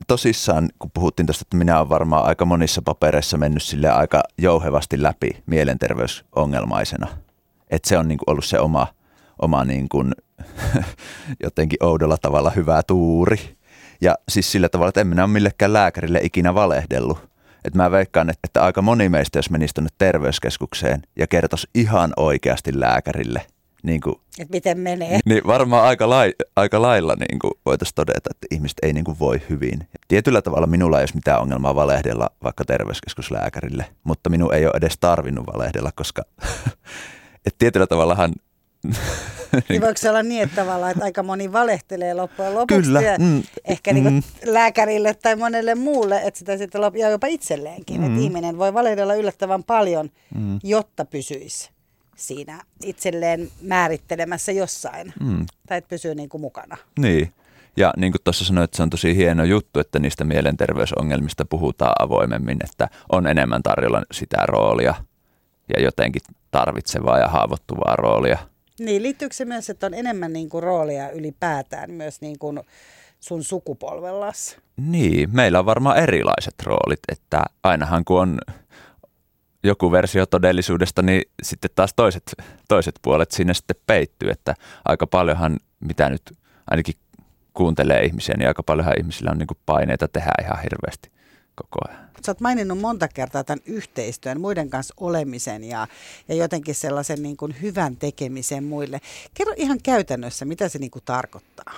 tosissaan, 0.07 0.69
kun 0.79 0.91
puhuttiin 0.95 1.27
tästä, 1.27 1.43
että 1.43 1.57
minä 1.57 1.79
olen 1.79 1.89
varmaan 1.89 2.25
aika 2.25 2.45
monissa 2.45 2.83
papereissa 2.83 3.39
mennyt 3.39 3.63
sille 3.63 3.91
aika 3.91 4.23
jouhevasti 4.39 5.03
läpi 5.03 5.43
mielenterveysongelmaisena. 5.47 7.09
Että 7.71 7.89
se 7.89 7.99
on 7.99 8.09
niin 8.09 8.19
kuin 8.19 8.31
ollut 8.31 8.45
se 8.45 8.59
oma, 8.59 8.87
oma 9.43 9.65
niin 9.65 9.89
kuin, 9.89 10.15
jotenkin 11.45 11.79
oudolla 11.83 12.17
tavalla 12.19 12.51
hyvä 12.51 12.83
tuuri. 12.83 13.57
Ja 14.01 14.15
siis 14.29 14.53
sillä 14.53 14.69
tavalla, 14.69 14.89
että 14.89 15.01
en 15.01 15.07
minä 15.07 15.25
ole 15.25 15.33
millekään 15.33 15.73
lääkärille 15.73 16.21
ikinä 16.23 16.55
valehdellut. 16.55 17.29
Että 17.65 17.77
mä 17.77 17.91
veikkaan, 17.91 18.31
että 18.31 18.63
aika 18.63 18.83
moni 18.83 19.09
meistä, 19.09 19.39
jos 19.39 19.51
menisi 19.51 19.75
tuonne 19.75 19.91
terveyskeskukseen 19.99 21.03
ja 21.17 21.27
kertoisi 21.27 21.69
ihan 21.75 22.13
oikeasti 22.17 22.81
lääkärille– 22.81 23.47
niin 23.89 24.01
kuin, 24.01 24.17
että 24.39 24.53
miten 24.53 24.79
menee. 24.79 25.19
Niin 25.25 25.47
varmaan 25.47 25.85
aika, 25.85 26.09
lai, 26.09 26.35
aika 26.57 26.83
lailla 26.83 27.15
niin 27.15 27.39
kuin 27.39 27.53
voitaisiin 27.67 27.95
todeta, 27.95 28.31
että 28.31 28.47
ihmiset 28.51 28.79
ei 28.83 28.93
niin 28.93 29.05
kuin 29.05 29.19
voi 29.19 29.41
hyvin. 29.51 29.89
Tietyllä 30.09 30.43
tavalla 30.43 30.67
minulla 30.67 30.99
ei 30.99 31.03
ole 31.03 31.15
mitään 31.15 31.41
ongelmaa 31.41 31.75
valehdella 31.75 32.31
vaikka 32.43 32.65
terveyskeskuslääkärille, 32.65 33.85
mutta 34.05 34.31
minun 34.31 34.55
ei 34.55 34.67
ole 34.67 34.75
edes 34.77 34.99
tarvinnut 35.01 35.47
valehdella, 35.47 35.91
koska 35.95 36.23
että 37.47 37.59
tietyllä 37.59 37.87
tavallahan 37.87 38.35
niin 39.69 39.81
voiko 39.81 39.99
se 39.99 40.11
olla 40.11 40.23
niin, 40.23 40.43
että, 40.43 40.57
tavallaan, 40.57 40.93
että 40.93 41.05
aika 41.05 41.23
moni 41.23 41.53
valehtelee 41.53 42.15
loppujen 42.15 42.55
lopuksi 42.55 42.83
Kyllä. 42.83 43.01
Ja 43.01 43.19
mm. 43.19 43.43
ehkä 43.65 43.93
niin 43.93 44.13
mm. 44.13 44.23
lääkärille 44.45 45.15
tai 45.15 45.37
monelle 45.37 45.75
muulle, 45.75 46.21
että 46.25 46.39
sitä 46.39 46.57
sitten 46.57 46.81
lop- 46.81 46.97
ja 46.97 47.11
jopa 47.11 47.27
itselleenkin. 47.27 48.01
Mm. 48.01 48.07
Että 48.07 48.21
ihminen 48.21 48.59
voi 48.59 48.75
valehdella 48.75 49.15
yllättävän 49.15 49.65
paljon, 49.65 50.11
mm. 50.35 50.59
jotta 50.63 51.05
pysyisi 51.05 51.71
siinä 52.19 52.61
itselleen 52.83 53.51
määrittelemässä 53.63 54.53
jossain. 54.53 55.13
Mm. 55.21 55.47
Tai 55.67 55.79
että 55.79 55.89
pysyy 55.89 56.15
niin 56.15 56.29
kuin 56.29 56.41
mukana. 56.41 56.77
Niin. 56.99 57.33
Ja 57.77 57.93
niin 57.97 58.13
kuin 58.13 58.23
tuossa 58.25 58.45
sanoit, 58.45 58.75
se 58.75 58.83
on 58.83 58.91
tosi 58.91 59.17
hieno 59.17 59.45
juttu, 59.45 59.81
että 59.81 59.99
niistä 59.99 60.25
mielenterveysongelmista 60.25 61.45
puhutaan 61.45 61.95
avoimemmin, 61.99 62.59
että 62.65 62.89
on 63.13 63.27
enemmän 63.27 63.63
tarjolla 63.63 64.03
sitä 64.13 64.37
roolia 64.47 64.95
ja 65.77 65.83
jotenkin 65.83 66.23
tarvitsevaa 66.51 67.19
ja 67.19 67.29
haavoittuvaa 67.29 67.97
roolia. 67.97 68.39
Niin, 68.79 69.03
liittyykö 69.03 69.35
se 69.35 69.45
myös, 69.45 69.71
että 69.71 69.87
on 69.87 69.95
enemmän 69.95 70.33
niin 70.33 70.49
kuin 70.49 70.63
roolia 70.63 71.11
ylipäätään 71.11 71.91
myös 71.91 72.21
niin 72.21 72.39
kuin 72.39 72.61
sun 73.21 73.45
sukupolvellas? 73.45 74.57
Niin, 74.77 75.29
meillä 75.33 75.59
on 75.59 75.67
varmaan 75.67 75.99
erilaiset 75.99 76.55
roolit, 76.63 77.01
että 77.09 77.43
ainahan 77.63 78.05
kun 78.05 78.21
on 78.21 78.39
joku 79.63 79.93
versio 79.93 80.27
todellisuudesta, 80.27 81.03
niin 81.03 81.23
sitten 81.43 81.71
taas 81.75 81.95
toiset, 81.97 82.35
toiset 82.69 82.95
puolet 83.03 83.31
sinne 83.31 83.55
sitten 83.55 83.77
peittyy, 83.87 84.31
että 84.31 84.55
aika 84.85 85.07
paljonhan, 85.07 85.57
mitä 85.81 86.11
nyt 86.11 86.23
ainakin 86.71 86.95
kuuntelee 87.55 88.05
ihmisiä, 88.05 88.35
niin 88.39 88.49
aika 88.49 88.63
paljonhan 88.63 88.99
ihmisillä 88.99 89.31
on 89.31 89.39
niin 89.39 89.49
paineita 89.67 90.09
tehdä 90.09 90.33
ihan 90.43 90.63
hirveästi 90.63 91.11
koko 91.59 91.79
ajan. 91.89 92.09
Sä 92.27 92.31
oot 92.31 92.41
maininnut 92.41 92.79
monta 92.79 93.09
kertaa 93.09 93.45
tämän 93.45 93.61
yhteistyön, 93.67 94.41
muiden 94.41 94.71
kanssa 94.71 94.95
olemisen 94.97 95.65
ja, 95.65 95.87
ja 96.29 96.35
jotenkin 96.35 96.75
sellaisen 96.75 97.23
niin 97.23 97.37
kuin 97.37 97.57
hyvän 97.63 97.97
tekemisen 97.97 98.65
muille. 98.65 99.01
Kerro 99.35 99.55
ihan 99.57 99.79
käytännössä, 99.83 100.45
mitä 100.45 100.69
se 100.69 100.79
niin 100.79 100.91
kuin 100.91 101.03
tarkoittaa? 101.05 101.75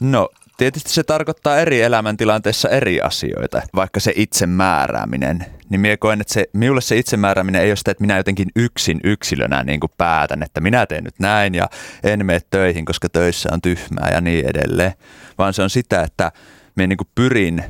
No 0.00 0.28
tietysti 0.56 0.90
se 0.90 1.02
tarkoittaa 1.02 1.58
eri 1.58 1.82
elämäntilanteissa 1.82 2.68
eri 2.68 3.00
asioita, 3.00 3.62
vaikka 3.74 4.00
se 4.00 4.12
itsemäärääminen. 4.16 5.46
Niin 5.68 5.80
minä 5.80 5.96
koen, 5.96 6.20
että 6.20 6.32
se, 6.32 6.44
minulle 6.52 6.80
se 6.80 6.96
itsemäärääminen 6.96 7.62
ei 7.62 7.70
ole 7.70 7.76
sitä, 7.76 7.90
että 7.90 8.04
minä 8.04 8.16
jotenkin 8.16 8.48
yksin 8.56 9.00
yksilönä 9.04 9.62
niin 9.62 9.80
kuin 9.80 9.92
päätän, 9.96 10.42
että 10.42 10.60
minä 10.60 10.86
teen 10.86 11.04
nyt 11.04 11.18
näin 11.18 11.54
ja 11.54 11.68
en 12.02 12.26
mene 12.26 12.40
töihin, 12.50 12.84
koska 12.84 13.08
töissä 13.08 13.48
on 13.52 13.62
tyhmää 13.62 14.10
ja 14.12 14.20
niin 14.20 14.46
edelleen. 14.46 14.92
Vaan 15.38 15.54
se 15.54 15.62
on 15.62 15.70
sitä, 15.70 16.02
että 16.02 16.32
minä 16.76 16.86
niin 16.86 16.96
kuin 16.96 17.08
pyrin 17.14 17.64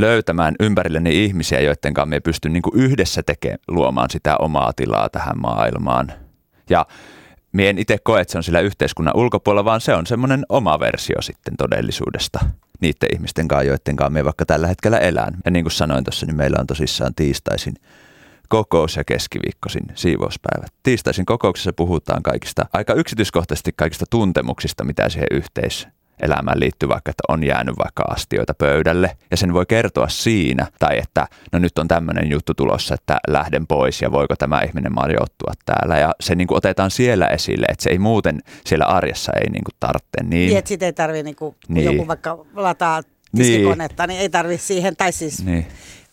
löytämään 0.00 0.54
ympärilleni 0.60 1.24
ihmisiä, 1.24 1.60
joiden 1.60 1.94
kanssa 1.94 2.06
me 2.06 2.20
pystyn 2.20 2.52
niin 2.52 2.62
yhdessä 2.74 3.22
tekemään, 3.22 3.58
luomaan 3.68 4.10
sitä 4.10 4.36
omaa 4.36 4.72
tilaa 4.72 5.08
tähän 5.08 5.40
maailmaan. 5.40 6.12
Ja 6.70 6.86
Mie 7.52 7.70
en 7.70 7.78
itse 7.78 7.98
koe, 8.02 8.20
että 8.20 8.32
se 8.32 8.38
on 8.38 8.44
sillä 8.44 8.60
yhteiskunnan 8.60 9.16
ulkopuolella, 9.16 9.64
vaan 9.64 9.80
se 9.80 9.94
on 9.94 10.06
semmoinen 10.06 10.46
oma 10.48 10.80
versio 10.80 11.22
sitten 11.22 11.56
todellisuudesta 11.56 12.38
niiden 12.80 13.08
ihmisten 13.14 13.48
kanssa, 13.48 13.64
joiden 13.64 13.96
kanssa 13.96 14.10
me 14.10 14.24
vaikka 14.24 14.46
tällä 14.46 14.66
hetkellä 14.66 14.98
elään. 14.98 15.36
Ja 15.44 15.50
niin 15.50 15.64
kuin 15.64 15.72
sanoin 15.72 16.04
tuossa, 16.04 16.26
niin 16.26 16.36
meillä 16.36 16.56
on 16.60 16.66
tosissaan 16.66 17.14
tiistaisin 17.14 17.74
kokous 18.48 18.96
ja 18.96 19.04
keskiviikkoisin 19.04 19.82
siivouspäivät. 19.94 20.72
Tiistaisin 20.82 21.26
kokouksessa 21.26 21.72
puhutaan 21.72 22.22
kaikista, 22.22 22.66
aika 22.72 22.94
yksityiskohtaisesti 22.94 23.72
kaikista 23.76 24.04
tuntemuksista, 24.10 24.84
mitä 24.84 25.08
siihen 25.08 25.28
yhteis 25.30 25.88
elämään 26.22 26.60
liittyy 26.60 26.88
vaikka, 26.88 27.10
että 27.10 27.22
on 27.28 27.44
jäänyt 27.44 27.74
vaikka 27.78 28.02
astioita 28.02 28.54
pöydälle 28.54 29.16
ja 29.30 29.36
sen 29.36 29.52
voi 29.52 29.66
kertoa 29.66 30.08
siinä 30.08 30.66
tai 30.78 30.98
että 30.98 31.26
no 31.52 31.58
nyt 31.58 31.78
on 31.78 31.88
tämmöinen 31.88 32.30
juttu 32.30 32.54
tulossa, 32.54 32.94
että 32.94 33.18
lähden 33.28 33.66
pois 33.66 34.02
ja 34.02 34.12
voiko 34.12 34.36
tämä 34.36 34.60
ihminen 34.60 34.94
majoittua 34.94 35.52
täällä 35.64 35.98
ja 35.98 36.14
se 36.20 36.34
niin 36.34 36.48
kuin 36.48 36.56
otetaan 36.56 36.90
siellä 36.90 37.26
esille, 37.26 37.66
että 37.68 37.82
se 37.82 37.90
ei 37.90 37.98
muuten 37.98 38.40
siellä 38.66 38.84
arjessa 38.84 39.32
ei 39.32 39.50
niin 39.50 39.64
kuin 39.64 39.74
tarvitse. 39.80 40.22
Niin, 40.22 40.30
niin 40.30 40.58
että 40.58 40.68
sitten 40.68 40.86
ei 40.86 40.92
tarvitse 40.92 41.22
niin 41.22 41.36
kuin, 41.36 41.54
niin. 41.68 41.84
joku 41.84 42.08
vaikka 42.08 42.46
lataa 42.54 43.02
tiskikonetta, 43.36 44.06
niin, 44.06 44.14
niin 44.14 44.20
ei 44.20 44.28
tarvitse 44.28 44.66
siihen, 44.66 44.96
tai 44.96 45.12
siis 45.12 45.44
niin. 45.44 45.66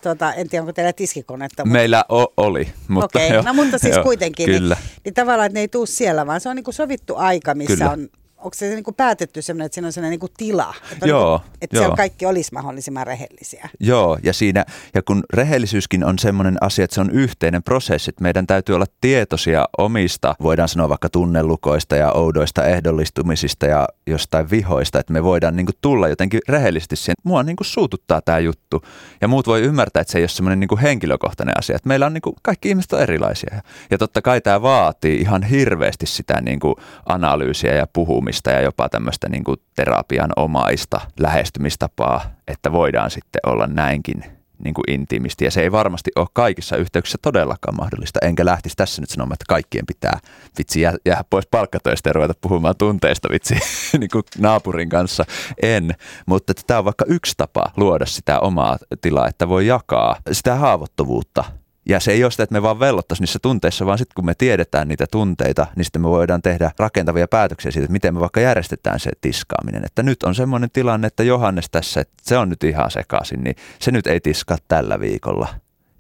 Tota, 0.04 0.34
en 0.34 0.50
tiedä, 0.50 0.64
onko 0.64 0.74
teillä 0.74 0.94
tiskikonetta. 0.94 1.66
Mutta... 1.66 1.74
Meillä 1.74 2.06
o- 2.12 2.34
oli. 2.38 2.68
Mutta 2.88 3.06
Okei, 3.06 3.30
okay. 3.30 3.42
no 3.44 3.54
mutta 3.54 3.78
siis 3.78 3.96
jo, 3.96 4.04
kuitenkin. 4.04 4.50
Niin- 4.50 4.62
kyllä. 4.62 4.76
Niin, 4.76 5.02
niin 5.06 5.14
tavallaan, 5.14 5.46
että 5.46 5.58
ne 5.58 5.60
ei 5.60 5.68
tule 5.68 5.88
siellä, 5.88 6.28
vaan 6.28 6.42
se 6.42 6.50
on 6.50 6.56
niin 6.56 6.64
kuin 6.64 6.76
sovittu 6.76 7.16
aika, 7.16 7.56
missä 7.56 7.74
kyllä. 7.76 7.92
on 7.92 8.10
onko 8.38 8.56
se 8.56 8.70
niin 8.70 8.84
kuin 8.84 8.96
päätetty 8.96 9.42
sellainen, 9.42 9.66
että 9.66 9.74
siinä 9.74 9.88
on 9.88 9.94
sellainen 9.94 10.12
niin 10.12 10.20
kuin 10.20 10.32
tila, 10.38 10.74
että, 10.92 11.08
joo, 11.08 11.38
niin 11.38 11.42
kuin, 11.42 11.58
että 11.62 11.76
joo. 11.76 11.82
siellä 11.82 11.96
kaikki 11.96 12.26
olisi 12.26 12.54
mahdollisimman 12.54 13.08
rehellisiä. 13.08 13.70
Joo, 13.80 14.18
ja, 14.24 14.34
siinä, 14.34 14.66
ja 14.94 15.02
kun 15.02 15.24
rehellisyyskin 15.34 16.04
on 16.04 16.20
sellainen 16.20 16.58
asia, 16.62 16.86
että 16.86 16.96
se 16.96 17.02
on 17.02 17.12
yhteinen 17.12 17.64
prosessi, 17.64 18.10
että 18.10 18.24
meidän 18.24 18.48
täytyy 18.48 18.76
olla 18.76 18.86
tietoisia 19.02 19.66
omista, 19.78 20.36
voidaan 20.42 20.70
sanoa 20.70 20.90
vaikka 20.90 21.10
tunnelukoista 21.10 21.96
ja 21.96 22.12
oudoista 22.12 22.66
ehdollistumisista 22.66 23.66
ja 23.66 23.88
jostain 24.08 24.50
vihoista, 24.50 25.00
että 25.00 25.14
me 25.14 25.24
voidaan 25.24 25.56
niin 25.56 25.66
kuin 25.66 25.78
tulla 25.82 26.08
jotenkin 26.08 26.40
rehellisesti 26.48 26.96
siihen. 26.96 27.16
Mua 27.24 27.44
niin 27.44 27.56
kuin 27.56 27.68
suututtaa 27.68 28.22
tämä 28.22 28.40
juttu, 28.40 28.82
ja 29.22 29.28
muut 29.28 29.48
voi 29.48 29.62
ymmärtää, 29.62 30.02
että 30.02 30.12
se 30.12 30.18
ei 30.18 30.24
ole 30.24 30.30
semmoinen 30.30 30.60
niin 30.60 30.68
kuin 30.68 30.82
henkilökohtainen 30.82 31.58
asia, 31.58 31.76
että 31.76 31.88
meillä 31.88 32.06
on 32.06 32.14
niin 32.14 32.22
kuin, 32.22 32.36
kaikki 32.42 32.70
ihmiset 32.70 32.94
on 32.94 33.02
erilaisia. 33.02 33.62
Ja 33.92 33.98
totta 33.98 34.22
kai 34.22 34.42
tämä 34.42 34.62
vaatii 34.62 35.22
ihan 35.22 35.44
hirveästi 35.44 36.06
sitä 36.06 36.42
niin 36.42 36.60
kuin 36.60 36.76
analyysiä 37.06 37.74
ja 37.76 37.88
puhumista 37.94 38.28
puhumista 38.38 38.52
ja 38.52 38.62
jopa 38.62 38.90
tämmöistä 38.90 39.30
niin 39.30 39.44
kuin 39.44 39.58
terapian 39.76 40.30
omaista 40.36 41.02
lähestymistapaa, 41.20 42.22
että 42.48 42.72
voidaan 42.72 43.12
sitten 43.12 43.40
olla 43.46 43.68
näinkin 43.68 44.24
niin 44.64 44.74
kuin 44.74 44.92
intiimisti. 44.92 45.46
Ja 45.46 45.52
se 45.52 45.62
ei 45.62 45.72
varmasti 45.72 46.12
ole 46.16 46.28
kaikissa 46.34 46.78
yhteyksissä 46.78 47.18
todellakaan 47.22 47.78
mahdollista. 47.78 48.20
Enkä 48.22 48.46
lähtisi 48.46 48.76
tässä 48.76 49.02
nyt 49.02 49.10
sanomaan, 49.10 49.34
että 49.34 49.46
kaikkien 49.50 49.86
pitää 49.86 50.20
vitsi 50.58 50.82
jää, 50.82 50.94
jää 51.06 51.24
pois 51.30 51.48
palkkatöistä 51.52 52.10
ja 52.10 52.14
ruveta 52.14 52.34
puhumaan 52.42 52.76
tunteista 52.78 53.30
vitsi 53.32 53.56
niin 54.00 54.10
kuin 54.10 54.24
naapurin 54.40 54.90
kanssa. 54.90 55.26
En, 55.62 55.96
mutta 56.26 56.54
tämä 56.54 56.78
on 56.78 56.86
vaikka 56.86 57.06
yksi 57.08 57.34
tapa 57.38 57.72
luoda 57.78 58.06
sitä 58.06 58.40
omaa 58.40 58.78
tilaa, 59.02 59.28
että 59.28 59.50
voi 59.50 59.68
jakaa 59.68 60.16
sitä 60.32 60.56
haavoittuvuutta 60.56 61.44
ja 61.90 62.00
se 62.00 62.12
ei 62.12 62.24
ole 62.24 62.32
sitä, 62.32 62.44
että 62.44 62.54
me 62.54 62.62
vaan 62.62 62.80
vellottaisiin 62.80 63.24
niissä 63.24 63.40
tunteissa, 63.42 63.86
vaan 63.86 63.98
sitten 63.98 64.14
kun 64.16 64.26
me 64.26 64.34
tiedetään 64.36 64.88
niitä 64.88 65.06
tunteita, 65.12 65.68
niin 65.76 65.86
sitten 65.86 66.02
me 66.02 66.10
voidaan 66.10 66.42
tehdä 66.42 66.72
rakentavia 66.80 67.28
päätöksiä 67.28 67.72
siitä, 67.72 67.84
että 67.84 67.92
miten 67.92 68.14
me 68.14 68.20
vaikka 68.20 68.40
järjestetään 68.40 69.00
se 69.00 69.12
tiskaaminen. 69.22 69.86
Että 69.86 70.04
nyt 70.04 70.24
on 70.24 70.36
semmoinen 70.36 70.70
tilanne, 70.74 71.08
että 71.08 71.24
Johannes 71.24 71.70
tässä, 71.70 72.02
että 72.02 72.14
se 72.22 72.38
on 72.38 72.50
nyt 72.50 72.64
ihan 72.64 72.92
sekaisin, 72.92 73.44
niin 73.44 73.56
se 73.80 73.92
nyt 73.92 74.08
ei 74.08 74.20
tiskaa 74.20 74.58
tällä 74.68 75.00
viikolla. 75.00 75.48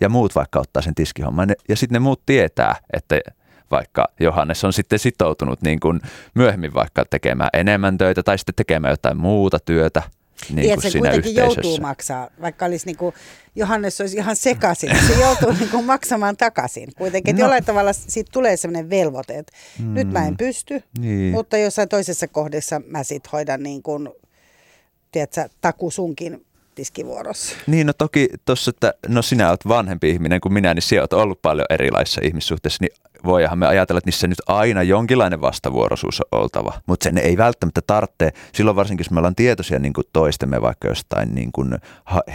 Ja 0.01 0.09
muut 0.09 0.35
vaikka 0.35 0.59
ottaa 0.59 0.81
sen 0.81 0.95
tiskihomman. 0.95 1.49
Ja 1.69 1.75
sitten 1.75 1.93
ne 1.93 1.99
muut 1.99 2.21
tietää, 2.25 2.75
että 2.93 3.19
vaikka 3.71 4.07
Johannes 4.19 4.63
on 4.63 4.73
sitten 4.73 4.99
sitoutunut 4.99 5.61
niin 5.61 5.79
kuin 5.79 6.01
myöhemmin 6.33 6.73
vaikka 6.73 7.05
tekemään 7.09 7.49
enemmän 7.53 7.97
töitä 7.97 8.23
tai 8.23 8.37
sitten 8.37 8.55
tekemään 8.55 8.91
jotain 8.91 9.17
muuta 9.17 9.59
työtä– 9.59 10.03
niin 10.53 10.79
kuin 10.79 10.91
se 10.91 10.99
kuitenkin 10.99 11.35
joutuu 11.35 11.77
maksaa, 11.77 12.29
vaikka 12.41 12.65
olisi 12.65 12.85
niin 12.85 12.97
kuin, 12.97 13.15
Johannes 13.55 14.01
olisi 14.01 14.17
ihan 14.17 14.35
sekaisin, 14.35 14.89
niin 14.89 15.07
se 15.07 15.21
joutuu 15.21 15.51
niin 15.59 15.69
kuin 15.69 15.85
maksamaan 15.85 16.37
takaisin. 16.37 16.89
Kuitenkin, 16.97 17.35
no. 17.35 17.39
jollain 17.39 17.65
tavalla 17.65 17.93
siitä 17.93 18.29
tulee 18.33 18.57
sellainen 18.57 18.89
velvoite, 18.89 19.37
että 19.37 19.53
mm. 19.79 19.93
nyt 19.93 20.11
mä 20.11 20.27
en 20.27 20.37
pysty, 20.37 20.83
niin. 20.99 21.31
mutta 21.31 21.57
jossain 21.57 21.89
toisessa 21.89 22.27
kohdassa 22.27 22.81
mä 22.87 23.03
sitten 23.03 23.31
hoidan 23.31 23.63
niin 23.63 23.83
kuin, 23.83 24.09
tiedätkö, 25.11 25.49
taku 25.61 25.91
sunkin 25.91 26.45
tiskivuorossa. 26.75 27.55
Niin, 27.67 27.87
no 27.87 27.93
toki 27.93 28.29
tuossa, 28.45 28.69
että 28.69 28.93
no 29.07 29.21
sinä 29.21 29.49
olet 29.49 29.67
vanhempi 29.67 30.09
ihminen 30.09 30.41
kuin 30.41 30.53
minä, 30.53 30.73
niin 30.73 30.81
sinä 30.83 31.01
olet 31.01 31.13
ollut 31.13 31.41
paljon 31.41 31.65
erilaisissa 31.69 32.21
ihmissuhteissa, 32.23 32.77
niin 32.83 32.93
voihan 33.25 33.59
me 33.59 33.67
ajatella, 33.67 33.97
että 33.97 34.07
niissä 34.07 34.27
nyt 34.27 34.41
aina 34.47 34.83
jonkinlainen 34.83 35.41
vastavuoroisuus 35.41 36.21
on 36.21 36.39
oltava, 36.39 36.73
mutta 36.85 37.03
sen 37.03 37.17
ei 37.17 37.37
välttämättä 37.37 37.81
tarvitse, 37.87 38.31
silloin 38.53 38.75
varsinkin 38.75 39.03
jos 39.03 39.11
me 39.11 39.19
ollaan 39.19 39.35
tietoisia 39.35 39.79
niin 39.79 39.93
kuin 39.93 40.07
toistemme 40.13 40.61
vaikka 40.61 40.87
jostain 40.87 41.35
niin 41.35 41.51
kuin 41.51 41.77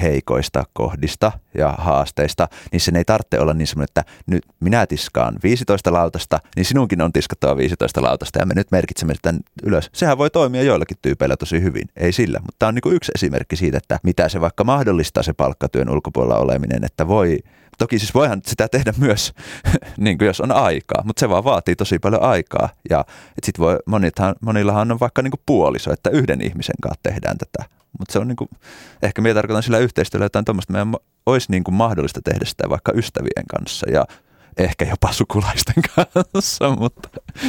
heikoista 0.03 0.65
kohdista 0.73 1.33
ja 1.55 1.75
haasteista, 1.79 2.49
niin 2.73 2.81
sen 2.81 2.97
ei 2.97 3.05
tarvitse 3.05 3.41
olla 3.41 3.55
niin 3.55 3.67
semmoinen, 3.67 3.89
että 3.89 4.05
nyt 4.27 4.43
minä 4.61 4.87
tiskaan 4.87 5.35
15 5.43 5.93
lautasta, 5.93 6.39
niin 6.57 6.65
sinunkin 6.65 7.03
on 7.03 7.13
tiskattava 7.13 7.57
15 7.57 8.03
lautasta 8.03 8.39
ja 8.39 8.47
me 8.47 8.55
nyt 8.55 8.71
merkitsemme 8.71 9.15
sitä 9.15 9.35
ylös. 9.63 9.91
Sehän 9.93 10.19
voi 10.19 10.31
toimia 10.31 10.63
joillakin 10.63 10.97
tyypeillä 11.03 11.37
tosi 11.37 11.63
hyvin, 11.63 11.89
ei 11.97 12.13
sillä, 12.13 12.39
mutta 12.39 12.57
tämä 12.59 12.69
on 12.69 12.75
niin 12.75 12.83
kuin 12.83 12.97
yksi 12.97 13.13
esimerkki 13.15 13.57
siitä, 13.57 13.79
että 13.79 13.99
mitä 14.03 14.29
se 14.29 14.41
vaikka 14.41 14.65
mahdollistaa 14.65 15.23
se 15.23 15.33
palkkatyön 15.33 15.91
ulkopuolella 15.91 16.37
oleminen, 16.37 16.85
että 16.85 17.09
voi 17.09 17.39
Toki 17.83 17.99
siis 17.99 18.15
voihan 18.15 18.41
sitä 18.47 18.69
tehdä 18.69 18.93
myös, 18.97 19.33
niin 19.99 20.19
kuin 20.19 20.27
jos 20.27 20.41
on 20.41 20.53
aikaa, 20.53 21.03
mutta 21.05 21.21
se 21.21 21.29
vaan 21.29 21.45
vaatii 21.45 21.77
tosi 21.77 21.99
paljon 21.99 22.23
aikaa. 22.23 22.69
Ja 22.91 23.05
sit 23.43 23.59
voi, 23.59 23.79
monithan, 23.87 24.35
monillahan 24.41 24.93
on 24.93 25.01
vaikka 25.01 25.23
niin 25.23 25.31
kuin 25.31 25.41
puoliso, 25.47 25.93
että 25.93 26.11
yhden 26.11 26.41
ihmisen 26.41 26.75
kanssa 26.83 27.01
tehdään 27.03 27.39
tätä. 27.39 27.69
Mutta 27.99 28.13
se 28.13 28.19
on 28.19 28.29
niin 28.29 28.37
kuin, 28.37 28.51
ehkä 29.03 29.23
minä 29.23 29.35
tarkoitan 29.35 29.63
sillä 29.63 29.79
yhteistyöllä 29.79 30.25
jotain 30.25 30.45
tuommoista, 30.45 30.73
meidän 30.73 30.95
olisi 31.27 31.51
niin 31.51 31.65
kuin 31.65 31.75
mahdollista 31.75 32.21
tehdä 32.25 32.45
sitä 32.45 32.69
vaikka 32.69 32.93
ystävien 32.95 33.47
kanssa. 33.51 33.91
Ja 33.91 34.05
ehkä 34.57 34.85
jopa 34.85 35.13
sukulaisten 35.13 35.75
kanssa, 35.95 36.71
mutta 36.71 37.09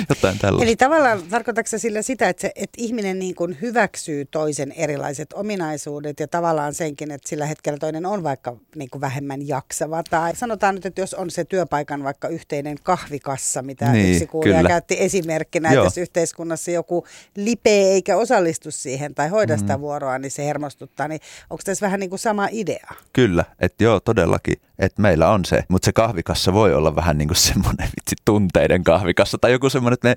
jotain 0.10 0.39
tällaista. 0.39 0.63
Eli 0.63 0.76
tavallaan 0.76 1.24
tarkoitatko 1.30 1.78
sillä 1.78 2.02
sitä, 2.02 2.30
että, 2.30 2.42
se, 2.42 2.52
että 2.56 2.78
ihminen 2.78 3.20
niin 3.20 3.36
kuin 3.36 3.58
hyväksyy 3.62 4.26
toisen 4.26 4.72
erilaiset 4.72 5.34
ominaisuudet 5.34 6.20
ja 6.20 6.28
tavallaan 6.28 6.74
senkin, 6.74 7.12
että 7.12 7.30
sillä 7.30 7.46
hetkellä 7.46 7.80
toinen 7.80 8.06
on 8.06 8.24
vaikka 8.24 8.56
niin 8.76 8.89
kuin 8.89 9.02
vähemmän 9.02 9.48
jaksava. 9.48 10.04
Tai 10.10 10.36
sanotaan 10.36 10.76
nyt, 10.76 10.86
että 10.86 11.02
jos 11.02 11.13
on 11.13 11.32
se 11.32 11.46
työpaikan 11.46 12.04
vaikka 12.04 12.28
yhteinen 12.28 12.78
kahvikassa, 12.84 13.62
mitä 13.62 13.92
niin, 13.92 14.13
yksi 14.13 14.28
kuulija 14.28 14.58
kyllä. 14.58 14.70
käytti 14.70 14.96
esimerkkinä, 15.00 15.70
että 15.70 15.84
jos 15.84 15.98
yhteiskunnassa 15.98 16.72
joku 16.72 17.06
lipee 17.36 17.92
eikä 17.92 18.18
osallistu 18.18 18.72
siihen 18.72 19.16
tai 19.16 19.30
hoida 19.30 19.58
sitä 19.58 19.78
mm. 19.78 19.82
vuoroa, 19.82 20.20
niin 20.20 20.32
se 20.32 20.46
hermostuttaa. 20.46 21.08
Niin 21.08 21.22
onko 21.50 21.62
tässä 21.66 21.86
vähän 21.86 22.00
niin 22.00 22.10
kuin 22.10 22.20
sama 22.20 22.48
idea? 22.52 22.88
Kyllä, 23.13 23.46
että 23.60 23.84
joo, 23.84 24.00
todellakin, 24.00 24.56
että 24.80 25.02
meillä 25.02 25.30
on 25.30 25.46
se, 25.46 25.63
mutta 25.68 25.86
se 25.86 25.92
kahvikassa 25.92 26.54
voi 26.54 26.74
olla 26.74 26.93
vähän 26.96 27.18
niin 27.18 27.28
kuin 27.28 27.38
semmoinen 27.52 27.88
vitsi 27.88 28.16
tunteiden 28.26 28.84
kahvikassa 28.84 29.38
tai 29.38 29.52
joku 29.52 29.70
semmoinen, 29.70 29.94
että 29.94 30.08
me 30.08 30.16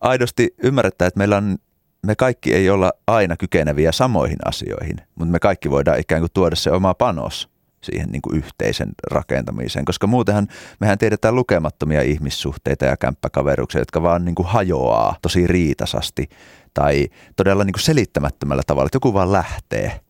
aidosti 0.00 0.54
ymmärretään, 0.62 1.06
että 1.08 1.18
meillä 1.18 1.36
on 1.36 1.58
me 2.06 2.16
kaikki 2.16 2.54
ei 2.54 2.70
olla 2.70 2.92
aina 3.06 3.36
kykeneviä 3.36 3.92
samoihin 3.92 4.38
asioihin, 4.44 4.96
mutta 5.14 5.32
me 5.32 5.38
kaikki 5.38 5.70
voidaan 5.70 6.00
ikään 6.00 6.20
kuin 6.22 6.30
tuoda 6.34 6.56
se 6.56 6.70
oma 6.70 6.94
panos 6.94 7.48
siihen 7.82 8.08
niin 8.08 8.22
kuin 8.22 8.36
yhteisen 8.36 8.88
rakentamiseen, 9.10 9.84
koska 9.84 10.06
muutenhan 10.06 10.48
mehän 10.80 10.98
tiedetään 10.98 11.34
lukemattomia 11.34 12.02
ihmissuhteita 12.02 12.84
ja 12.84 12.96
kämppäkaveruksia, 12.96 13.80
jotka 13.80 14.02
vaan 14.02 14.24
niin 14.24 14.34
kuin 14.34 14.46
hajoaa 14.46 15.16
tosi 15.22 15.46
riitasasti 15.46 16.28
tai 16.74 17.08
todella 17.36 17.64
niin 17.64 17.72
kuin 17.72 17.82
selittämättömällä 17.82 18.62
tavalla, 18.66 18.86
että 18.86 18.96
joku 18.96 19.14
vaan 19.14 19.32
lähtee. 19.32 20.00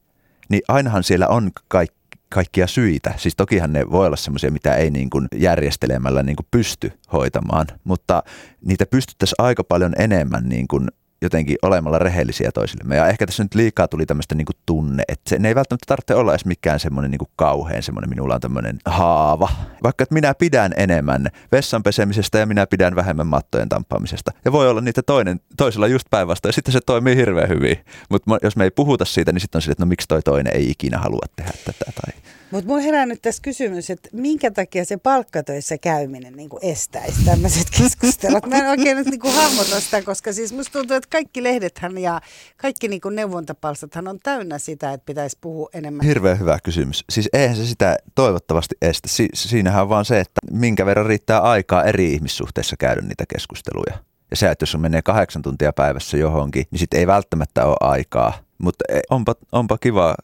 Niin 0.48 0.62
ainahan 0.68 1.04
siellä 1.04 1.28
on 1.28 1.50
kaikki 1.68 2.03
kaikkia 2.34 2.66
syitä. 2.66 3.14
Siis 3.16 3.36
tokihan 3.36 3.72
ne 3.72 3.90
voi 3.90 4.06
olla 4.06 4.16
semmoisia, 4.16 4.50
mitä 4.50 4.74
ei 4.74 4.90
niin 4.90 5.10
kuin 5.10 5.28
järjestelemällä 5.34 6.22
niin 6.22 6.36
kuin 6.36 6.46
pysty 6.50 6.92
hoitamaan, 7.12 7.66
mutta 7.84 8.22
niitä 8.64 8.86
pystyttäisiin 8.86 9.34
aika 9.38 9.64
paljon 9.64 9.92
enemmän 9.98 10.48
niin 10.48 10.68
kuin 10.68 10.88
jotenkin 11.24 11.56
olemalla 11.62 11.98
rehellisiä 11.98 12.50
toisillemme. 12.54 12.96
Ja 12.96 13.06
ehkä 13.06 13.26
tässä 13.26 13.42
nyt 13.42 13.54
liikaa 13.54 13.88
tuli 13.88 14.06
tämmöistä 14.06 14.34
niin 14.34 14.46
tunne, 14.66 15.02
että 15.08 15.30
se 15.30 15.38
ei 15.44 15.54
välttämättä 15.54 15.84
tarvitse 15.86 16.14
olla 16.14 16.32
edes 16.32 16.44
mikään 16.44 16.80
semmoinen 16.80 17.10
niin 17.10 17.28
kauhean 17.36 17.82
semmoinen, 17.82 18.10
minulla 18.10 18.34
on 18.34 18.40
tämmöinen 18.40 18.78
haava. 18.86 19.48
Vaikka 19.82 20.02
että 20.02 20.14
minä 20.14 20.34
pidän 20.34 20.72
enemmän 20.76 21.28
vessan 21.52 21.82
pesemisestä 21.82 22.38
ja 22.38 22.46
minä 22.46 22.66
pidän 22.66 22.96
vähemmän 22.96 23.26
mattojen 23.26 23.68
tamppaamisesta. 23.68 24.32
Ja 24.44 24.52
voi 24.52 24.68
olla 24.68 24.80
niitä 24.80 25.02
toinen, 25.02 25.40
toisella 25.56 25.86
just 25.86 26.06
päinvastoin 26.10 26.48
ja 26.48 26.54
sitten 26.54 26.72
se 26.72 26.80
toimii 26.86 27.16
hirveän 27.16 27.48
hyvin. 27.48 27.76
Mutta 28.10 28.38
jos 28.42 28.56
me 28.56 28.64
ei 28.64 28.70
puhuta 28.70 29.04
siitä, 29.04 29.32
niin 29.32 29.40
sitten 29.40 29.58
on 29.58 29.62
sille, 29.62 29.72
että 29.72 29.84
no 29.84 29.88
miksi 29.88 30.08
toi 30.08 30.22
toinen 30.22 30.56
ei 30.56 30.70
ikinä 30.70 30.98
halua 30.98 31.26
tehdä 31.36 31.52
tätä. 31.64 31.84
Tai 31.84 32.14
mutta 32.54 32.68
mulla 32.68 32.82
herää 32.82 33.06
nyt 33.06 33.22
tässä 33.22 33.42
kysymys, 33.42 33.90
että 33.90 34.08
minkä 34.12 34.50
takia 34.50 34.84
se 34.84 34.96
palkkatöissä 34.96 35.78
käyminen 35.78 36.36
niin 36.36 36.48
estäisi 36.62 37.24
tämmöiset 37.24 37.66
keskustelut. 37.78 38.46
Mä 38.46 38.56
en 38.56 38.68
oikein 38.68 38.96
nyt 38.96 39.06
niin 39.06 39.34
hahmota 39.34 39.80
sitä, 39.80 40.02
koska 40.02 40.32
siis 40.32 40.52
musta 40.52 40.72
tuntuu, 40.72 40.96
että 40.96 41.08
kaikki 41.10 41.42
lehdethän 41.42 41.98
ja 41.98 42.20
kaikki 42.56 42.88
niin 42.88 43.00
neuvontapalstathan 43.10 44.08
on 44.08 44.18
täynnä 44.22 44.58
sitä, 44.58 44.92
että 44.92 45.06
pitäisi 45.06 45.38
puhua 45.40 45.68
enemmän. 45.74 46.06
Hirveän 46.06 46.38
hyvä 46.38 46.58
kysymys. 46.62 47.04
Siis 47.10 47.28
eihän 47.32 47.56
se 47.56 47.66
sitä 47.66 47.96
toivottavasti 48.14 48.74
estä. 48.82 49.08
Si- 49.08 49.28
siinähän 49.34 49.82
on 49.82 49.88
vaan 49.88 50.04
se, 50.04 50.20
että 50.20 50.40
minkä 50.50 50.86
verran 50.86 51.06
riittää 51.06 51.40
aikaa 51.40 51.84
eri 51.84 52.12
ihmissuhteissa 52.12 52.76
käydä 52.76 53.00
niitä 53.00 53.24
keskusteluja. 53.28 53.98
Ja 54.30 54.36
se, 54.36 54.50
että 54.50 54.62
jos 54.62 54.78
menee 54.78 55.02
kahdeksan 55.02 55.42
tuntia 55.42 55.72
päivässä 55.72 56.16
johonkin, 56.16 56.64
niin 56.70 56.78
sitten 56.78 57.00
ei 57.00 57.06
välttämättä 57.06 57.66
ole 57.66 57.76
aikaa. 57.80 58.32
Mutta 58.58 58.84
e, 58.88 59.00
onpa, 59.10 59.34
onpa 59.52 59.78
kiva 59.78 60.14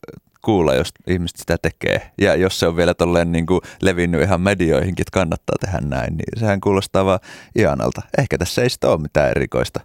kuulla, 0.43 0.75
jos 0.75 0.89
ihmiset 1.07 1.37
sitä 1.37 1.57
tekee. 1.63 2.11
Ja 2.21 2.35
jos 2.35 2.61
se 2.61 2.67
on 2.67 2.77
vielä 2.77 2.95
tolleen 2.95 3.33
niin 3.33 3.47
kuin 3.47 3.61
levinnyt 3.83 4.23
ihan 4.23 4.41
medioihinkin, 4.41 5.03
että 5.03 5.15
kannattaa 5.15 5.57
tehdä 5.61 5.79
näin, 5.81 6.17
niin 6.17 6.41
sehän 6.41 6.61
kuulostaa 6.61 7.05
vaan 7.05 7.21
ihanalta. 7.57 8.03
Ehkä 8.19 8.39
tässä 8.39 8.63
ei 8.63 8.71
sitä 8.71 8.89
ole 8.89 9.01
mitään 9.01 9.31
erikoista. 9.31 9.81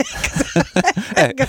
ehkä, 1.16 1.46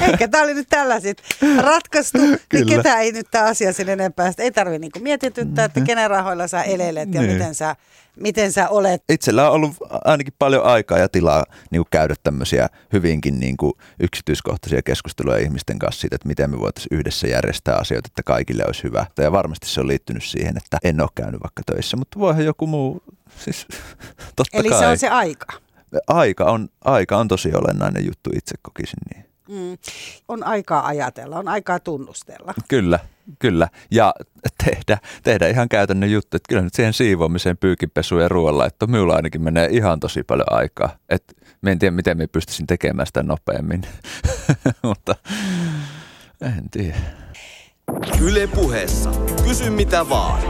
ehkä 0.00 0.28
tämä 0.28 0.44
oli 0.44 0.54
nyt 0.54 0.68
tällaiset 0.70 1.22
ratkaistu, 1.60 2.18
niin 2.52 2.66
ketä 2.66 2.98
ei 2.98 3.12
nyt 3.12 3.26
tämä 3.30 3.44
asia 3.44 3.72
sen 3.72 3.88
enempää. 3.88 4.32
Ei 4.38 4.50
tarvitse 4.50 4.78
niinku 4.78 4.98
mietityttää, 5.00 5.64
että 5.64 5.80
kenen 5.80 6.10
rahoilla 6.10 6.48
sä 6.48 6.62
elelet 6.62 7.14
ja 7.14 7.22
niin. 7.22 7.32
miten 7.32 7.54
sä 7.54 7.76
miten 8.20 8.52
sä 8.52 8.68
olet? 8.68 9.02
Itsellä 9.08 9.50
on 9.50 9.54
ollut 9.54 9.76
ainakin 10.04 10.34
paljon 10.38 10.64
aikaa 10.64 10.98
ja 10.98 11.08
tilaa 11.08 11.44
niin 11.70 11.80
kuin 11.80 11.88
käydä 11.90 12.14
tämmöisiä 12.22 12.68
hyvinkin 12.92 13.40
niin 13.40 13.56
kuin 13.56 13.72
yksityiskohtaisia 14.00 14.82
keskusteluja 14.82 15.38
ihmisten 15.38 15.78
kanssa 15.78 16.00
siitä, 16.00 16.16
että 16.16 16.28
miten 16.28 16.50
me 16.50 16.58
voitaisiin 16.58 16.98
yhdessä 16.98 17.28
järjestää 17.28 17.76
asioita, 17.76 18.06
että 18.06 18.22
kaikille 18.22 18.64
olisi 18.66 18.82
hyvä. 18.82 19.06
Ja 19.18 19.32
varmasti 19.32 19.66
se 19.66 19.80
on 19.80 19.88
liittynyt 19.88 20.24
siihen, 20.24 20.56
että 20.56 20.78
en 20.84 21.00
ole 21.00 21.08
käynyt 21.14 21.40
vaikka 21.42 21.62
töissä, 21.66 21.96
mutta 21.96 22.18
voihan 22.18 22.44
joku 22.44 22.66
muu, 22.66 23.02
siis 23.38 23.66
totta 24.36 24.58
Eli 24.58 24.68
kai. 24.68 24.78
se 24.78 24.86
on 24.86 24.98
se 24.98 25.08
aika? 25.08 25.67
Aika 26.06 26.44
on, 26.44 26.68
aika 26.84 27.16
on 27.16 27.28
tosi 27.28 27.54
olennainen 27.54 28.06
juttu, 28.06 28.30
itse 28.34 28.54
kokisin 28.62 28.98
niin. 29.14 29.28
Mm. 29.48 29.78
On 30.28 30.44
aikaa 30.44 30.86
ajatella, 30.86 31.38
on 31.38 31.48
aikaa 31.48 31.80
tunnustella. 31.80 32.54
Kyllä, 32.68 32.98
kyllä. 33.38 33.68
Ja 33.90 34.14
tehdä, 34.64 34.98
tehdä 35.22 35.48
ihan 35.48 35.68
käytännön 35.68 36.12
juttu. 36.12 36.36
Että 36.36 36.48
kyllä 36.48 36.62
nyt 36.62 36.74
siihen 36.74 36.92
siivoamiseen, 36.92 37.56
pyykinpesuun 37.56 38.22
ja 38.22 38.28
että 38.66 38.86
minulla 38.86 39.14
ainakin 39.14 39.42
menee 39.42 39.68
ihan 39.70 40.00
tosi 40.00 40.22
paljon 40.22 40.52
aikaa. 40.52 40.96
Et 41.08 41.36
me 41.62 41.72
en 41.72 41.78
tiedä, 41.78 41.96
miten 41.96 42.18
me 42.18 42.26
pystyisin 42.26 42.66
tekemään 42.66 43.06
sitä 43.06 43.22
nopeammin, 43.22 43.82
mutta 44.82 45.14
en 46.42 46.70
tiedä. 46.70 46.96
Yle 48.20 48.46
puheessa. 48.46 49.10
Kysy 49.44 49.70
mitä 49.70 50.08
vaan. 50.08 50.42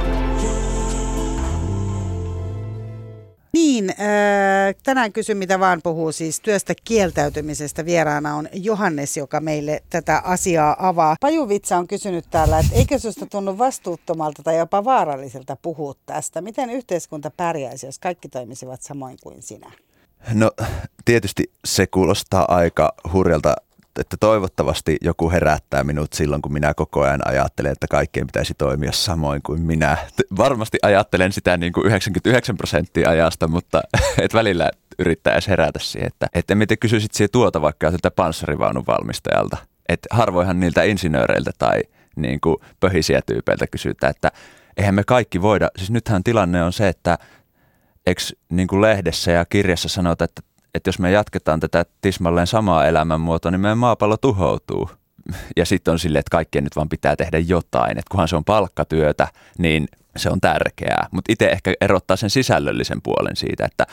Niin, 3.52 3.90
äh, 3.90 4.74
tänään 4.82 5.12
kysyn 5.12 5.36
mitä 5.36 5.60
vaan 5.60 5.80
puhuu 5.82 6.12
siis 6.12 6.40
työstä 6.40 6.74
kieltäytymisestä. 6.84 7.84
Vieraana 7.84 8.34
on 8.34 8.48
Johannes, 8.52 9.16
joka 9.16 9.40
meille 9.40 9.82
tätä 9.90 10.22
asiaa 10.24 10.88
avaa. 10.88 11.16
Pajuvitsa 11.20 11.76
on 11.76 11.88
kysynyt 11.88 12.24
täällä, 12.30 12.58
että 12.58 12.74
eikö 12.74 12.98
sinusta 12.98 13.26
tunnu 13.26 13.58
vastuuttomalta 13.58 14.42
tai 14.42 14.58
jopa 14.58 14.84
vaaralliselta 14.84 15.56
puhua 15.62 15.94
tästä? 16.06 16.40
Miten 16.40 16.70
yhteiskunta 16.70 17.30
pärjäisi, 17.30 17.86
jos 17.86 17.98
kaikki 17.98 18.28
toimisivat 18.28 18.82
samoin 18.82 19.16
kuin 19.22 19.42
sinä? 19.42 19.72
No 20.34 20.50
tietysti 21.04 21.50
se 21.64 21.86
kuulostaa 21.86 22.54
aika 22.54 22.94
hurjalta 23.12 23.56
että 23.98 24.16
toivottavasti 24.20 24.96
joku 25.00 25.30
herättää 25.30 25.84
minut 25.84 26.12
silloin, 26.12 26.42
kun 26.42 26.52
minä 26.52 26.74
koko 26.74 27.02
ajan 27.02 27.28
ajattelen, 27.28 27.72
että 27.72 27.86
kaikkien 27.90 28.26
pitäisi 28.26 28.54
toimia 28.58 28.92
samoin 28.92 29.42
kuin 29.42 29.62
minä. 29.62 29.96
Varmasti 30.36 30.78
ajattelen 30.82 31.32
sitä 31.32 31.56
niin 31.56 31.72
kuin 31.72 31.86
99 31.86 32.56
prosenttia 32.56 33.10
ajasta, 33.10 33.48
mutta 33.48 33.82
et 34.22 34.34
välillä 34.34 34.70
yrittää 34.98 35.32
edes 35.32 35.48
herätä 35.48 35.78
siihen, 35.78 36.06
että, 36.06 36.26
että 36.34 36.54
miten 36.54 36.78
kysyisit 36.78 37.14
siihen 37.14 37.30
tuota 37.32 37.62
vaikka 37.62 37.90
tätä 37.90 38.10
panssarivaunun 38.10 38.86
valmistajalta. 38.86 39.56
Että 39.88 40.08
harvoinhan 40.10 40.60
niiltä 40.60 40.82
insinööreiltä 40.82 41.50
tai 41.58 41.80
niin 42.16 42.40
kuin 42.40 42.56
pöhisiä 42.80 43.20
tyypeiltä 43.26 43.66
kysytään, 43.66 44.10
että 44.10 44.32
eihän 44.76 44.94
me 44.94 45.04
kaikki 45.04 45.42
voida. 45.42 45.68
Siis 45.76 45.90
nythän 45.90 46.24
tilanne 46.24 46.62
on 46.62 46.72
se, 46.72 46.88
että 46.88 47.18
eikö 48.06 48.20
niin 48.48 48.68
kuin 48.68 48.82
lehdessä 48.82 49.30
ja 49.32 49.44
kirjassa 49.44 49.88
sanota, 49.88 50.24
että 50.24 50.42
että 50.74 50.88
jos 50.88 50.98
me 50.98 51.10
jatketaan 51.10 51.60
tätä 51.60 51.84
tismalleen 52.00 52.46
samaa 52.46 52.86
elämänmuotoa, 52.86 53.50
niin 53.50 53.60
meidän 53.60 53.78
maapallo 53.78 54.16
tuhoutuu. 54.16 54.90
Ja 55.56 55.66
sitten 55.66 55.92
on 55.92 55.98
silleen, 55.98 56.20
että 56.20 56.30
kaikkien 56.30 56.64
nyt 56.64 56.76
vaan 56.76 56.88
pitää 56.88 57.16
tehdä 57.16 57.38
jotain. 57.38 57.90
Että 57.90 58.10
kunhan 58.10 58.28
se 58.28 58.36
on 58.36 58.44
palkkatyötä, 58.44 59.28
niin 59.58 59.88
se 60.16 60.30
on 60.30 60.40
tärkeää. 60.40 61.08
Mutta 61.10 61.32
itse 61.32 61.46
ehkä 61.48 61.72
erottaa 61.80 62.16
sen 62.16 62.30
sisällöllisen 62.30 63.02
puolen 63.02 63.36
siitä, 63.36 63.64
että 63.66 63.86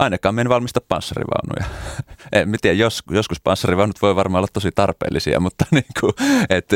ainakaan 0.00 0.34
me 0.34 0.40
en 0.40 0.48
valmista 0.48 0.80
panssarivaunuja. 0.88 1.64
en 2.32 2.54
tiedä, 2.62 2.76
jos, 2.76 3.02
joskus 3.10 3.40
panssarivaunut 3.40 4.02
voi 4.02 4.16
varmaan 4.16 4.40
olla 4.40 4.48
tosi 4.52 4.70
tarpeellisia, 4.74 5.40
mutta 5.40 5.64
niin 5.70 5.84
kuin, 6.00 6.12
et, 6.50 6.74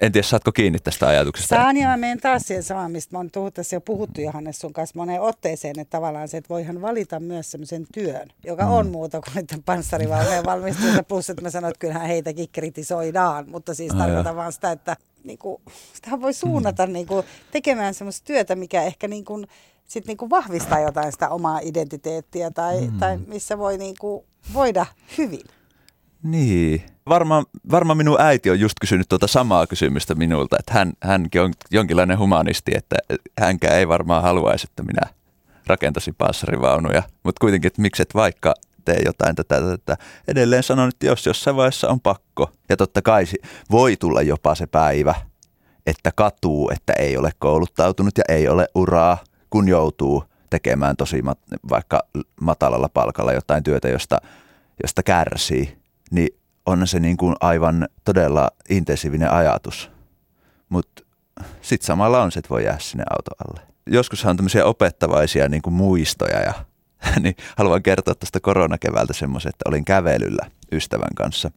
en 0.00 0.12
tiedä, 0.12 0.26
saatko 0.26 0.52
kiinni 0.52 0.78
tästä 0.78 1.08
ajatuksesta? 1.08 1.56
Saan 1.56 1.76
ja 1.76 1.88
mä 1.88 1.96
menen 1.96 2.20
taas 2.20 2.42
siihen 2.42 2.62
samaan, 2.62 2.92
mistä 2.92 3.16
mä 3.16 3.18
oon 3.18 3.52
tässä 3.54 3.76
jo 3.76 3.80
puhuttu 3.80 4.20
Johannes 4.20 4.58
sun 4.58 4.72
kanssa 4.72 4.98
moneen 4.98 5.20
otteeseen, 5.20 5.78
että 5.78 5.90
tavallaan 5.98 6.28
se, 6.28 6.36
että 6.36 6.48
voihan 6.48 6.82
valita 6.82 7.20
myös 7.20 7.50
semmoisen 7.50 7.86
työn, 7.94 8.28
joka 8.44 8.64
mm. 8.64 8.70
on 8.70 8.90
muuta 8.90 9.20
kuin 9.20 9.34
niiden 9.34 9.62
panssarivaunujen 9.62 10.44
valmistusta, 10.44 11.02
plus 11.02 11.30
että 11.30 11.42
mä 11.42 11.50
sanoin, 11.50 11.70
että 11.70 11.80
kyllähän 11.80 12.06
heitäkin 12.06 12.48
kritisoidaan, 12.52 13.50
mutta 13.50 13.74
siis 13.74 13.94
tarkoitan 13.94 14.36
vaan 14.36 14.52
sitä, 14.52 14.72
että 14.72 14.96
niin 15.24 15.38
kuin, 15.38 15.62
sitähän 15.92 16.20
voi 16.20 16.34
suunnata 16.34 16.86
mm. 16.86 16.92
niin 16.92 17.06
kuin, 17.06 17.26
tekemään 17.50 17.94
semmoista 17.94 18.26
työtä, 18.26 18.56
mikä 18.56 18.82
ehkä 18.82 19.08
niin 19.08 19.24
kuin, 19.24 19.46
sit 19.90 20.06
niinku 20.06 20.30
vahvistaa 20.30 20.80
jotain 20.80 21.12
sitä 21.12 21.28
omaa 21.28 21.58
identiteettiä 21.62 22.50
tai, 22.50 22.80
mm. 22.80 22.98
tai 22.98 23.18
missä 23.26 23.58
voi 23.58 23.78
niinku 23.78 24.26
voida 24.54 24.86
hyvin. 25.18 25.40
Niin. 26.22 26.82
Varmaan 27.08 27.44
varma 27.70 27.94
minun 27.94 28.20
äiti 28.20 28.50
on 28.50 28.60
just 28.60 28.74
kysynyt 28.80 29.08
tuota 29.08 29.26
samaa 29.26 29.66
kysymystä 29.66 30.14
minulta, 30.14 30.56
että 30.58 30.72
hän, 30.72 30.92
hänkin 31.02 31.40
on 31.42 31.52
jonkinlainen 31.70 32.18
humanisti, 32.18 32.72
että 32.74 32.96
hänkään 33.40 33.78
ei 33.78 33.88
varmaan 33.88 34.22
haluaisi, 34.22 34.66
että 34.70 34.82
minä 34.82 35.02
rakentaisin 35.66 36.14
panssarivaunuja. 36.14 37.02
Mutta 37.22 37.40
kuitenkin, 37.40 37.66
että 37.66 37.82
miksi 37.82 38.02
et 38.02 38.14
vaikka 38.14 38.54
tee 38.84 39.02
jotain 39.04 39.36
tätä, 39.36 39.60
tätä. 39.60 39.96
Edelleen 40.28 40.62
sanon, 40.62 40.88
että 40.88 41.06
jos 41.06 41.26
jossain 41.26 41.56
vaiheessa 41.56 41.88
on 41.88 42.00
pakko. 42.00 42.50
Ja 42.68 42.76
totta 42.76 43.02
kai 43.02 43.24
voi 43.70 43.96
tulla 43.96 44.22
jopa 44.22 44.54
se 44.54 44.66
päivä, 44.66 45.14
että 45.86 46.12
katuu, 46.16 46.70
että 46.70 46.92
ei 46.92 47.16
ole 47.16 47.30
kouluttautunut 47.38 48.18
ja 48.18 48.24
ei 48.28 48.48
ole 48.48 48.66
uraa 48.74 49.18
kun 49.50 49.68
joutuu 49.68 50.24
tekemään 50.50 50.96
tosi 50.96 51.22
mat, 51.22 51.38
vaikka 51.70 52.02
matalalla 52.40 52.88
palkalla 52.88 53.32
jotain 53.32 53.64
työtä, 53.64 53.88
josta, 53.88 54.20
josta 54.82 55.02
kärsii, 55.02 55.78
niin 56.10 56.28
on 56.66 56.86
se 56.86 57.00
niin 57.00 57.16
kuin 57.16 57.36
aivan 57.40 57.88
todella 58.04 58.50
intensiivinen 58.68 59.30
ajatus. 59.30 59.90
Mutta 60.68 61.02
sitten 61.62 61.86
samalla 61.86 62.22
on 62.22 62.32
se, 62.32 62.38
että 62.38 62.48
voi 62.48 62.64
jäädä 62.64 62.78
sinne 62.78 63.04
auto 63.10 63.30
alle. 63.48 63.60
Joskushan 63.86 64.30
on 64.30 64.36
tämmöisiä 64.36 64.64
opettavaisia 64.64 65.48
niin 65.48 65.62
kuin 65.62 65.74
muistoja 65.74 66.40
ja 66.40 66.52
niin 67.22 67.36
haluan 67.56 67.82
kertoa 67.82 68.14
tuosta 68.14 68.40
koronakevältä 68.40 69.12
semmoisen, 69.12 69.50
että 69.50 69.68
olin 69.68 69.84
kävelyllä 69.84 70.50
ystävän 70.72 71.14
kanssa 71.16 71.50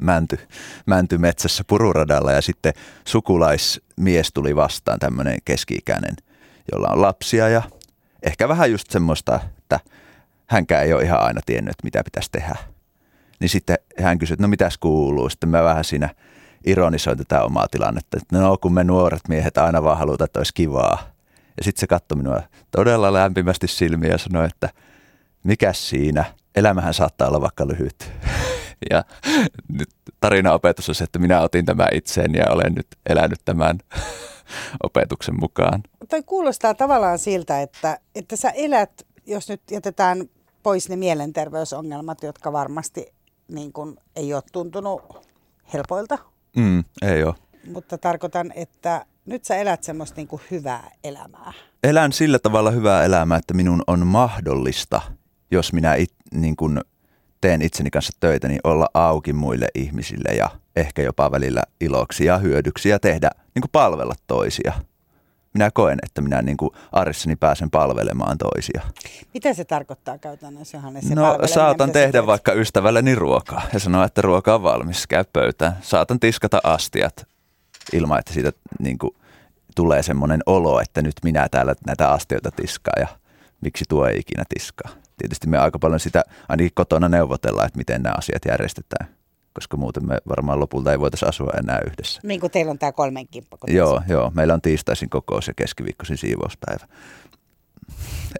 mänty, 0.00 0.38
mänty 0.86 1.18
metsässä 1.18 1.64
pururadalla 1.66 2.32
ja 2.32 2.42
sitten 2.42 2.72
sukulaismies 3.04 4.32
tuli 4.34 4.56
vastaan, 4.56 4.98
tämmöinen 4.98 5.38
keski-ikäinen– 5.44 6.16
jolla 6.72 6.88
on 6.88 7.02
lapsia 7.02 7.48
ja 7.48 7.62
ehkä 8.22 8.48
vähän 8.48 8.70
just 8.70 8.90
semmoista, 8.90 9.40
että 9.58 9.80
hänkään 10.46 10.84
ei 10.84 10.92
ole 10.92 11.02
ihan 11.02 11.20
aina 11.20 11.40
tiennyt, 11.46 11.70
että 11.70 11.84
mitä 11.84 12.04
pitäisi 12.04 12.28
tehdä. 12.32 12.56
Niin 13.40 13.48
sitten 13.48 13.78
hän 14.02 14.18
kysyi, 14.18 14.34
että 14.34 14.42
no 14.42 14.48
mitäs 14.48 14.78
kuuluu. 14.78 15.28
Sitten 15.28 15.48
mä 15.48 15.62
vähän 15.62 15.84
siinä 15.84 16.08
ironisoin 16.66 17.18
tätä 17.18 17.42
omaa 17.42 17.68
tilannetta, 17.68 18.18
että 18.22 18.38
no 18.38 18.56
kun 18.56 18.74
me 18.74 18.84
nuoret 18.84 19.28
miehet 19.28 19.58
aina 19.58 19.82
vaan 19.82 19.98
halutaan, 19.98 20.24
että 20.24 20.40
olisi 20.40 20.54
kivaa. 20.54 21.12
Ja 21.56 21.64
sitten 21.64 21.80
se 21.80 21.86
katsoi 21.86 22.18
minua 22.18 22.42
todella 22.70 23.12
lämpimästi 23.12 23.66
silmiä 23.66 24.10
ja 24.10 24.18
sanoi, 24.18 24.46
että 24.46 24.68
mikä 25.44 25.72
siinä, 25.72 26.24
elämähän 26.54 26.94
saattaa 26.94 27.28
olla 27.28 27.40
vaikka 27.40 27.68
lyhyt. 27.68 28.12
Ja 28.90 29.04
nyt 29.68 29.88
tarinaopetus 30.20 30.88
on 30.88 30.94
se, 30.94 31.04
että 31.04 31.18
minä 31.18 31.40
otin 31.40 31.64
tämän 31.64 31.88
itseen 31.92 32.34
ja 32.34 32.44
olen 32.50 32.74
nyt 32.74 32.86
elänyt 33.06 33.40
tämän 33.44 33.78
opetuksen 34.82 35.40
mukaan. 35.40 35.82
Toi 36.08 36.22
kuulostaa 36.22 36.74
tavallaan 36.74 37.18
siltä, 37.18 37.62
että, 37.62 37.98
että 38.14 38.36
sä 38.36 38.50
elät, 38.50 39.06
jos 39.26 39.48
nyt 39.48 39.62
jätetään 39.70 40.28
pois 40.62 40.88
ne 40.88 40.96
mielenterveysongelmat, 40.96 42.22
jotka 42.22 42.52
varmasti 42.52 43.06
niin 43.48 43.72
kun, 43.72 43.96
ei 44.16 44.34
ole 44.34 44.42
tuntunut 44.52 45.02
helpoilta. 45.72 46.18
Mm, 46.56 46.84
ei 47.02 47.24
ole. 47.24 47.34
Mutta 47.72 47.98
tarkoitan, 47.98 48.52
että 48.54 49.06
nyt 49.26 49.44
sä 49.44 49.56
elät 49.56 49.82
semmoista 49.82 50.16
niin 50.16 50.28
kuin 50.28 50.42
hyvää 50.50 50.90
elämää. 51.04 51.52
Elän 51.82 52.12
sillä 52.12 52.38
tavalla 52.38 52.70
hyvää 52.70 53.04
elämää, 53.04 53.38
että 53.38 53.54
minun 53.54 53.82
on 53.86 54.06
mahdollista, 54.06 55.00
jos 55.50 55.72
minä 55.72 55.94
it, 55.94 56.12
niin 56.34 56.56
kuin 56.56 56.80
teen 57.40 57.62
itseni 57.62 57.90
kanssa 57.90 58.12
töitä, 58.20 58.48
niin 58.48 58.60
olla 58.64 58.88
auki 58.94 59.32
muille 59.32 59.66
ihmisille 59.74 60.34
ja 60.36 60.50
ehkä 60.76 61.02
jopa 61.02 61.30
välillä 61.30 61.62
iloksi 61.80 62.24
ja 62.24 62.38
hyödyksi 62.38 62.88
ja 62.88 62.98
tehdä, 62.98 63.30
niin 63.54 63.60
kuin 63.60 63.70
palvella 63.72 64.14
toisia. 64.26 64.72
Minä 65.54 65.70
koen, 65.70 65.98
että 66.02 66.20
minä 66.20 66.42
niin 66.42 66.56
kuin 66.56 66.70
arjessani 66.92 67.36
pääsen 67.36 67.70
palvelemaan 67.70 68.38
toisia. 68.38 68.82
Mitä 69.34 69.54
se 69.54 69.64
tarkoittaa 69.64 70.18
käytännössä, 70.18 70.76
Johannes? 70.76 71.08
Se 71.08 71.14
no 71.14 71.38
saatan 71.46 71.92
tehdä 71.92 72.26
vaikka 72.26 72.52
ystävälleni 72.52 73.14
ruokaa 73.14 73.62
ja 73.72 73.78
sanoa, 73.78 74.04
että 74.04 74.22
ruoka 74.22 74.54
on 74.54 74.62
valmis, 74.62 75.06
käy 75.06 75.24
pöytään. 75.32 75.76
Saatan 75.82 76.20
tiskata 76.20 76.60
astiat 76.64 77.26
ilman, 77.92 78.18
että 78.18 78.32
siitä 78.32 78.52
niin 78.78 78.98
kuin, 78.98 79.16
tulee 79.74 80.02
semmoinen 80.02 80.40
olo, 80.46 80.80
että 80.80 81.02
nyt 81.02 81.14
minä 81.22 81.48
täällä 81.50 81.74
näitä 81.86 82.08
astioita 82.08 82.50
tiskaa 82.50 82.94
ja 83.00 83.06
miksi 83.60 83.84
tuo 83.88 84.06
ei 84.06 84.18
ikinä 84.18 84.44
tiskaa. 84.54 84.90
Tietysti 85.18 85.46
me 85.48 85.58
aika 85.58 85.78
paljon 85.78 86.00
sitä 86.00 86.24
ainakin 86.48 86.72
kotona 86.74 87.08
neuvotellaan, 87.08 87.66
että 87.66 87.78
miten 87.78 88.02
nämä 88.02 88.14
asiat 88.18 88.42
järjestetään 88.48 89.08
koska 89.54 89.76
muuten 89.76 90.06
me 90.06 90.18
varmaan 90.28 90.60
lopulta 90.60 90.92
ei 90.92 91.00
voitaisiin 91.00 91.28
asua 91.28 91.52
enää 91.58 91.80
yhdessä. 91.86 92.20
Niin 92.24 92.40
kuin 92.40 92.52
teillä 92.52 92.70
on 92.70 92.78
tämä 92.78 92.92
kolmen 92.92 93.28
kimppa. 93.28 93.58
Joo, 93.66 94.02
joo, 94.08 94.32
meillä 94.34 94.54
on 94.54 94.60
tiistaisin 94.60 95.10
kokous 95.10 95.48
ja 95.48 95.54
keskiviikkoisin 95.54 96.18
siivouspäivä. 96.18 96.86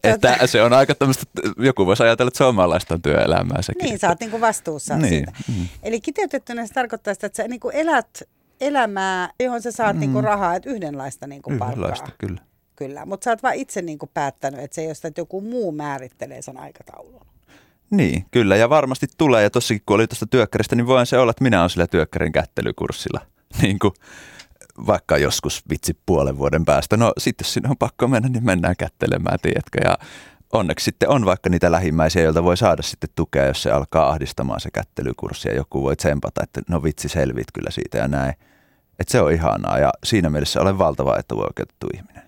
Että 0.04 0.46
se 0.46 0.62
on 0.62 0.72
aika 0.72 0.94
tämmöistä, 0.94 1.24
joku 1.58 1.86
voisi 1.86 2.02
ajatella, 2.02 2.28
että 2.28 2.38
suomalaista 2.38 2.94
on 2.94 3.02
työelämää 3.02 3.62
sekin. 3.62 3.84
Niin, 3.84 3.98
sä 3.98 4.08
oot 4.08 4.20
niinku 4.20 4.40
vastuussa 4.40 4.96
niin. 4.96 5.08
siitä. 5.08 5.32
Mm. 5.48 5.68
Eli 5.82 6.00
kiteytettynä 6.00 6.66
se 6.66 6.72
tarkoittaa 6.72 7.14
sitä, 7.14 7.26
että 7.26 7.42
sä 7.42 7.48
niinku 7.48 7.70
elät 7.70 8.22
elämää, 8.60 9.30
johon 9.40 9.62
sä 9.62 9.70
saat 9.72 9.96
mm. 9.96 10.00
niinku 10.00 10.20
rahaa, 10.20 10.54
että 10.54 10.70
yhdenlaista 10.70 11.26
niinku 11.26 11.52
Yhdenlaista, 11.52 12.10
kyllä. 12.18 12.40
Kyllä, 12.76 13.06
mutta 13.06 13.24
sä 13.24 13.30
oot 13.30 13.42
vaan 13.42 13.54
itse 13.54 13.82
niinku 13.82 14.10
päättänyt, 14.14 14.60
että 14.60 14.74
se 14.74 14.80
ei 14.80 14.86
ole 14.86 14.94
sitä, 14.94 15.08
että 15.08 15.20
joku 15.20 15.40
muu 15.40 15.72
määrittelee 15.72 16.42
sen 16.42 16.58
aikataulun. 16.58 17.26
Niin, 17.93 18.24
kyllä, 18.30 18.57
ja 18.57 18.70
varmasti 18.70 19.07
tulee. 19.18 19.43
Ja 19.43 19.51
tossakin, 19.51 19.82
kun 19.86 19.95
oli 19.95 20.07
tuosta 20.07 20.26
työkkäristä, 20.26 20.76
niin 20.76 20.86
voin 20.86 21.07
se 21.07 21.18
olla, 21.18 21.30
että 21.30 21.45
minä 21.45 21.61
olen 21.61 21.70
sillä 21.70 21.86
työkkärin 21.86 22.32
kättelykurssilla. 22.32 23.20
Niin 23.62 23.78
kuin 23.78 23.95
vaikka 24.86 25.18
joskus 25.18 25.62
vitsi 25.70 25.97
puolen 26.07 26.38
vuoden 26.38 26.64
päästä. 26.64 26.97
No 26.97 27.12
sitten 27.18 27.45
jos 27.45 27.55
sinne 27.55 27.68
on 27.68 27.76
pakko 27.76 28.09
mennä, 28.09 28.28
niin 28.28 28.45
mennään 28.45 28.74
kättelemään, 28.78 29.38
tiedätkö. 29.43 29.78
Ja 29.84 29.99
onneksi 30.53 30.84
sitten 30.84 31.09
on 31.09 31.24
vaikka 31.24 31.51
niitä 31.51 31.72
lähimmäisiä, 31.72 32.22
joilta 32.22 32.45
voi 32.45 32.57
saada 32.57 32.82
sitten 32.82 33.11
tukea, 33.16 33.47
jos 33.47 33.62
se 33.62 33.70
alkaa 33.70 34.11
ahdistamaan 34.11 34.61
se 34.61 34.70
kättelykurssi 34.70 35.49
ja 35.49 35.55
joku 35.55 35.82
voi 35.82 35.97
tsempata, 35.97 36.43
että 36.43 36.61
no 36.68 36.82
vitsi 36.82 37.09
selvit 37.09 37.47
kyllä 37.55 37.70
siitä 37.70 37.99
ja 37.99 38.09
näin. 38.09 38.34
Että 38.99 39.12
se 39.12 39.20
on 39.20 39.32
ihanaa 39.32 39.78
ja 39.78 39.90
siinä 40.05 40.30
mielessä 40.30 40.61
olen 40.61 40.78
valtava 40.78 41.18
etuoikeutettu 41.18 41.86
ihminen. 41.95 42.22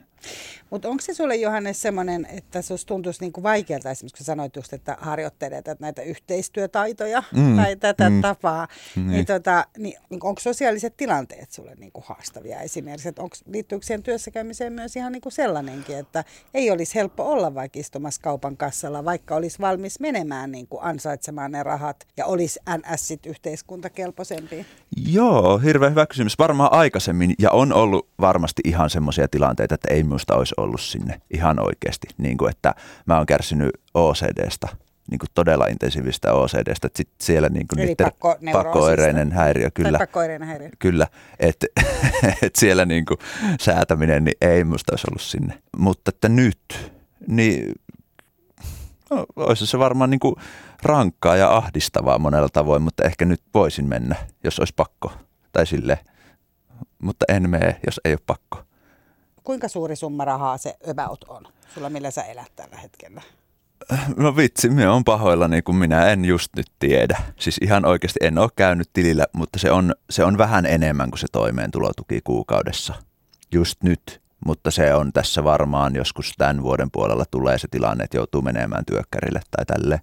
Mutta 0.75 0.89
onko 0.89 1.01
se 1.01 1.15
sulle 1.15 1.37
Johannes 1.37 1.83
semmoinen, 1.83 2.27
että 2.31 2.63
sinusta 2.63 2.89
tuntuisi 2.89 3.21
niinku 3.21 3.43
vaikealta 3.43 3.91
esimerkiksi 3.91 4.19
kun 4.19 4.25
sanoit 4.25 4.57
just, 4.57 4.73
että 4.73 4.97
harjoittelet 5.01 5.81
näitä 5.81 6.03
yhteistyötaitoja 6.03 7.23
mm, 7.37 7.57
tai 7.63 7.77
tätä 7.77 8.11
mm, 8.11 8.23
tapaa, 8.23 8.69
niin, 8.97 9.07
niin, 9.07 9.27
tota, 9.27 9.65
niin, 9.79 9.95
niin 10.11 10.21
onko 10.25 10.41
sosiaaliset 10.41 10.97
tilanteet 10.97 11.53
sulle 11.53 11.75
niinku 11.75 12.05
haastavia 12.07 12.61
esimerkiksi? 12.61 13.09
Että 13.09 13.23
onko, 13.23 13.37
liittyykö 13.47 13.87
siihen 13.87 14.03
työssäkäymiseen 14.03 14.73
myös 14.73 14.97
ihan 14.97 15.13
niinku 15.13 15.31
sellainenkin, 15.31 15.99
että 15.99 16.25
ei 16.55 16.71
olisi 16.71 16.95
helppo 16.95 17.33
olla 17.33 17.55
vaikka 17.55 17.81
istumassa 17.81 18.21
kaupan 18.23 18.57
kassalla, 18.57 19.05
vaikka 19.05 19.35
olisi 19.35 19.59
valmis 19.59 20.01
menemään 20.01 20.53
niinku 20.53 20.79
ansaitsemaan 20.83 21.53
ne 21.53 21.63
rahat 21.63 22.07
ja 22.17 22.27
olisi 22.27 22.61
NS 22.79 23.09
sit 23.09 23.27
yhteiskuntakelpoisempi? 23.27 24.67
Joo, 24.97 25.59
hirveän 25.59 25.93
hyvä 25.93 26.07
kysymys. 26.07 26.39
Varmaan 26.39 26.73
aikaisemmin 26.73 27.35
ja 27.39 27.51
on 27.51 27.73
ollut 27.73 28.09
varmasti 28.21 28.63
ihan 28.65 28.91
semmoisia 28.91 29.29
tilanteita, 29.29 29.75
että 29.75 29.95
ei 29.95 30.03
minusta 30.03 30.35
olisi 30.35 30.55
ollut 30.57 30.64
sinne 30.79 31.21
ihan 31.31 31.61
oikeasti. 31.61 32.07
Niin 32.19 32.39
kuin, 32.39 32.51
että 32.51 32.75
mä 33.07 33.17
oon 33.17 33.27
kärsinyt 33.27 33.71
OCDstä, 33.95 34.69
niin 35.11 35.19
kuin 35.19 35.29
todella 35.35 35.67
intensiivistä 35.67 36.33
OCDstä, 36.33 36.87
että 36.87 36.97
sit 36.97 37.09
siellä 37.21 37.49
niin 37.49 37.69
kuin 37.69 37.81
Eli 37.81 37.95
pakko, 37.95 38.37
pakkoireinen 38.53 39.33
häiriö, 39.33 39.71
kyllä. 39.75 39.99
pakkoireinen 39.99 40.49
häiriö. 40.49 40.69
Kyllä, 40.79 41.07
että 41.41 41.67
et 42.43 42.57
siellä 42.57 42.85
niin 42.85 43.05
kuin 43.05 43.19
säätäminen 43.61 44.25
niin 44.25 44.37
ei 44.41 44.65
musta 44.65 44.93
olisi 44.93 45.07
ollut 45.11 45.23
sinne. 45.23 45.59
Mutta 45.77 46.09
että 46.15 46.29
nyt, 46.29 46.93
niin 47.29 47.73
no, 49.11 49.27
olisi 49.37 49.67
se 49.67 49.79
varmaan 49.79 50.11
niin 50.11 50.21
kuin 50.21 50.35
rankkaa 50.83 51.37
ja 51.37 51.57
ahdistavaa 51.57 52.19
monella 52.19 52.49
tavoin, 52.49 52.83
mutta 52.83 53.05
ehkä 53.05 53.25
nyt 53.25 53.43
voisin 53.55 53.89
mennä, 53.89 54.17
jos 54.45 54.59
olisi 54.59 54.75
pakko. 54.77 55.13
Tai 55.53 55.67
sille, 55.67 55.99
mutta 57.03 57.25
en 57.29 57.51
mene, 57.51 57.81
jos 57.87 58.01
ei 58.05 58.13
ole 58.13 58.21
pakko 58.27 58.65
kuinka 59.45 59.69
suuri 59.69 59.97
summa 59.97 60.25
rahaa 60.25 60.59
se 60.59 60.77
about 60.91 61.25
on 61.29 61.43
sulla, 61.75 61.91
millä 61.91 62.11
sä 62.11 62.23
elät 62.23 62.53
tällä 62.57 62.77
hetkellä? 62.77 63.23
No 64.17 64.37
vitsi, 64.37 64.69
minä 64.69 64.93
on 64.93 65.05
pahoillani, 65.05 65.63
kun 65.63 65.77
minä 65.77 66.07
en 66.07 66.25
just 66.25 66.49
nyt 66.57 66.67
tiedä. 66.79 67.23
Siis 67.39 67.59
ihan 67.63 67.85
oikeasti 67.85 68.19
en 68.23 68.39
ole 68.39 68.49
käynyt 68.57 68.91
tilillä, 68.93 69.27
mutta 69.33 69.59
se 69.59 69.71
on, 69.71 69.95
se 70.11 70.25
on 70.25 70.39
vähän 70.39 70.67
enemmän 70.67 71.11
kuin 71.11 71.19
se 71.19 71.27
toimeentulotuki 71.33 72.21
kuukaudessa. 72.25 72.95
Just 73.53 73.83
nyt, 73.83 74.23
mutta 74.47 74.71
se 74.71 74.95
on 74.95 75.13
tässä 75.13 75.45
varmaan 75.45 75.97
joskus 75.97 76.33
tämän 76.39 76.63
vuoden 76.63 76.91
puolella 76.91 77.25
tulee 77.31 77.59
se 77.59 77.69
tilanne, 77.71 78.05
että 78.05 78.17
joutuu 78.17 78.43
menemään 78.43 78.85
työkkärille 78.85 79.41
tai 79.51 79.65
tälle. 79.67 80.01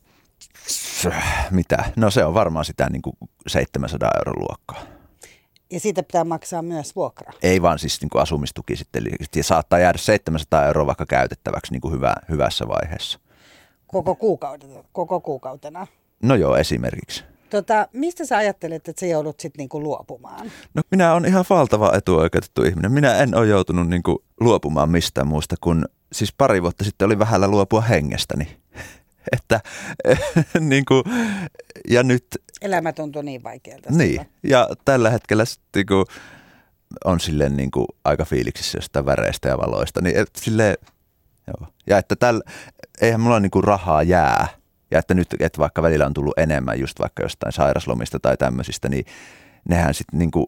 Mitä? 1.51 1.91
No 1.95 2.11
se 2.11 2.25
on 2.25 2.33
varmaan 2.33 2.65
sitä 2.65 2.89
niin 2.89 3.01
kuin 3.01 3.15
700 3.47 4.11
euron 4.17 4.39
luokkaa. 4.39 4.90
Ja 5.71 5.79
siitä 5.79 6.03
pitää 6.03 6.23
maksaa 6.23 6.61
myös 6.61 6.95
vuokra. 6.95 7.33
Ei 7.43 7.61
vaan 7.61 7.79
siis 7.79 8.01
niin 8.01 8.09
kuin 8.09 8.21
asumistuki 8.21 8.75
sitten. 8.75 9.03
Ja 9.35 9.43
saattaa 9.43 9.79
jäädä 9.79 9.97
700 9.97 10.65
euroa 10.65 10.87
vaikka 10.87 11.05
käytettäväksi 11.05 11.71
niin 11.71 11.81
kuin 11.81 11.93
hyvä, 11.93 12.13
hyvässä 12.29 12.67
vaiheessa. 12.67 13.19
Koko, 13.87 14.15
kuukautena, 14.15 14.83
koko 14.91 15.19
kuukautena? 15.19 15.87
No 16.23 16.35
joo, 16.35 16.55
esimerkiksi. 16.55 17.23
Tota, 17.49 17.87
mistä 17.93 18.25
sä 18.25 18.37
ajattelet, 18.37 18.87
että 18.87 18.99
sä 18.99 19.05
joudut 19.05 19.39
sitten 19.39 19.59
niinku 19.59 19.83
luopumaan? 19.83 20.51
No 20.73 20.81
minä 20.91 21.13
olen 21.13 21.25
ihan 21.25 21.45
valtava 21.49 21.91
etuoikeutettu 21.93 22.63
ihminen. 22.63 22.91
Minä 22.91 23.15
en 23.15 23.35
ole 23.35 23.47
joutunut 23.47 23.89
niinku 23.89 24.23
luopumaan 24.39 24.89
mistään 24.89 25.27
muusta 25.27 25.55
kuin, 25.61 25.85
siis 26.13 26.33
pari 26.33 26.61
vuotta 26.61 26.83
sitten 26.83 27.05
oli 27.05 27.19
vähällä 27.19 27.47
luopua 27.47 27.81
hengestäni. 27.81 28.57
että 29.37 29.59
niin 30.59 30.85
kuin, 30.85 31.03
ja 31.89 32.03
nyt... 32.03 32.25
Elämä 32.61 32.93
tuntuu 32.93 33.21
niin 33.21 33.43
vaikealta. 33.43 33.89
Niin, 33.91 34.09
sillä. 34.11 34.25
ja 34.43 34.69
tällä 34.85 35.09
hetkellä 35.09 35.43
niin 35.75 35.85
kuin, 35.85 36.05
on 37.05 37.19
silleen 37.19 37.57
niin 37.57 37.71
kuin, 37.71 37.87
aika 38.03 38.25
fiiliksissä 38.25 38.77
jostain 38.77 39.05
väreistä 39.05 39.49
ja 39.49 39.57
valoista. 39.57 40.01
Niin, 40.01 40.17
et, 40.17 40.29
silleen, 40.35 40.75
joo. 41.47 41.67
Ja 41.87 41.97
että 41.97 42.15
tällä, 42.15 42.41
eihän 43.01 43.21
mulla 43.21 43.39
niin 43.39 43.51
kuin, 43.51 43.63
rahaa 43.63 44.03
jää. 44.03 44.47
Ja 44.91 44.99
että 44.99 45.13
nyt, 45.13 45.27
että 45.39 45.59
vaikka 45.59 45.83
välillä 45.83 46.05
on 46.05 46.13
tullut 46.13 46.37
enemmän 46.37 46.79
just 46.79 46.99
vaikka 46.99 47.23
jostain 47.23 47.53
sairaslomista 47.53 48.19
tai 48.19 48.37
tämmöisistä, 48.37 48.89
niin 48.89 49.05
nehän 49.69 49.93
sitten 49.93 50.19
niin 50.19 50.31
kuin, 50.31 50.45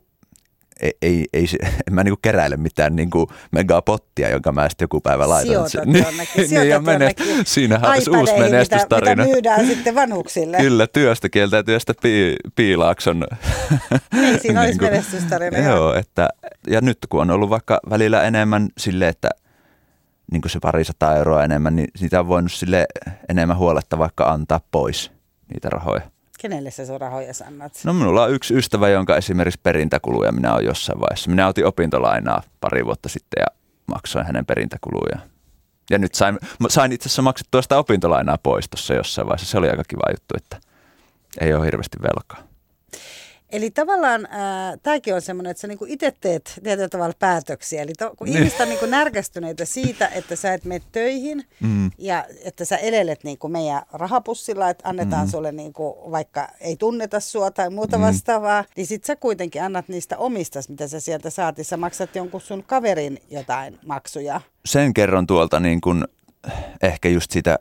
ei, 0.82 0.94
ei, 1.02 1.26
ei 1.34 1.46
en 1.88 1.94
mä 1.94 2.04
niinku 2.04 2.20
keräile 2.22 2.58
mitään 2.58 2.96
niinku 2.96 3.32
megapottia, 3.52 4.30
jonka 4.30 4.52
mä 4.52 4.70
sitten 4.70 4.84
joku 4.84 5.02
päivä 5.02 5.30
laitan. 5.30 5.70
Sijoitat 5.70 5.86
niin, 5.94 6.06
jonnekin, 6.06 6.50
niin, 6.50 6.70
ja 6.70 6.80
menee, 6.80 7.12
siinähän 7.46 7.92
on 7.92 8.20
uusi 8.20 8.34
menestystarina. 8.40 9.12
Mitä, 9.12 9.24
mitä 9.24 9.34
myydään 9.34 9.68
sitten 9.68 9.96
vanhuksille. 9.96 10.58
Kyllä, 10.64 10.88
työstä 10.88 11.30
kieltä 11.30 11.58
ja 11.58 11.64
työstä 11.64 11.94
pii, 12.02 12.36
piilaakson. 12.56 13.24
Niin, 14.14 14.40
siinä 14.40 14.62
olisi 14.62 14.80
niin 14.80 14.92
menestystarina. 14.92 15.58
Joo, 15.58 15.94
että, 15.94 16.30
ja 16.68 16.82
nyt 16.82 16.98
kun 17.10 17.22
on 17.22 17.32
ollut 17.32 17.50
vaikka 17.50 17.80
välillä 17.90 18.24
enemmän 18.24 18.70
sille, 18.78 19.08
että 19.08 19.30
niin 20.32 20.42
se 20.48 20.60
parisataa 20.60 21.16
euroa 21.16 21.44
enemmän, 21.44 21.76
niin 21.76 21.88
sitä 21.96 22.20
on 22.20 22.28
voinut 22.28 22.52
sille 22.52 22.86
enemmän 23.30 23.58
huoletta 23.58 23.98
vaikka 23.98 24.24
antaa 24.24 24.60
pois 24.72 25.12
niitä 25.54 25.70
rahoja. 25.70 26.13
Kenelle 26.44 26.72
sä 26.72 26.86
sun 26.86 27.02
rahoja 27.02 27.34
annat? 27.48 27.82
No 27.84 27.94
minulla 27.94 28.24
on 28.24 28.34
yksi 28.34 28.54
ystävä, 28.54 28.90
jonka 28.90 29.18
esimerkiksi 29.18 29.60
perintäkuluja 29.64 30.32
minä 30.32 30.54
olen 30.54 30.66
jossain 30.66 31.00
vaiheessa. 31.00 31.30
Minä 31.30 31.48
otin 31.48 31.66
opintolainaa 31.66 32.44
pari 32.60 32.86
vuotta 32.86 33.10
sitten 33.10 33.42
ja 33.42 33.48
maksoin 33.88 34.26
hänen 34.26 34.46
perintäkuluja. 34.46 35.20
Ja 35.90 35.98
nyt 35.98 36.16
sain, 36.16 36.40
sain 36.70 36.92
itse 36.92 37.08
asiassa 37.08 37.22
maksettua 37.22 37.62
sitä 37.62 37.78
opintolainaa 37.78 38.38
pois 38.44 38.70
tuossa 38.70 38.94
jossain 38.94 39.28
vaiheessa. 39.28 39.52
Se 39.52 39.58
oli 39.58 39.70
aika 39.70 39.84
kiva 39.88 40.12
juttu, 40.12 40.34
että 40.38 40.58
ei 41.42 41.54
ole 41.54 41.66
hirveästi 41.66 41.98
velkaa. 42.02 42.53
Eli 43.54 43.72
tavallaan 43.72 44.26
äh, 44.26 44.80
tämäkin 44.84 45.16
on 45.16 45.22
semmoinen, 45.22 45.52
että 45.52 45.62
sä 45.62 45.68
niinku 45.68 45.86
itse 45.88 46.14
teet 46.22 46.60
tietyllä 46.64 46.90
tavalla 46.90 47.14
päätöksiä. 47.20 47.82
Eli 47.82 47.94
to, 47.94 48.14
kun 48.18 48.28
ihmiset 48.28 48.60
on 48.60 48.70
niinku 48.70 48.86
närkästyneitä 48.86 49.66
siitä, 49.66 50.08
että 50.08 50.36
sä 50.36 50.54
et 50.54 50.66
mene 50.66 50.82
töihin 50.92 51.44
mm. 51.60 51.92
ja 51.98 52.26
että 52.44 52.66
sä 52.66 52.78
elelet 52.78 53.24
niinku 53.24 53.50
meidän 53.50 53.82
rahapussilla, 53.94 54.70
että 54.70 54.90
annetaan 54.90 55.28
mm. 55.28 55.32
sulle 55.32 55.52
niinku, 55.52 56.12
vaikka 56.12 56.50
ei 56.60 56.76
tunneta 56.76 57.20
sua 57.20 57.52
tai 57.52 57.70
muuta 57.70 57.98
mm. 57.98 58.04
vastaavaa, 58.04 58.66
niin 58.76 58.88
sit 58.88 59.04
sä 59.04 59.16
kuitenkin 59.16 59.64
annat 59.64 59.88
niistä 59.88 60.18
omistas, 60.18 60.70
mitä 60.70 60.88
sä 60.88 61.00
sieltä 61.00 61.30
saat. 61.30 61.56
Sä 61.62 61.78
maksat 61.78 62.16
jonkun 62.16 62.42
sun 62.42 62.64
kaverin 62.64 63.22
jotain 63.30 63.80
maksuja. 63.86 64.42
Sen 64.66 64.94
kerron 64.94 65.28
tuolta 65.28 65.60
niin 65.60 65.82
kun, 65.82 66.08
ehkä 66.82 67.10
just 67.10 67.32
sitä 67.32 67.60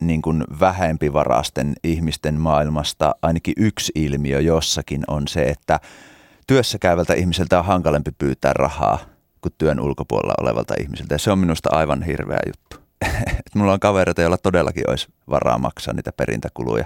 niin 0.00 0.22
kuin 0.22 0.44
vähempivarasten 0.60 1.74
ihmisten 1.84 2.40
maailmasta 2.40 3.14
ainakin 3.22 3.54
yksi 3.56 3.92
ilmiö 3.94 4.40
jossakin 4.40 5.04
on 5.08 5.28
se, 5.28 5.42
että 5.42 5.80
työssä 6.46 6.78
käyvältä 6.78 7.14
ihmiseltä 7.14 7.58
on 7.58 7.64
hankalempi 7.64 8.10
pyytää 8.18 8.52
rahaa 8.52 8.98
kuin 9.40 9.54
työn 9.58 9.80
ulkopuolella 9.80 10.34
olevalta 10.40 10.74
ihmiseltä. 10.80 11.14
Ja 11.14 11.18
se 11.18 11.30
on 11.30 11.38
minusta 11.38 11.68
aivan 11.72 12.02
hirveä 12.02 12.40
juttu. 12.46 12.76
Mulla 13.54 13.72
on 13.72 13.80
kavereita, 13.80 14.22
joilla 14.22 14.38
todellakin 14.38 14.90
olisi 14.90 15.08
varaa 15.30 15.58
maksaa 15.58 15.94
niitä 15.94 16.12
perintäkuluja. 16.12 16.84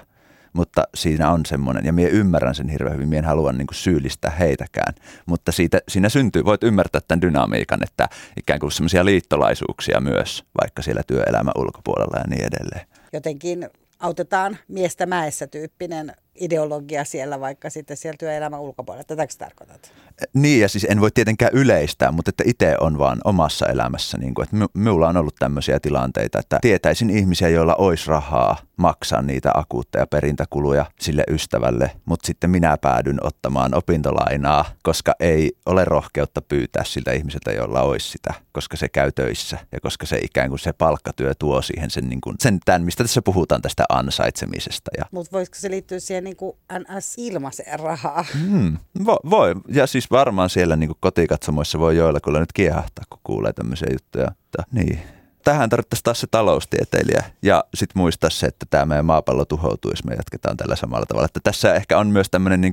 Mutta 0.52 0.84
siinä 0.94 1.30
on 1.30 1.46
semmoinen, 1.46 1.86
ja 1.86 1.92
minä 1.92 2.08
ymmärrän 2.08 2.54
sen 2.54 2.68
hirveän 2.68 2.94
hyvin, 2.94 3.08
minä 3.08 3.18
en 3.18 3.24
halua 3.24 3.52
niin 3.52 3.66
syyllistää 3.72 4.30
heitäkään. 4.30 4.94
Mutta 5.26 5.52
siitä, 5.52 5.80
siinä 5.88 6.08
syntyy, 6.08 6.44
voit 6.44 6.62
ymmärtää 6.62 7.00
tämän 7.08 7.20
dynamiikan, 7.20 7.82
että 7.82 8.08
ikään 8.36 8.60
kuin 8.60 8.72
semmoisia 8.72 9.04
liittolaisuuksia 9.04 10.00
myös, 10.00 10.44
vaikka 10.62 10.82
siellä 10.82 11.02
työelämän 11.06 11.52
ulkopuolella 11.56 12.18
ja 12.18 12.24
niin 12.28 12.44
edelleen 12.44 12.91
jotenkin 13.12 13.70
autetaan 13.98 14.58
miestä 14.68 15.06
mäessä 15.06 15.46
tyyppinen 15.46 16.12
ideologia 16.34 17.04
siellä 17.04 17.40
vaikka 17.40 17.70
sitten 17.70 17.96
siellä 17.96 18.16
työelämän 18.18 18.60
ulkopuolella. 18.60 19.04
Tätäkö 19.04 19.34
tarkoitat? 19.38 19.92
Niin 20.34 20.60
ja 20.60 20.68
siis 20.68 20.86
en 20.90 21.00
voi 21.00 21.10
tietenkään 21.14 21.52
yleistää, 21.54 22.12
mutta 22.12 22.28
että 22.28 22.44
itse 22.46 22.76
on 22.80 22.98
vaan 22.98 23.20
omassa 23.24 23.66
elämässä, 23.66 24.18
niin 24.18 24.34
kuin, 24.34 24.44
että 24.44 24.56
minulla 24.74 25.08
on 25.08 25.16
ollut 25.16 25.34
tämmöisiä 25.38 25.80
tilanteita, 25.80 26.38
että 26.38 26.58
tietäisin 26.60 27.10
ihmisiä, 27.10 27.48
joilla 27.48 27.74
olisi 27.74 28.10
rahaa 28.10 28.56
maksaa 28.76 29.22
niitä 29.22 29.50
akuutteja 29.54 30.06
perintäkuluja 30.06 30.86
sille 31.00 31.24
ystävälle, 31.30 31.90
mutta 32.04 32.26
sitten 32.26 32.50
minä 32.50 32.76
päädyn 32.76 33.18
ottamaan 33.26 33.74
opintolainaa, 33.74 34.64
koska 34.82 35.14
ei 35.20 35.52
ole 35.66 35.84
rohkeutta 35.84 36.42
pyytää 36.42 36.84
siltä 36.84 37.12
ihmiseltä, 37.12 37.52
jolla 37.52 37.82
olisi 37.82 38.10
sitä, 38.10 38.34
koska 38.52 38.76
se 38.76 38.88
käy 38.88 39.12
töissä 39.12 39.58
ja 39.72 39.80
koska 39.80 40.06
se 40.06 40.18
ikään 40.22 40.48
kuin 40.48 40.58
se 40.58 40.72
palkkatyö 40.72 41.34
tuo 41.38 41.62
siihen 41.62 41.90
sen, 41.90 42.08
niin 42.08 42.20
kuin, 42.20 42.36
sen 42.40 42.58
tämän, 42.64 42.82
mistä 42.82 43.04
tässä 43.04 43.22
puhutaan 43.22 43.62
tästä 43.62 43.84
ansaitsemisesta. 43.88 44.90
Ja... 44.98 45.04
Mutta 45.10 45.32
voisiko 45.32 45.56
se 45.58 45.70
liittyä 45.70 46.00
siihen 46.00 46.21
niin 46.24 46.36
kuin 46.36 46.56
NS 46.78 47.14
ilmaiseen 47.18 47.80
rahaa? 47.80 48.24
Hmm, 48.48 48.76
vo, 49.06 49.16
voi, 49.30 49.54
ja 49.68 49.86
siis 49.86 50.10
varmaan 50.10 50.50
siellä 50.50 50.76
niin 50.76 50.88
kuin 50.88 50.98
kotikatsomoissa 51.00 51.78
voi 51.78 51.96
joilla 51.96 52.40
nyt 52.40 52.52
kiehahtaa, 52.52 53.04
kun 53.10 53.20
kuulee 53.24 53.52
tämmöisiä 53.52 53.88
juttuja. 53.92 54.28
Mutta, 54.28 54.62
niin 54.72 54.98
tähän 55.44 55.70
tarvittaisiin 55.70 56.04
taas 56.04 56.20
se 56.20 56.26
taloustieteilijä 56.30 57.24
ja 57.42 57.64
sitten 57.74 58.02
muistaa 58.02 58.30
se, 58.30 58.46
että 58.46 58.66
tämä 58.70 58.86
meidän 58.86 59.04
maapallo 59.04 59.44
tuhoutuu, 59.44 59.90
jos 59.90 60.04
me 60.04 60.14
jatketaan 60.14 60.56
tällä 60.56 60.76
samalla 60.76 61.06
tavalla. 61.06 61.24
Että 61.24 61.40
tässä 61.42 61.74
ehkä 61.74 61.98
on 61.98 62.06
myös 62.06 62.30
tämmöinen 62.30 62.60
niin 62.60 62.72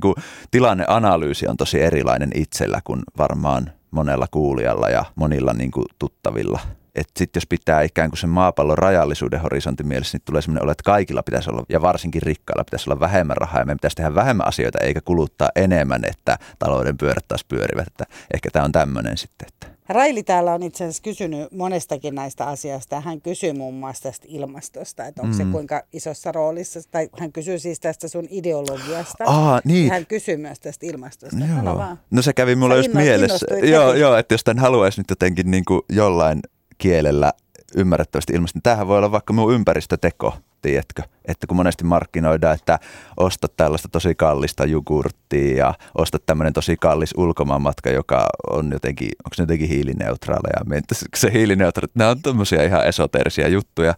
tilanneanalyysi 0.50 1.46
on 1.48 1.56
tosi 1.56 1.80
erilainen 1.80 2.30
itsellä 2.34 2.80
kuin 2.84 3.02
varmaan 3.18 3.72
monella 3.90 4.26
kuulijalla 4.30 4.88
ja 4.88 5.04
monilla 5.14 5.52
niin 5.52 5.70
kuin, 5.70 5.86
tuttavilla. 5.98 6.60
Että 7.00 7.18
sitten 7.18 7.40
jos 7.40 7.46
pitää 7.46 7.82
ikään 7.82 8.10
kuin 8.10 8.18
sen 8.18 8.30
maapallon 8.30 8.78
rajallisuuden 8.78 9.40
horisontin 9.40 9.86
mielessä, 9.86 10.18
niin 10.18 10.24
tulee 10.24 10.42
semmoinen 10.42 10.62
olo, 10.62 10.72
että 10.72 10.82
kaikilla 10.84 11.22
pitäisi 11.22 11.50
olla, 11.50 11.64
ja 11.68 11.82
varsinkin 11.82 12.22
rikkailla 12.22 12.64
pitäisi 12.64 12.90
olla 12.90 13.00
vähemmän 13.00 13.36
rahaa, 13.36 13.60
ja 13.60 13.64
meidän 13.64 13.78
pitäisi 13.78 13.96
tehdä 13.96 14.14
vähemmän 14.14 14.48
asioita, 14.48 14.78
eikä 14.82 15.00
kuluttaa 15.00 15.48
enemmän, 15.56 16.04
että 16.04 16.38
talouden 16.58 16.98
pyörät 16.98 17.28
taas 17.28 17.44
pyörivät. 17.44 17.86
Että 17.86 18.04
ehkä 18.34 18.50
tämä 18.52 18.64
on 18.64 18.72
tämmöinen 18.72 19.16
sitten, 19.16 19.48
että 19.48 19.80
Raili 19.88 20.22
täällä 20.22 20.54
on 20.54 20.62
itse 20.62 20.84
asiassa 20.84 21.02
kysynyt 21.02 21.52
monestakin 21.52 22.14
näistä 22.14 22.44
asioista. 22.46 23.00
Hän 23.00 23.20
kysyy 23.20 23.52
muun 23.52 23.74
muassa 23.74 24.02
tästä 24.02 24.26
ilmastosta, 24.28 25.06
että 25.06 25.22
onko 25.22 25.34
mm. 25.34 25.38
se 25.38 25.44
kuinka 25.52 25.82
isossa 25.92 26.32
roolissa, 26.32 26.80
tai 26.90 27.08
hän 27.18 27.32
kysyy 27.32 27.58
siis 27.58 27.80
tästä 27.80 28.08
sun 28.08 28.26
ideologiasta. 28.30 29.24
Aa, 29.26 29.60
niin. 29.64 29.90
Hän 29.90 30.06
kysyy 30.06 30.36
myös 30.36 30.60
tästä 30.60 30.86
ilmastosta. 30.86 31.36
Joo. 31.64 31.78
vaan. 31.78 31.98
No 32.10 32.22
se 32.22 32.32
kävi 32.32 32.54
mulle 32.54 32.76
just 32.76 32.94
mielessä. 32.94 33.46
Joo, 33.62 33.94
joo, 33.94 34.16
että 34.16 34.34
jos 34.34 34.44
tämän 34.44 34.62
haluaisi 34.62 35.00
nyt 35.00 35.10
jotenkin 35.10 35.50
niin 35.50 35.64
kuin 35.64 35.80
jollain 35.88 36.40
kielellä 36.80 37.32
ymmärrettävästi 37.76 38.32
ilmaista, 38.32 38.56
niin 38.56 38.62
tämähän 38.62 38.88
voi 38.88 38.98
olla 38.98 39.12
vaikka 39.12 39.32
minun 39.32 39.54
ympäristöteko 39.54 40.34
tiedätkö? 40.62 41.02
Että 41.24 41.46
kun 41.46 41.56
monesti 41.56 41.84
markkinoidaan, 41.84 42.54
että 42.54 42.78
ostat 43.16 43.56
tällaista 43.56 43.88
tosi 43.88 44.14
kallista 44.14 44.66
jogurttia 44.66 45.56
ja 45.56 45.74
ostat 45.98 46.26
tämmöinen 46.26 46.52
tosi 46.52 46.76
kallis 46.76 47.14
ulkomaanmatka, 47.16 47.90
joka 47.90 48.26
on 48.50 48.70
jotenkin, 48.72 49.08
onko 49.24 49.34
se 49.34 49.42
jotenkin 49.42 49.68
hiilineutraaleja? 49.68 50.82
Se 51.16 51.32
hiilineutraali, 51.32 51.92
nämä 51.94 52.10
on 52.10 52.22
tämmöisiä 52.22 52.64
ihan 52.64 52.86
esoterisia 52.86 53.48
juttuja. 53.48 53.94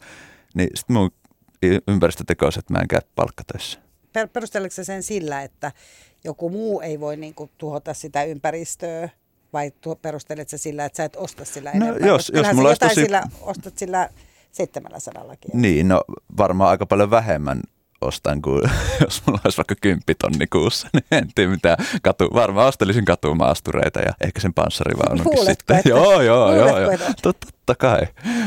Niin 0.55 0.69
sitten 0.75 0.97
mun 0.97 1.11
ympäristöteko 1.89 2.47
on, 2.47 2.53
että 2.59 2.73
mä 2.73 2.79
en 2.79 2.89
käy 2.89 3.01
palkkatöissä. 3.15 3.79
Perusteleeko 4.33 4.75
se 4.75 4.85
sen 4.85 5.03
sillä, 5.03 5.43
että 5.43 5.73
joku 6.25 6.51
muu 6.51 6.81
ei 6.81 7.01
voi 7.01 7.17
niin 7.17 7.35
kuin, 7.35 7.51
tuhota 7.59 7.95
sitä 7.95 8.25
ympäristöä 8.25 9.09
vai 9.53 9.73
perustelet 10.03 10.49
se 10.49 10.59
sillä, 10.59 10.85
että 10.85 10.97
sä 10.97 11.05
et 11.05 11.17
osta 11.17 11.45
sillä 11.45 11.71
no, 11.75 11.87
enemmän? 11.87 12.09
Jos, 12.09 12.33
jos 12.35 12.47
mulla 12.53 12.69
olisi 12.69 12.81
tosi... 12.81 12.95
sillä, 12.95 13.23
ostat 13.41 13.79
sillä 13.79 14.09
700 14.53 15.25
Niin, 15.53 15.89
no 15.89 16.05
varmaan 16.37 16.71
aika 16.71 16.87
paljon 16.87 17.11
vähemmän 17.11 17.61
ostan 18.01 18.43
kuin 18.43 18.63
jos 19.05 19.23
mulla 19.27 19.41
olisi 19.45 19.59
vaikka 19.59 19.75
kymppitonni 19.81 20.47
kuussa, 20.47 20.89
niin 20.93 21.05
en 21.11 21.29
tiedä 21.35 21.51
mitä. 21.51 21.77
Katu, 22.03 22.29
varmaan 22.35 22.69
ostelisin 22.69 23.05
katumaastureita 23.05 24.01
ja 24.01 24.13
ehkä 24.21 24.41
sen 24.41 24.55
panssarivaununkin 24.55 25.47
sitten. 25.47 25.77
Että, 25.77 25.89
joo, 25.89 26.21
joo, 26.21 26.55
joo, 26.55 26.81
joo. 26.81 26.91
Totta, 27.23 27.47
totta 27.67 27.87
kai. 27.87 28.01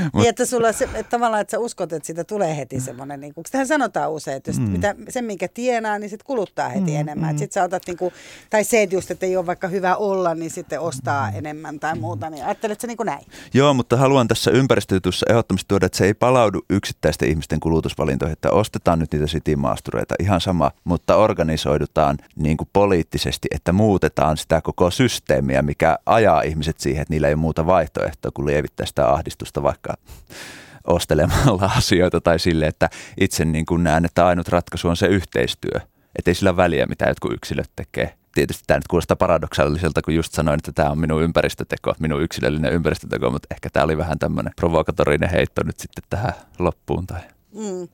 Mut... 0.04 0.14
Niin, 0.14 0.30
että 0.30 0.46
sulla 0.46 0.72
se, 0.72 0.84
että 0.94 1.10
tavallaan, 1.10 1.42
että 1.42 1.52
sä 1.52 1.60
uskot, 1.60 1.94
että 1.94 2.08
siitä 2.08 2.24
tulee 2.24 2.58
heti 2.58 2.80
semmoinen, 2.80 3.20
niin 3.20 3.34
kuin, 3.34 3.46
tähän 3.52 3.68
sanotaan 3.68 4.12
usein, 4.12 4.38
että 4.38 4.52
mm. 4.52 4.62
mitä, 4.62 4.96
sen 5.10 5.26
minkä 5.26 5.48
tienaa, 5.48 6.00
niin 6.00 6.10
sitten 6.10 6.26
kuluttaa 6.26 6.70
heti 6.70 6.92
mm, 6.92 7.00
enemmän. 7.00 7.36
Mm. 7.36 7.38
Sitten 7.38 7.54
sä 7.54 7.64
otat, 7.64 7.84
niin 7.88 7.98
kuin, 7.98 8.14
tai 8.50 8.64
se, 8.64 8.82
että 8.82 8.96
just, 8.96 9.12
että 9.12 9.26
ei 9.26 9.38
ole 9.38 9.46
vaikka 9.46 9.68
hyvä 9.68 9.96
olla, 9.96 10.36
niin 10.36 10.52
sitten 10.52 10.80
ostaa 10.80 11.32
mm. 11.32 11.38
enemmän 11.38 11.80
tai 11.80 11.96
muuta. 11.96 12.30
Niin 12.30 12.46
ajattelet 12.46 12.82
sä 12.82 12.88
niin 12.88 12.98
kuin 12.98 13.08
näin? 13.08 13.26
Joo, 13.54 13.74
mutta 13.74 13.98
haluan 13.98 14.28
tässä 14.28 14.52
ympäristöjutussa 14.52 15.26
ehdottomasti 15.30 15.66
tuoda, 15.68 15.86
että 15.86 15.98
se 15.98 16.06
ei 16.06 16.14
palaudu 16.14 16.62
yksittäisten 16.70 17.30
ihmisten 17.30 17.60
kulutusvalintoihin, 17.60 18.34
että 18.34 18.52
ostetaan 18.52 19.00
nyt 19.00 19.12
niitä 19.12 19.28
sitimaastureita, 19.28 20.16
ihan 20.20 20.42
sama, 20.42 20.72
mutta 20.84 21.16
organisoidutaan 21.16 22.18
niin 22.36 22.58
kuin 22.58 22.70
poliittisesti, 22.74 23.48
että 23.52 23.74
muutetaan 23.74 24.38
sitä 24.38 24.62
koko 24.62 24.92
systeemiä, 24.92 25.62
mikä 25.62 25.98
ajaa 26.06 26.42
ihmiset 26.42 26.80
siihen, 26.80 27.02
että 27.02 27.14
niillä 27.14 27.28
ei 27.28 27.34
ole 27.34 27.40
muuta 27.40 27.66
vaihtoehtoa 27.66 28.32
kuin 28.32 28.46
lievittää 28.46 28.86
sitä 28.86 29.05
ahdistusta 29.14 29.64
vaikka 29.64 29.94
ostelemalla 30.88 31.72
asioita 31.78 32.22
tai 32.22 32.40
sille, 32.40 32.68
että 32.68 32.90
itse 33.22 33.46
niin 33.46 33.66
kuin 33.66 33.84
näen, 33.84 34.06
että 34.06 34.26
ainut 34.26 34.48
ratkaisu 34.48 34.88
on 34.88 34.98
se 34.98 35.08
yhteistyö. 35.08 35.80
Että 36.16 36.32
ei 36.32 36.36
sillä 36.36 36.58
väliä, 36.58 36.86
mitä 36.86 37.06
jotkut 37.06 37.34
yksilöt 37.34 37.72
tekee. 37.76 38.14
Tietysti 38.36 38.64
tämä 38.68 38.78
nyt 38.78 38.88
kuulostaa 38.88 39.16
paradoksaaliselta, 39.16 40.02
kun 40.02 40.16
just 40.16 40.34
sanoin, 40.34 40.58
että 40.58 40.72
tämä 40.72 40.90
on 40.90 41.00
minun 41.00 41.24
ympäristöteko, 41.24 41.94
minun 42.00 42.22
yksilöllinen 42.22 42.74
ympäristöteko, 42.74 43.32
mutta 43.32 43.48
ehkä 43.52 43.70
tämä 43.74 43.84
oli 43.84 43.98
vähän 43.98 44.20
tämmöinen 44.20 44.54
provokatorinen 44.56 45.30
heitto 45.30 45.62
nyt 45.66 45.80
sitten 45.80 46.04
tähän 46.10 46.34
loppuun. 46.60 47.08
Tai. 47.08 47.22
Mm. 47.54 47.88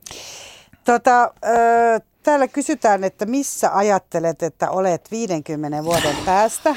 Tota, 0.84 1.22
ö, 1.44 2.00
täällä 2.22 2.48
kysytään, 2.48 3.04
että 3.04 3.26
missä 3.26 3.76
ajattelet, 3.76 4.42
että 4.42 4.70
olet 4.70 5.10
50 5.10 5.84
vuoden 5.84 6.16
päästä? 6.24 6.76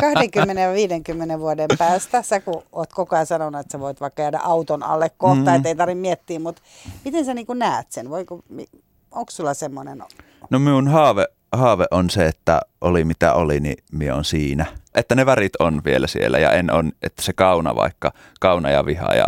20 0.00 0.62
ja 0.62 0.72
50 0.72 1.38
vuoden 1.38 1.68
päästä, 1.78 2.22
sä 2.22 2.40
kun 2.40 2.62
oot 2.72 2.92
koko 2.92 3.16
ajan 3.16 3.26
sanonut, 3.26 3.60
että 3.60 3.72
sä 3.72 3.80
voit 3.80 4.00
vaikka 4.00 4.22
jäädä 4.22 4.38
auton 4.38 4.82
alle 4.82 5.10
kohta, 5.16 5.50
mm. 5.50 5.56
että 5.56 5.68
ei 5.68 5.74
tarvitse 5.76 6.00
miettiä, 6.00 6.38
mutta 6.38 6.62
miten 7.04 7.24
sä 7.24 7.34
niin 7.34 7.46
näet 7.54 7.92
sen? 7.92 8.10
Voiko, 8.10 8.42
onko 9.10 9.30
sulla 9.30 9.54
semmoinen? 9.54 10.02
No 10.50 10.58
minun 10.58 10.88
haave, 10.88 11.26
haave 11.52 11.84
on 11.90 12.10
se, 12.10 12.26
että 12.26 12.60
oli 12.80 13.04
mitä 13.04 13.32
oli, 13.32 13.60
niin 13.60 13.76
minä 13.92 14.14
on 14.14 14.24
siinä. 14.24 14.66
Että 14.94 15.14
ne 15.14 15.26
värit 15.26 15.56
on 15.58 15.82
vielä 15.84 16.06
siellä 16.06 16.38
ja 16.38 16.52
en 16.52 16.72
on, 16.72 16.92
että 17.02 17.22
se 17.22 17.32
kauna 17.32 17.74
vaikka, 17.74 18.12
kauna 18.40 18.70
ja 18.70 18.86
viha 18.86 19.14
ja 19.14 19.26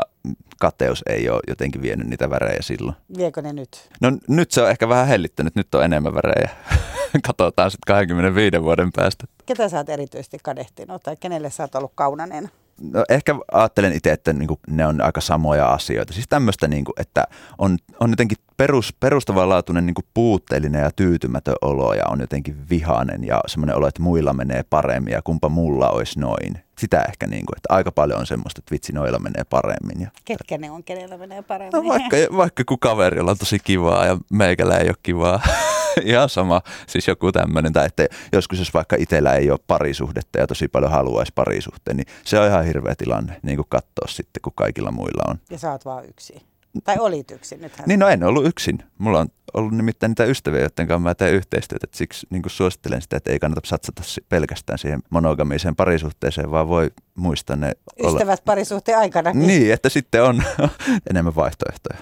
kateus 0.59 1.03
ei 1.07 1.31
ole 1.31 1.41
jotenkin 1.49 1.83
vienyt 1.83 2.07
niitä 2.07 2.31
värejä 2.31 2.63
silloin. 2.63 2.97
Viekö 3.17 3.43
ne 3.43 3.53
nyt? 3.53 3.89
No 4.01 4.13
nyt 4.29 4.51
se 4.51 4.63
on 4.63 4.71
ehkä 4.71 4.89
vähän 4.89 5.07
hellittänyt, 5.07 5.55
nyt 5.55 5.75
on 5.75 5.85
enemmän 5.85 6.15
värejä. 6.15 6.51
Katsotaan 7.27 7.71
sitten 7.71 7.95
25 7.95 8.63
vuoden 8.63 8.91
päästä. 8.93 9.25
Ketä 9.47 9.69
sä 9.69 9.77
oot 9.77 9.89
erityisesti 9.89 10.39
kadehtinut 10.43 11.03
tai 11.03 11.17
kenelle 11.21 11.51
sä 11.51 11.63
oot 11.63 11.75
ollut 11.75 11.93
kaunanen? 11.95 12.51
No 12.83 13.05
ehkä 13.09 13.35
ajattelen 13.53 13.93
itse, 13.93 14.13
että 14.13 14.33
niinku 14.33 14.59
ne 14.69 14.87
on 14.87 15.01
aika 15.01 15.21
samoja 15.21 15.67
asioita. 15.67 16.13
Siis 16.13 16.27
tämmöistä, 16.29 16.69
niinku, 16.69 16.93
että 16.97 17.25
on, 17.59 17.79
on 18.01 18.11
jotenkin 18.11 18.39
perus, 18.57 18.95
perustavanlaatuinen 19.01 19.87
niinku 19.87 20.03
puutteellinen 20.15 20.83
ja 20.83 20.91
tyytymätön 20.97 21.55
olo 21.63 21.95
ja 21.95 22.05
on 22.09 22.21
jotenkin 22.21 22.69
vihainen 22.71 23.25
ja 23.25 23.41
semmoinen 23.47 23.77
olo, 23.77 23.87
että 23.87 24.03
muilla 24.03 24.33
menee 24.33 24.65
paremmin 24.71 25.13
ja 25.13 25.23
kumpa 25.23 25.49
mulla 25.49 25.91
olisi 25.91 26.21
noin. 26.21 26.68
Sitä 26.79 27.05
ehkä, 27.09 27.27
niinku, 27.27 27.53
että 27.57 27.75
aika 27.75 27.93
paljon 27.93 28.21
on 28.21 28.27
semmoista, 28.27 28.59
että 28.59 28.73
vitsi 28.73 28.93
noilla 28.93 29.19
menee 29.19 29.45
paremmin. 29.51 30.01
Ja, 30.01 30.11
Ketkä 30.25 30.59
ne 30.59 30.71
on, 30.71 30.85
kenellä 30.85 31.19
menee 31.19 31.43
paremmin? 31.43 31.73
No 31.73 31.89
vaikka, 31.89 32.17
vaikka 32.37 32.65
kun 32.65 32.79
kaverilla 32.79 33.31
on 33.31 33.39
tosi 33.39 33.59
kivaa 33.59 34.07
ja 34.07 34.19
meikällä 34.31 34.79
ei 34.79 34.89
ole 34.89 34.97
kivaa. 35.03 35.41
ihan 36.05 36.29
sama, 36.29 36.63
siis 36.87 37.09
joku 37.09 37.33
tämmöinen, 37.33 37.73
tai 37.73 37.87
että 37.87 38.07
joskus 38.33 38.59
jos 38.59 38.75
vaikka 38.75 38.97
itsellä 38.99 39.35
ei 39.35 39.51
ole 39.51 39.59
parisuhdetta 39.67 40.39
ja 40.39 40.47
tosi 40.47 40.69
paljon 40.69 40.93
haluaisi 40.93 41.33
parisuhteen, 41.35 41.97
niin 41.97 42.07
se 42.25 42.39
on 42.39 42.49
ihan 42.49 42.65
hirveä 42.65 42.95
tilanne, 42.99 43.41
niin 43.43 43.57
kuin 43.57 43.67
katsoa 43.69 44.09
sitten, 44.09 44.41
kun 44.43 44.53
kaikilla 44.57 44.91
muilla 44.91 45.23
on. 45.29 45.37
Ja 45.51 45.59
sä 45.59 45.73
oot 45.73 45.85
vaan 45.85 46.05
yksin. 46.05 46.41
Tai 46.85 46.97
olit 46.99 47.31
yksin, 47.31 47.61
nythän. 47.61 47.89
Niin, 47.89 48.01
no 48.01 48.09
en 48.09 48.25
ollut 48.25 48.47
yksin. 48.47 48.79
Mulla 48.99 49.21
on 49.21 49.29
ollut 49.55 49.73
nimittäin 49.73 50.11
niitä 50.11 50.25
ystäviä, 50.25 50.61
joiden 50.61 50.89
kanssa 50.89 50.99
mä 50.99 51.15
teen 51.15 51.35
yhteistyötä. 51.35 51.85
Et 51.85 51.95
siksi 51.95 52.27
niin 52.31 52.43
suosittelen 52.47 53.03
sitä, 53.03 53.17
että 53.17 53.33
ei 53.33 53.39
kannata 53.39 53.69
satsata 53.69 54.03
pelkästään 54.29 54.79
siihen 54.79 55.03
monogamiseen 55.11 55.77
parisuhteeseen, 55.77 56.51
vaan 56.51 56.69
voi 56.69 56.91
muistaa 57.15 57.57
ne... 57.57 57.73
Ystävät 58.07 58.23
olla... 58.23 58.43
parisuhteen 58.45 58.99
aikana. 58.99 59.33
Niin, 59.33 59.73
että 59.73 59.89
sitten 59.89 60.23
on 60.23 60.43
enemmän 61.11 61.35
vaihtoehtoja. 61.35 61.99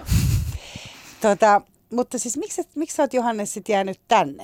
Tota, 1.21 1.61
mutta 1.93 2.19
siis 2.19 2.37
miksi, 2.37 2.61
miksi 2.75 2.95
sä 2.95 3.03
oot 3.03 3.13
Johannes 3.13 3.53
sit 3.53 3.69
jäänyt 3.69 3.99
tänne? 4.07 4.43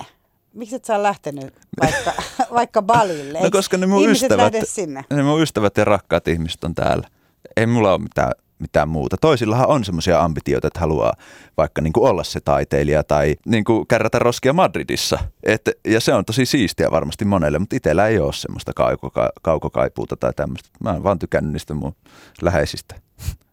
Miksi 0.54 0.76
et 0.76 0.84
sä 0.84 1.02
lähtenyt 1.02 1.54
vaikka, 1.80 2.12
vaikka 2.58 2.82
Balille? 2.82 3.40
No 3.40 3.50
koska 3.50 3.76
ne 3.76 3.86
mun, 3.86 4.10
ystävät, 4.10 4.54
sinne? 4.64 5.04
ne 5.10 5.22
mun 5.22 5.42
ystävät 5.42 5.76
ja 5.76 5.84
rakkaat 5.84 6.28
ihmiset 6.28 6.64
on 6.64 6.74
täällä. 6.74 7.08
Ei 7.56 7.66
mulla 7.66 7.92
ole 7.92 8.02
mitään 8.02 8.32
mitään 8.64 8.88
muuta. 8.88 9.16
Toisillahan 9.20 9.68
on 9.68 9.84
semmoisia 9.84 10.20
ambitioita, 10.20 10.66
että 10.66 10.80
haluaa 10.80 11.12
vaikka 11.56 11.82
niin 11.82 11.92
kuin 11.92 12.10
olla 12.10 12.24
se 12.24 12.40
taiteilija 12.40 13.04
tai 13.04 13.36
niin 13.46 13.64
kuin 13.64 13.86
kärrätä 13.86 14.18
roskia 14.18 14.52
Madridissa. 14.52 15.18
Et, 15.42 15.70
ja 15.84 16.00
se 16.00 16.14
on 16.14 16.24
tosi 16.24 16.46
siistiä 16.46 16.90
varmasti 16.90 17.24
monelle, 17.24 17.58
mutta 17.58 17.76
itsellä 17.76 18.08
ei 18.08 18.18
ole 18.18 18.32
semmoista 18.32 18.72
kaukoka- 18.76 19.32
kaukokaipuuta 19.42 20.16
tai 20.16 20.32
tämmöistä. 20.36 20.68
Mä 20.80 20.92
oon 20.92 21.02
vaan 21.02 21.18
tykännyt 21.18 21.52
niistä 21.52 21.74
mun 21.74 21.94
läheisistä. 22.42 22.94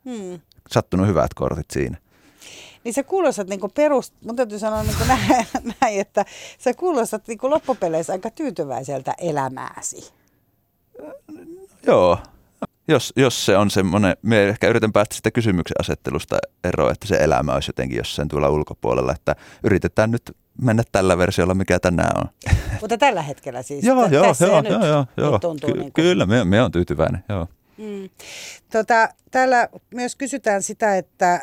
Hmm. 0.05 0.39
Sattunut 0.72 1.07
hyvät 1.07 1.34
kortit 1.34 1.72
siinä. 1.72 1.97
Niin 2.84 2.93
sä 2.93 3.03
kuulostat 3.03 3.47
niin 3.47 3.59
kuin 3.59 3.72
perus, 3.76 4.14
mun 4.26 4.36
täytyy 4.36 4.59
sanoa 4.59 4.84
niin 4.84 4.95
kuin 4.97 5.07
näin, 5.12 5.45
näin, 5.82 5.99
että 5.99 6.26
sä 6.59 6.74
kuulostat 6.74 7.28
niin 7.28 7.38
kuin 7.38 7.51
loppupeleissä 7.51 8.14
aika 8.14 8.30
tyytyväiseltä 8.30 9.14
elämääsi. 9.18 10.14
Joo, 11.88 12.18
jos, 12.92 13.14
jos 13.16 13.46
se 13.46 13.58
on 13.58 13.72
semmoinen, 13.72 14.16
me 14.22 14.50
ehkä 14.50 14.68
yritän 14.68 14.92
päästä 14.92 15.16
sitä 15.16 15.32
kysymyksen 15.32 15.76
asettelusta 15.80 16.38
eroon, 16.64 16.92
että 16.92 17.08
se 17.08 17.16
elämä 17.16 17.54
olisi 17.54 17.70
jotenkin 17.70 17.98
jossain 17.98 18.28
tuolla 18.28 18.50
ulkopuolella, 18.50 19.12
että 19.12 19.36
yritetään 19.64 20.12
nyt 20.12 20.38
mennä 20.62 20.84
tällä 20.92 21.18
versiolla, 21.18 21.54
mikä 21.54 21.80
tänään 21.80 22.18
on. 22.18 22.54
Mutta 22.82 22.98
tällä 22.98 23.22
hetkellä 23.22 23.62
siis? 23.62 23.86
joo, 23.86 24.08
joo, 24.08 24.36
joo, 24.39 24.64
joo, 24.70 24.86
joo, 24.86 25.06
joo. 25.18 25.39
Ky- 25.39 25.68
niin 25.68 25.78
kuin... 25.78 25.94
Kyllä, 25.94 26.26
me, 26.26 26.44
me 26.44 26.62
on 26.62 26.72
tyytyväinen, 26.72 27.24
joo. 27.30 27.48
Mm. 27.78 28.10
Tota, 28.72 29.10
täällä 29.32 29.70
myös 29.94 30.16
kysytään 30.16 30.64
sitä, 30.64 30.98
että 30.98 31.34
äh, 31.34 31.42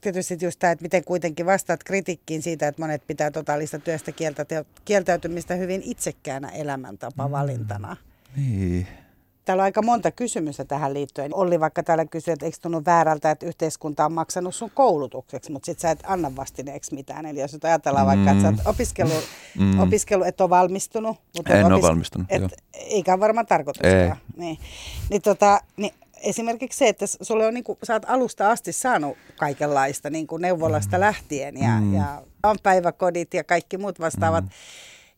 tietysti 0.00 0.38
just 0.42 0.58
tämä, 0.58 0.70
että 0.70 0.82
miten 0.82 1.04
kuitenkin 1.04 1.46
vastaat 1.46 1.84
kritiikkiin 1.84 2.42
siitä, 2.42 2.68
että 2.68 2.82
monet 2.82 3.06
pitää 3.06 3.30
totaalista 3.30 3.78
työstä 3.78 4.12
kieltä, 4.12 4.46
kieltäytymistä 4.84 5.54
hyvin 5.54 5.82
itsekkäänä 5.84 6.48
elämäntapa-valintana. 6.48 7.96
Mm. 8.36 8.42
Niin. 8.42 8.86
Täällä 9.44 9.60
on 9.60 9.64
aika 9.64 9.82
monta 9.82 10.10
kysymystä 10.10 10.64
tähän 10.64 10.94
liittyen. 10.94 11.34
Olli 11.34 11.60
vaikka 11.60 11.82
täällä 11.82 12.04
kysyi, 12.04 12.32
että 12.32 12.46
eikö 12.46 12.58
tunnu 12.62 12.82
väärältä, 12.86 13.30
että 13.30 13.46
yhteiskunta 13.46 14.04
on 14.04 14.12
maksanut 14.12 14.54
sun 14.54 14.70
koulutukseksi, 14.74 15.52
mutta 15.52 15.66
sit 15.66 15.80
sä 15.80 15.90
et 15.90 16.02
anna 16.06 16.36
vastineeksi 16.36 16.94
mitään. 16.94 17.26
Eli 17.26 17.40
jos 17.40 17.52
nyt 17.52 17.64
ajatellaan 17.64 18.06
mm. 18.06 18.08
vaikka, 18.08 18.30
että 18.30 18.42
sä 18.42 18.48
oot 18.48 18.74
opiskellut, 18.74 19.24
mm. 19.58 19.80
opiskellut 19.80 20.26
et 20.26 20.40
ole 20.40 20.50
valmistunut. 20.50 21.16
Mutta 21.36 21.54
en 21.54 21.66
opis- 21.66 21.72
ole 21.72 21.82
valmistunut, 21.82 22.26
et, 22.30 22.42
Eikä 22.74 23.20
varmaan 23.20 23.46
tarkoituskaan. 23.46 24.16
Niin. 24.36 24.58
Niin, 25.10 25.22
tota, 25.22 25.60
niin 25.76 25.94
esimerkiksi 26.22 26.78
se, 26.78 26.88
että 26.88 27.06
sulle 27.06 27.46
on, 27.46 27.54
niin 27.54 27.64
kuin, 27.64 27.78
sä 27.82 27.92
oot 27.92 28.04
alusta 28.08 28.50
asti 28.50 28.72
saanut 28.72 29.18
kaikenlaista 29.38 30.10
niin 30.10 30.26
kuin 30.26 30.42
neuvolasta 30.42 30.96
mm. 30.96 31.00
lähtien 31.00 31.56
ja, 31.56 31.80
mm. 31.80 31.94
ja 31.94 32.22
on 32.42 32.56
päiväkodit 32.62 33.34
ja 33.34 33.44
kaikki 33.44 33.78
muut 33.78 34.00
vastaavat. 34.00 34.44
Mm 34.44 34.50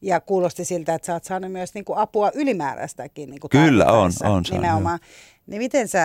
ja 0.00 0.20
kuulosti 0.20 0.64
siltä, 0.64 0.94
että 0.94 1.06
sä 1.06 1.12
oot 1.12 1.24
saanut 1.24 1.52
myös 1.52 1.74
niin 1.74 1.84
kuin 1.84 1.98
apua 1.98 2.30
ylimääräistäkin. 2.34 3.30
Niin 3.30 3.40
kuin 3.40 3.50
Kyllä 3.50 3.86
on, 3.86 4.12
on 4.24 4.44
nimenomaan. 4.50 4.98
Niin 5.46 5.62
miten 5.62 5.88
sä, 5.88 6.04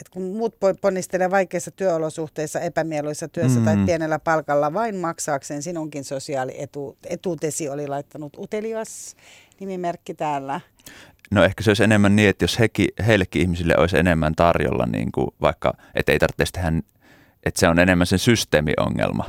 että 0.00 0.10
kun 0.12 0.22
muut 0.22 0.56
ponnistelee 0.80 1.30
vaikeissa 1.30 1.70
työolosuhteissa, 1.70 2.60
epämieluissa 2.60 3.28
työssä 3.28 3.58
mm. 3.58 3.64
tai 3.64 3.76
pienellä 3.86 4.18
palkalla 4.18 4.72
vain 4.72 4.96
maksaakseen 4.96 5.62
sinunkin 5.62 6.04
sosiaalietuutesi 6.04 7.68
oli 7.68 7.86
laittanut 7.88 8.36
utelias 8.38 9.16
nimimerkki 9.60 10.14
täällä. 10.14 10.60
No 11.30 11.44
ehkä 11.44 11.62
se 11.62 11.70
olisi 11.70 11.84
enemmän 11.84 12.16
niin, 12.16 12.28
että 12.28 12.44
jos 12.44 12.58
heki, 12.58 12.88
heillekin 13.06 13.42
ihmisille 13.42 13.74
olisi 13.76 13.98
enemmän 13.98 14.34
tarjolla, 14.34 14.86
niin 14.86 15.12
kuin 15.12 15.26
vaikka, 15.40 15.74
että 15.94 16.12
ei 16.12 16.18
tarvitse 16.18 16.52
tehdä, 16.52 16.72
että 17.42 17.60
se 17.60 17.68
on 17.68 17.78
enemmän 17.78 18.06
sen 18.06 18.18
systeemiongelma. 18.18 19.24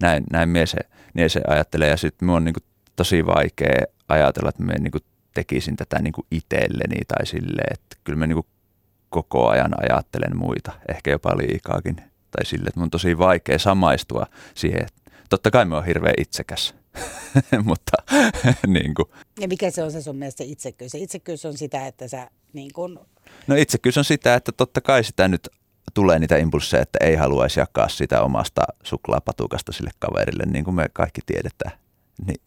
Näin, 0.00 0.24
näin 0.32 0.48
mie 0.48 0.66
se, 0.66 0.78
niin 1.14 1.30
se 1.30 1.40
ajattelee. 1.46 1.88
Ja 1.88 1.96
sitten 1.96 2.26
minun 2.26 2.36
on 2.36 2.44
niin 2.44 2.54
kuin 2.54 2.69
tosi 3.00 3.26
vaikea 3.26 3.84
ajatella, 4.08 4.48
että 4.48 4.62
mä 4.62 4.72
niin 4.72 4.90
kuin 4.90 5.04
tekisin 5.34 5.76
tätä 5.76 6.02
niin 6.02 6.12
kuin 6.12 6.26
itselleni 6.30 7.00
tai 7.08 7.26
silleen, 7.26 7.72
että 7.72 7.96
kyllä 8.04 8.18
mä 8.18 8.26
niin 8.26 8.34
kuin 8.36 8.46
koko 9.08 9.48
ajan 9.48 9.74
ajattelen 9.82 10.36
muita, 10.36 10.72
ehkä 10.88 11.10
jopa 11.10 11.36
liikaakin. 11.36 11.96
Tai 12.30 12.44
sille, 12.44 12.68
että 12.68 12.80
mun 12.80 12.84
on 12.84 12.90
tosi 12.90 13.18
vaikea 13.18 13.58
samaistua 13.58 14.26
siihen. 14.54 14.86
Totta 15.30 15.50
kai 15.50 15.64
mä 15.64 15.74
oon 15.74 15.84
hirveän 15.84 16.14
itsekäs, 16.18 16.74
mutta 17.64 17.92
niin 18.66 18.94
kuin. 18.94 19.08
Ja 19.40 19.48
mikä 19.48 19.70
se 19.70 19.82
on 19.82 19.92
se 19.92 20.02
sun 20.02 20.16
mielestä 20.16 20.44
itsekkyys? 20.44 20.92
Se 20.92 20.98
itsekkyys 20.98 21.44
on 21.44 21.58
sitä, 21.58 21.86
että 21.86 22.08
sä 22.08 22.30
niin 22.52 22.72
kuin... 22.72 22.98
No 23.46 23.54
itsekkyys 23.54 23.98
on 23.98 24.04
sitä, 24.04 24.34
että 24.34 24.52
totta 24.52 24.80
kai 24.80 25.04
sitä 25.04 25.28
nyt 25.28 25.48
tulee 25.94 26.18
niitä 26.18 26.36
impulseja, 26.36 26.82
että 26.82 26.98
ei 27.00 27.16
haluaisi 27.16 27.60
jakaa 27.60 27.88
sitä 27.88 28.22
omasta 28.22 28.62
suklaapatukasta 28.82 29.72
sille 29.72 29.90
kaverille, 29.98 30.44
niin 30.46 30.64
kuin 30.64 30.74
me 30.74 30.88
kaikki 30.92 31.20
tiedetään. 31.26 31.72
Niin 32.26 32.40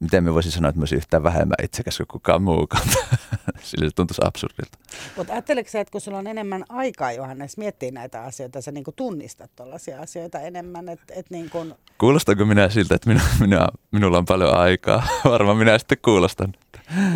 miten 0.00 0.24
me 0.24 0.34
voisin 0.34 0.52
sanoa, 0.52 0.68
että 0.68 0.78
mä 0.78 0.82
olisin 0.82 0.96
yhtään 0.96 1.22
vähemmän 1.22 1.56
itsekäs 1.62 1.96
kuin 1.96 2.08
kukaan 2.08 2.42
muukaan. 2.42 2.88
Sillä 3.62 3.88
se 3.88 3.94
tuntuisi 3.94 4.22
absurdilta. 4.24 4.78
Mutta 5.16 5.32
ajatteleeko 5.32 5.70
sä, 5.70 5.80
että 5.80 5.92
kun 5.92 6.00
sulla 6.00 6.18
on 6.18 6.26
enemmän 6.26 6.64
aikaa, 6.68 7.12
Johannes, 7.12 7.56
miettiä 7.56 7.90
näitä 7.90 8.22
asioita, 8.22 8.60
sä 8.60 8.72
niin 8.72 8.84
tunnistat 8.96 9.50
tuollaisia 9.56 10.00
asioita 10.00 10.40
enemmän? 10.40 10.88
Et, 10.88 11.00
et 11.10 11.30
niin 11.30 11.50
kun... 11.50 11.74
Kuulostaako 11.98 12.44
minä 12.44 12.68
siltä, 12.68 12.94
että 12.94 13.08
minä, 13.08 13.22
minä, 13.40 13.68
minulla 13.90 14.18
on 14.18 14.24
paljon 14.24 14.56
aikaa? 14.56 15.06
Varmaan 15.24 15.56
minä 15.56 15.78
sitten 15.78 15.98
kuulostan. 16.04 16.52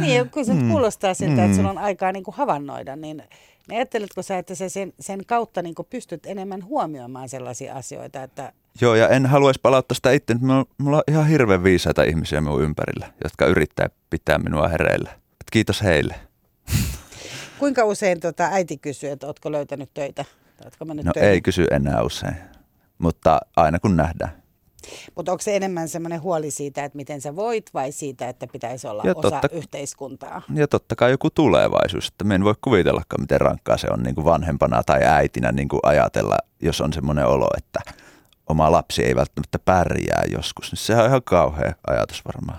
Niin, 0.00 0.30
kun 0.30 0.44
se 0.44 0.52
mm. 0.52 0.70
kuulostaa 0.70 1.14
siltä, 1.14 1.34
mm. 1.34 1.44
että 1.44 1.56
sulla 1.56 1.70
on 1.70 1.78
aikaa 1.78 2.12
niin 2.12 2.24
havainnoida, 2.32 2.96
niin 2.96 3.22
niin 3.68 3.78
ajatteletko 3.78 4.22
sä, 4.22 4.38
että 4.38 4.54
sä 4.54 4.68
sen, 4.68 4.92
sen 5.00 5.26
kautta 5.26 5.62
niin 5.62 5.74
pystyt 5.90 6.26
enemmän 6.26 6.64
huomioimaan 6.64 7.28
sellaisia 7.28 7.74
asioita, 7.74 8.22
että 8.22 8.52
Joo, 8.80 8.94
ja 8.94 9.08
en 9.08 9.26
haluaisi 9.26 9.60
palauttaa 9.62 9.94
sitä 9.94 10.12
itse, 10.12 10.34
mulla 10.78 10.96
on 10.96 11.02
ihan 11.08 11.26
hirveän 11.26 11.64
viisaita 11.64 12.02
ihmisiä 12.02 12.40
minun 12.40 12.62
ympärillä, 12.62 13.12
jotka 13.24 13.46
yrittää 13.46 13.88
pitää 14.10 14.38
minua 14.38 14.68
hereillä. 14.68 15.10
Et 15.12 15.50
kiitos 15.52 15.82
heille. 15.82 16.14
Kuinka 17.58 17.84
usein 17.84 18.20
tota 18.20 18.44
äiti 18.44 18.76
kysyy, 18.76 19.10
että 19.10 19.26
oletko 19.26 19.52
löytänyt 19.52 19.90
töitä? 19.94 20.24
Oletko 20.62 20.84
no 20.84 20.94
töitä? 20.94 21.20
ei 21.20 21.40
kysy 21.40 21.66
enää 21.70 22.02
usein, 22.02 22.36
mutta 22.98 23.40
aina 23.56 23.78
kun 23.78 23.96
nähdään. 23.96 24.42
Mutta 25.14 25.32
onko 25.32 25.42
se 25.42 25.56
enemmän 25.56 25.88
semmoinen 25.88 26.22
huoli 26.22 26.50
siitä, 26.50 26.84
että 26.84 26.96
miten 26.96 27.20
sä 27.20 27.36
voit 27.36 27.70
vai 27.74 27.92
siitä, 27.92 28.28
että 28.28 28.46
pitäisi 28.46 28.86
olla 28.86 29.02
ja 29.06 29.12
osa 29.16 29.30
totta, 29.30 29.48
yhteiskuntaa? 29.52 30.42
Ja 30.54 30.68
totta 30.68 30.96
kai 30.96 31.10
joku 31.10 31.30
tulevaisuus, 31.30 32.08
että 32.08 32.24
me 32.24 32.34
en 32.34 32.44
voi 32.44 32.54
kuvitellakaan, 32.60 33.20
miten 33.20 33.40
rankkaa 33.40 33.76
se 33.76 33.86
on 33.90 34.02
niin 34.02 34.14
kuin 34.14 34.24
vanhempana 34.24 34.82
tai 34.82 35.04
äitinä 35.04 35.52
niin 35.52 35.68
kuin 35.68 35.80
ajatella, 35.82 36.36
jos 36.62 36.80
on 36.80 36.92
semmoinen 36.92 37.26
olo, 37.26 37.48
että 37.56 37.92
oma 38.49 38.72
lapsi 38.72 39.05
ei 39.05 39.16
välttämättä 39.16 39.59
pärjää 39.59 40.24
joskus. 40.32 40.72
Niin 40.72 40.78
sehän 40.78 41.05
on 41.05 41.09
ihan 41.09 41.22
kauhea 41.24 41.74
ajatus 41.86 42.22
varmaan. 42.24 42.59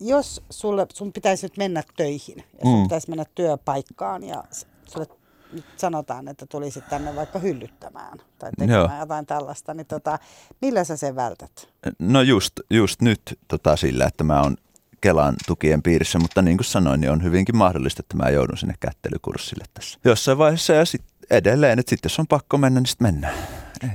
Jos 0.00 0.42
sulle, 0.50 0.86
sun 0.94 1.12
pitäisi 1.12 1.46
nyt 1.46 1.56
mennä 1.56 1.82
töihin 1.96 2.36
ja 2.36 2.60
sun 2.62 2.78
mm. 2.78 2.82
pitäisi 2.82 3.10
mennä 3.10 3.24
työpaikkaan 3.34 4.24
ja 4.24 4.44
sulle 4.86 5.06
nyt 5.52 5.64
sanotaan, 5.76 6.28
että 6.28 6.46
tulisit 6.46 6.88
tänne 6.88 7.16
vaikka 7.16 7.38
hyllyttämään 7.38 8.18
tai 8.38 8.50
tekemään 8.58 8.90
Joo. 8.90 9.00
jotain 9.00 9.26
tällaista, 9.26 9.74
niin 9.74 9.86
tota, 9.86 10.18
millä 10.60 10.84
sä 10.84 10.96
sen 10.96 11.16
vältät? 11.16 11.68
No 11.98 12.22
just, 12.22 12.52
just 12.70 13.02
nyt 13.02 13.20
tota, 13.48 13.76
sillä, 13.76 14.04
että 14.06 14.24
mä 14.24 14.42
oon 14.42 14.56
Kelan 15.00 15.34
tukien 15.46 15.82
piirissä, 15.82 16.18
mutta 16.18 16.42
niin 16.42 16.56
kuin 16.56 16.64
sanoin, 16.64 17.00
niin 17.00 17.10
on 17.10 17.22
hyvinkin 17.22 17.56
mahdollista, 17.56 18.00
että 18.00 18.16
mä 18.16 18.30
joudun 18.30 18.58
sinne 18.58 18.74
kättelykurssille 18.80 19.64
tässä 19.74 19.98
jossain 20.04 20.38
vaiheessa 20.38 20.72
ja 20.72 20.84
sitten 20.84 21.10
edelleen, 21.30 21.78
että 21.78 21.90
sitten 21.90 22.08
jos 22.08 22.18
on 22.18 22.26
pakko 22.26 22.58
mennä, 22.58 22.80
niin 22.80 22.86
sitten 22.86 23.06
mennään. 23.06 23.34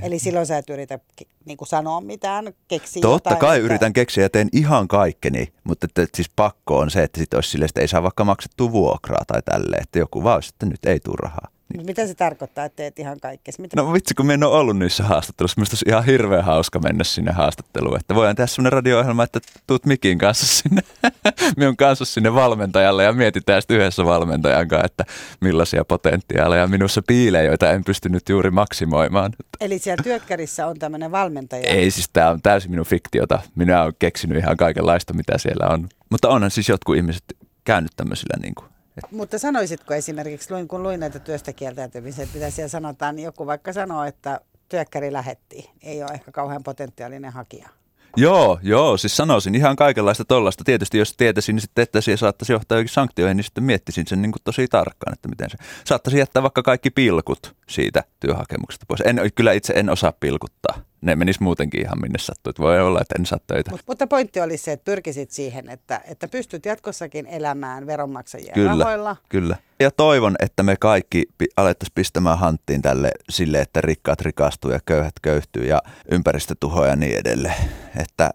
Eli 0.02 0.18
silloin 0.18 0.46
sä 0.46 0.58
et 0.58 0.70
yritä 0.70 0.98
niin 1.44 1.56
kuin 1.56 1.68
sanoa 1.68 2.00
mitään, 2.00 2.52
keksiä 2.68 3.00
Totta 3.00 3.30
jotain, 3.30 3.40
kai 3.40 3.56
että... 3.56 3.64
yritän 3.64 3.92
keksiä 3.92 4.24
ja 4.24 4.30
teen 4.30 4.48
ihan 4.52 4.88
kaikkeni, 4.88 5.52
mutta 5.64 5.84
että, 5.86 6.02
että 6.02 6.16
siis 6.16 6.30
pakko 6.36 6.78
on 6.78 6.90
se, 6.90 7.02
että 7.02 7.20
sitten 7.20 7.36
olisi 7.36 7.50
sille, 7.50 7.64
että 7.64 7.80
ei 7.80 7.88
saa 7.88 8.02
vaikka 8.02 8.24
maksettua 8.24 8.72
vuokraa 8.72 9.24
tai 9.26 9.42
tälleen, 9.42 9.82
että 9.82 9.98
joku 9.98 10.24
vaan 10.24 10.42
että 10.48 10.66
nyt 10.66 10.84
ei 10.84 11.00
tule 11.00 11.16
rahaa. 11.22 11.53
Niin. 11.74 11.86
Mitä 11.86 12.06
se 12.06 12.14
tarkoittaa, 12.14 12.64
että 12.64 12.76
teet 12.76 12.98
ihan 12.98 13.20
kaikkea? 13.20 13.54
Mitä... 13.58 13.82
No 13.82 13.92
vitsi, 13.92 14.14
kun 14.14 14.26
me 14.26 14.34
en 14.34 14.44
ole 14.44 14.58
ollut 14.58 14.78
niissä 14.78 15.04
haastatteluissa. 15.04 15.58
Minusta 15.58 15.74
olisi 15.74 15.84
ihan 15.88 16.04
hirveän 16.04 16.44
hauska 16.44 16.78
mennä 16.78 17.04
sinne 17.04 17.32
haastatteluun. 17.32 17.96
Että 18.00 18.14
voidaan 18.14 18.36
tehdä 18.36 18.46
sellainen 18.46 18.72
radio-ohjelma, 18.72 19.22
että 19.22 19.40
tuut 19.66 19.86
Mikin 19.86 20.18
kanssa 20.18 20.46
sinne, 20.46 20.82
minun 21.56 21.76
kanssa 21.76 22.04
sinne 22.04 22.34
valmentajalle 22.34 23.04
ja 23.04 23.12
mietitään 23.12 23.62
sitten 23.62 23.76
yhdessä 23.76 24.04
valmentajan 24.04 24.68
kanssa, 24.68 24.86
että 24.86 25.04
millaisia 25.40 25.84
potentiaaleja 25.84 26.66
minussa 26.66 27.02
piilee, 27.06 27.44
joita 27.44 27.70
en 27.70 27.84
pystynyt 27.84 28.28
juuri 28.28 28.50
maksimoimaan. 28.50 29.32
Eli 29.60 29.78
siellä 29.78 30.02
työkkärissä 30.02 30.66
on 30.66 30.78
tämmöinen 30.78 31.12
valmentaja? 31.12 31.68
Ei, 31.68 31.90
siis 31.90 32.08
tämä 32.12 32.30
on 32.30 32.42
täysin 32.42 32.70
minun 32.70 32.86
fiktiota. 32.86 33.38
Minä 33.54 33.82
olen 33.82 33.94
keksinyt 33.98 34.38
ihan 34.38 34.56
kaikenlaista, 34.56 35.14
mitä 35.14 35.38
siellä 35.38 35.66
on. 35.66 35.88
Mutta 36.10 36.28
onhan 36.28 36.50
siis 36.50 36.68
jotkut 36.68 36.96
ihmiset 36.96 37.24
käynyt 37.64 37.92
tämmöisillä 37.96 38.36
niin 38.42 38.54
kuin 38.54 38.73
et, 38.96 39.12
mutta 39.12 39.38
sanoisitko 39.38 39.94
esimerkiksi, 39.94 40.54
luin, 40.54 40.68
kun 40.68 40.82
luin 40.82 41.00
näitä 41.00 41.18
työstä 41.18 41.52
kieltäytymisiä, 41.52 42.26
mitä 42.34 42.50
siellä 42.50 42.68
sanotaan, 42.68 43.16
niin 43.16 43.24
joku 43.24 43.46
vaikka 43.46 43.72
sanoo, 43.72 44.04
että 44.04 44.40
työkkäri 44.68 45.12
lähetti, 45.12 45.70
ei 45.82 46.02
ole 46.02 46.10
ehkä 46.10 46.32
kauhean 46.32 46.62
potentiaalinen 46.62 47.32
hakija. 47.32 47.68
Joo, 48.16 48.58
joo, 48.62 48.96
siis 48.96 49.16
sanoisin 49.16 49.54
ihan 49.54 49.76
kaikenlaista 49.76 50.24
tollasta. 50.24 50.64
Tietysti 50.64 50.98
jos 50.98 51.16
tietäisin, 51.16 51.54
niin 51.54 51.60
sitten 51.60 51.82
että 51.82 52.00
se 52.00 52.16
saattaisi 52.16 52.52
johtaa 52.52 52.78
jokin 52.78 52.92
sanktioihin, 52.92 53.36
niin 53.36 53.44
sitten 53.44 53.64
miettisin 53.64 54.06
sen 54.06 54.22
niin 54.22 54.32
kuin 54.32 54.42
tosi 54.44 54.68
tarkkaan, 54.68 55.12
että 55.12 55.28
miten 55.28 55.50
se 55.50 55.56
saattaisi 55.84 56.18
jättää 56.18 56.42
vaikka 56.42 56.62
kaikki 56.62 56.90
pilkut 56.90 57.54
siitä 57.68 58.04
työhakemuksesta 58.20 58.86
pois. 58.88 59.00
En, 59.00 59.20
kyllä 59.34 59.52
itse 59.52 59.72
en 59.76 59.90
osaa 59.90 60.12
pilkuttaa 60.20 60.78
ne 61.04 61.16
menis 61.16 61.40
muutenkin 61.40 61.80
ihan 61.80 62.00
minne 62.00 62.18
sattuu. 62.18 62.50
Että 62.50 62.62
voi 62.62 62.80
olla, 62.80 63.00
että 63.00 63.14
en 63.18 63.26
saa 63.26 63.38
töitä. 63.46 63.70
Mut, 63.70 63.80
mutta 63.86 64.06
pointti 64.06 64.40
oli 64.40 64.56
se, 64.56 64.72
että 64.72 64.84
pyrkisit 64.84 65.30
siihen, 65.30 65.70
että, 65.70 66.00
että 66.04 66.28
pystyt 66.28 66.66
jatkossakin 66.66 67.26
elämään 67.26 67.86
veronmaksajien 67.86 68.54
kyllä, 68.54 68.70
rahoilla. 68.70 69.16
Kyllä. 69.28 69.56
Ja 69.80 69.90
toivon, 69.90 70.36
että 70.40 70.62
me 70.62 70.76
kaikki 70.80 71.26
alettaisiin 71.56 71.94
pistämään 71.94 72.38
hanttiin 72.38 72.82
tälle 72.82 73.10
sille, 73.30 73.60
että 73.60 73.80
rikkaat 73.80 74.20
rikastuu 74.20 74.70
ja 74.70 74.80
köyhät 74.86 75.14
köyhtyy 75.22 75.64
ja 75.64 75.82
ympäristö 76.10 76.54
tuhoaa 76.60 76.86
ja 76.86 76.96
niin 76.96 77.18
edelleen. 77.18 77.54
Että, 77.96 78.30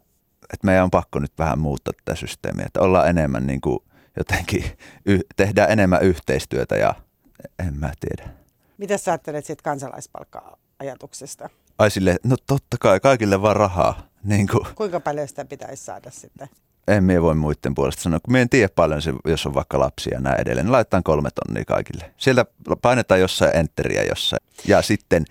että 0.53 0.65
meidän 0.65 0.83
on 0.83 0.91
pakko 0.91 1.19
nyt 1.19 1.33
vähän 1.37 1.59
muuttaa 1.59 1.93
tätä 2.05 2.19
systeemiä, 2.19 2.65
että 2.65 2.81
ollaan 2.81 3.09
enemmän 3.09 3.47
niin 3.47 3.61
kuin 3.61 3.79
jotenkin, 4.17 4.63
y- 5.05 5.19
tehdään 5.35 5.71
enemmän 5.71 6.01
yhteistyötä 6.01 6.75
ja 6.75 6.95
en 7.67 7.79
mä 7.79 7.91
tiedä. 7.99 8.29
Mitä 8.77 8.97
sä 8.97 9.11
ajattelet 9.11 9.45
siitä 9.45 9.63
kansalaispalkka-ajatuksesta? 9.63 11.49
Ai 11.79 11.91
sille, 11.91 12.17
no 12.23 12.35
totta 12.47 12.77
kai, 12.79 12.99
kaikille 12.99 13.41
vaan 13.41 13.55
rahaa. 13.55 14.09
Niin 14.23 14.47
kuin. 14.47 14.67
Kuinka 14.75 14.99
paljon 14.99 15.27
sitä 15.27 15.45
pitäisi 15.45 15.83
saada 15.83 16.11
sitten? 16.11 16.49
En 16.87 17.03
minä 17.03 17.21
voi 17.21 17.35
muiden 17.35 17.75
puolesta 17.75 18.01
sanoa, 18.01 18.19
kun 18.19 18.31
minä 18.31 18.41
en 18.41 18.49
tiedä 18.49 18.69
paljon, 18.75 19.01
se, 19.01 19.13
jos 19.25 19.45
on 19.45 19.53
vaikka 19.53 19.79
lapsia 19.79 20.13
ja 20.13 20.19
näin 20.19 20.41
edelleen, 20.41 20.71
laitetaan 20.71 21.03
kolme 21.03 21.29
tonnia 21.31 21.65
kaikille. 21.65 22.11
Sieltä 22.17 22.45
painetaan 22.81 23.19
jossain 23.19 23.55
enteriä 23.55 24.03
jossain 24.03 24.39
ja 24.67 24.81
sitten 24.81 25.25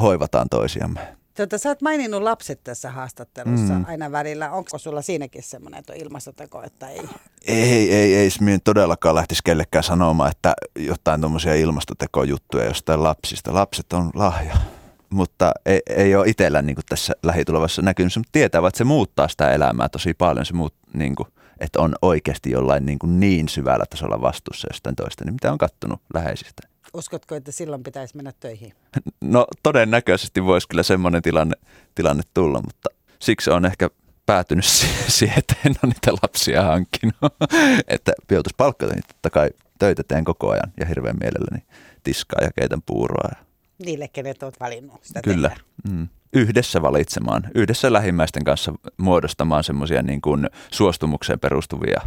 hoivataan 0.00 0.48
toisiamme. 0.48 1.00
Tota, 1.34 1.58
sä 1.58 1.68
oot 1.68 1.82
maininnut 1.82 2.22
lapset 2.22 2.60
tässä 2.64 2.90
haastattelussa 2.90 3.74
mm. 3.74 3.84
aina 3.88 4.12
välillä. 4.12 4.50
Onko 4.50 4.78
sulla 4.78 5.02
siinäkin 5.02 5.42
semmoinen, 5.42 5.78
että 5.78 5.92
on 5.92 5.98
ilmastoteko, 5.98 6.62
että 6.62 6.88
ei? 6.88 7.00
Ei, 7.46 7.94
ei, 7.94 8.16
ei. 8.16 8.30
Minä 8.40 8.58
todellakaan 8.64 9.14
lähtisi 9.14 9.40
kellekään 9.44 9.84
sanomaan, 9.84 10.30
että 10.30 10.54
jotain 10.76 11.20
tuommoisia 11.20 11.54
ilmastotekojuttuja 11.54 12.64
jostain 12.64 13.02
lapsista. 13.02 13.54
Lapset 13.54 13.92
on 13.92 14.10
lahja 14.14 14.56
mutta 15.14 15.52
ei, 15.66 15.80
ei 15.88 16.16
ole 16.16 16.28
itsellä 16.28 16.62
niin 16.62 16.74
kuin 16.74 16.84
tässä 16.88 17.12
lähitulevassa 17.22 17.82
näkynyt, 17.82 18.16
mutta 18.16 18.32
tietää, 18.32 18.60
että 18.68 18.78
se 18.78 18.84
muuttaa 18.84 19.28
sitä 19.28 19.52
elämää 19.52 19.88
tosi 19.88 20.14
paljon, 20.14 20.46
se 20.46 20.54
muut, 20.54 20.74
niin 20.94 21.14
kuin, 21.14 21.28
että 21.60 21.80
on 21.80 21.94
oikeasti 22.02 22.50
jollain 22.50 22.86
niin, 22.86 22.98
kuin 22.98 23.20
niin 23.20 23.48
syvällä 23.48 23.84
tasolla 23.90 24.20
vastuussa 24.20 24.68
jostain 24.70 24.96
toista, 24.96 25.24
niin 25.24 25.34
mitä 25.34 25.52
on 25.52 25.58
kattonut 25.58 26.00
läheisistä. 26.14 26.68
Uskotko, 26.94 27.34
että 27.34 27.52
silloin 27.52 27.82
pitäisi 27.82 28.16
mennä 28.16 28.32
töihin? 28.40 28.72
No 29.20 29.46
todennäköisesti 29.62 30.44
voisi 30.44 30.68
kyllä 30.68 30.82
semmoinen 30.82 31.22
tilanne, 31.22 31.54
tilanne 31.94 32.22
tulla, 32.34 32.60
mutta 32.62 32.88
siksi 33.18 33.50
on 33.50 33.64
ehkä 33.64 33.90
päätynyt 34.26 34.64
siihen, 35.08 35.38
että 35.38 35.54
en 35.66 35.74
ole 35.84 35.92
niitä 35.92 36.12
lapsia 36.12 36.62
hankkinut. 36.62 37.16
että 37.88 38.12
joutuisi 38.30 38.54
palkkata, 38.56 38.92
niin 38.92 39.04
totta 39.08 39.30
kai 39.30 39.50
töitä 39.78 40.02
teen 40.08 40.24
koko 40.24 40.50
ajan 40.50 40.72
ja 40.80 40.86
hirveän 40.86 41.16
mielelläni 41.20 41.64
tiskaa 42.02 42.42
ja 42.42 42.50
keitän 42.58 42.82
puuroa 42.86 43.28
ja 43.32 43.43
niille, 43.78 44.08
kenet 44.08 44.42
olet 44.42 44.60
valinnut 44.60 45.04
sitä 45.04 45.20
Kyllä. 45.22 45.50
Mm. 45.90 46.08
Yhdessä 46.32 46.82
valitsemaan, 46.82 47.42
yhdessä 47.54 47.92
lähimmäisten 47.92 48.44
kanssa 48.44 48.72
muodostamaan 48.96 49.64
semmoisia 49.64 50.02
niin 50.02 50.20
kuin 50.20 50.50
suostumukseen 50.70 51.40
perustuvia 51.40 52.00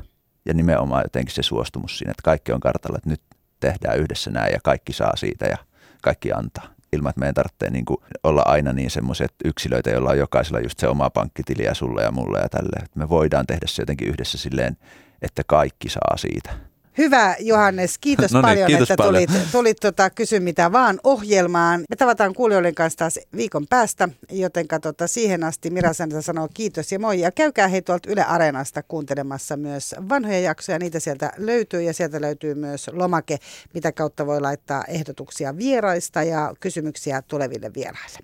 ja 0.45 0.53
nimenomaan 0.53 1.03
jotenkin 1.05 1.35
se 1.35 1.43
suostumus 1.43 1.97
siinä, 1.97 2.11
että 2.11 2.23
kaikki 2.23 2.51
on 2.51 2.59
kartalla, 2.59 2.97
että 2.97 3.09
nyt 3.09 3.21
tehdään 3.59 3.99
yhdessä 3.99 4.31
näin 4.31 4.53
ja 4.53 4.59
kaikki 4.63 4.93
saa 4.93 5.15
siitä 5.15 5.45
ja 5.45 5.57
kaikki 6.01 6.31
antaa. 6.33 6.67
Ilman, 6.93 7.09
että 7.09 7.19
meidän 7.19 7.33
tarvitsee 7.33 7.69
niin 7.69 7.85
kuin 7.85 7.97
olla 8.23 8.43
aina 8.45 8.73
niin 8.73 8.91
semmoisia 8.91 9.27
yksilöitä, 9.45 9.89
joilla 9.89 10.09
on 10.09 10.17
jokaisella 10.17 10.59
just 10.59 10.79
se 10.79 10.87
oma 10.87 11.09
pankkitili 11.09 11.63
ja 11.63 11.73
sulle 11.73 12.03
ja 12.03 12.11
mulle 12.11 12.39
ja 12.39 12.49
tälleen. 12.49 12.87
Me 12.95 13.09
voidaan 13.09 13.47
tehdä 13.47 13.67
se 13.67 13.81
jotenkin 13.81 14.07
yhdessä 14.07 14.37
silleen, 14.37 14.77
että 15.21 15.43
kaikki 15.43 15.89
saa 15.89 16.17
siitä. 16.17 16.51
Hyvä 16.97 17.35
Johannes, 17.39 17.97
kiitos 17.97 18.31
no 18.31 18.39
niin, 18.39 18.49
paljon, 18.49 18.67
kiitos 18.67 18.91
että 18.91 19.03
paljon. 19.03 19.27
tulit, 19.27 19.51
tulit 19.51 19.77
tota, 19.81 20.09
kysy 20.09 20.39
mitä 20.39 20.71
vaan 20.71 20.99
ohjelmaan. 21.03 21.79
Me 21.89 21.95
tavataan 21.95 22.33
kuulijoiden 22.33 22.75
kanssa 22.75 22.97
taas 22.97 23.19
viikon 23.35 23.67
päästä, 23.67 24.09
joten 24.31 24.65
tota, 24.81 25.07
siihen 25.07 25.43
asti 25.43 25.69
Mira 25.69 25.93
Säntä 25.93 26.21
sanoo 26.21 26.47
kiitos 26.53 26.91
ja 26.91 26.99
moi. 26.99 27.19
Ja 27.19 27.31
käykää 27.31 27.67
hei 27.67 27.81
tuolta 27.81 28.09
Yle 28.11 28.23
Areenasta 28.23 28.83
kuuntelemassa 28.83 29.57
myös 29.57 29.95
vanhoja 30.09 30.39
jaksoja, 30.39 30.79
niitä 30.79 30.99
sieltä 30.99 31.31
löytyy 31.37 31.81
ja 31.81 31.93
sieltä 31.93 32.21
löytyy 32.21 32.55
myös 32.55 32.89
lomake, 32.93 33.37
mitä 33.73 33.91
kautta 33.91 34.25
voi 34.25 34.41
laittaa 34.41 34.83
ehdotuksia 34.87 35.57
vieraista 35.57 36.23
ja 36.23 36.53
kysymyksiä 36.59 37.21
tuleville 37.21 37.71
vieraille. 37.75 38.19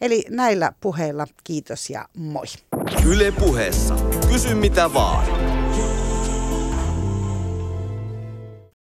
Eli 0.00 0.24
näillä 0.30 0.72
puheilla 0.80 1.26
kiitos 1.44 1.90
ja 1.90 2.08
moi. 2.16 2.46
Yle 3.06 3.32
puheessa. 3.32 3.96
Kysy 4.32 4.54
mitä 4.54 4.94
vaan. 4.94 5.59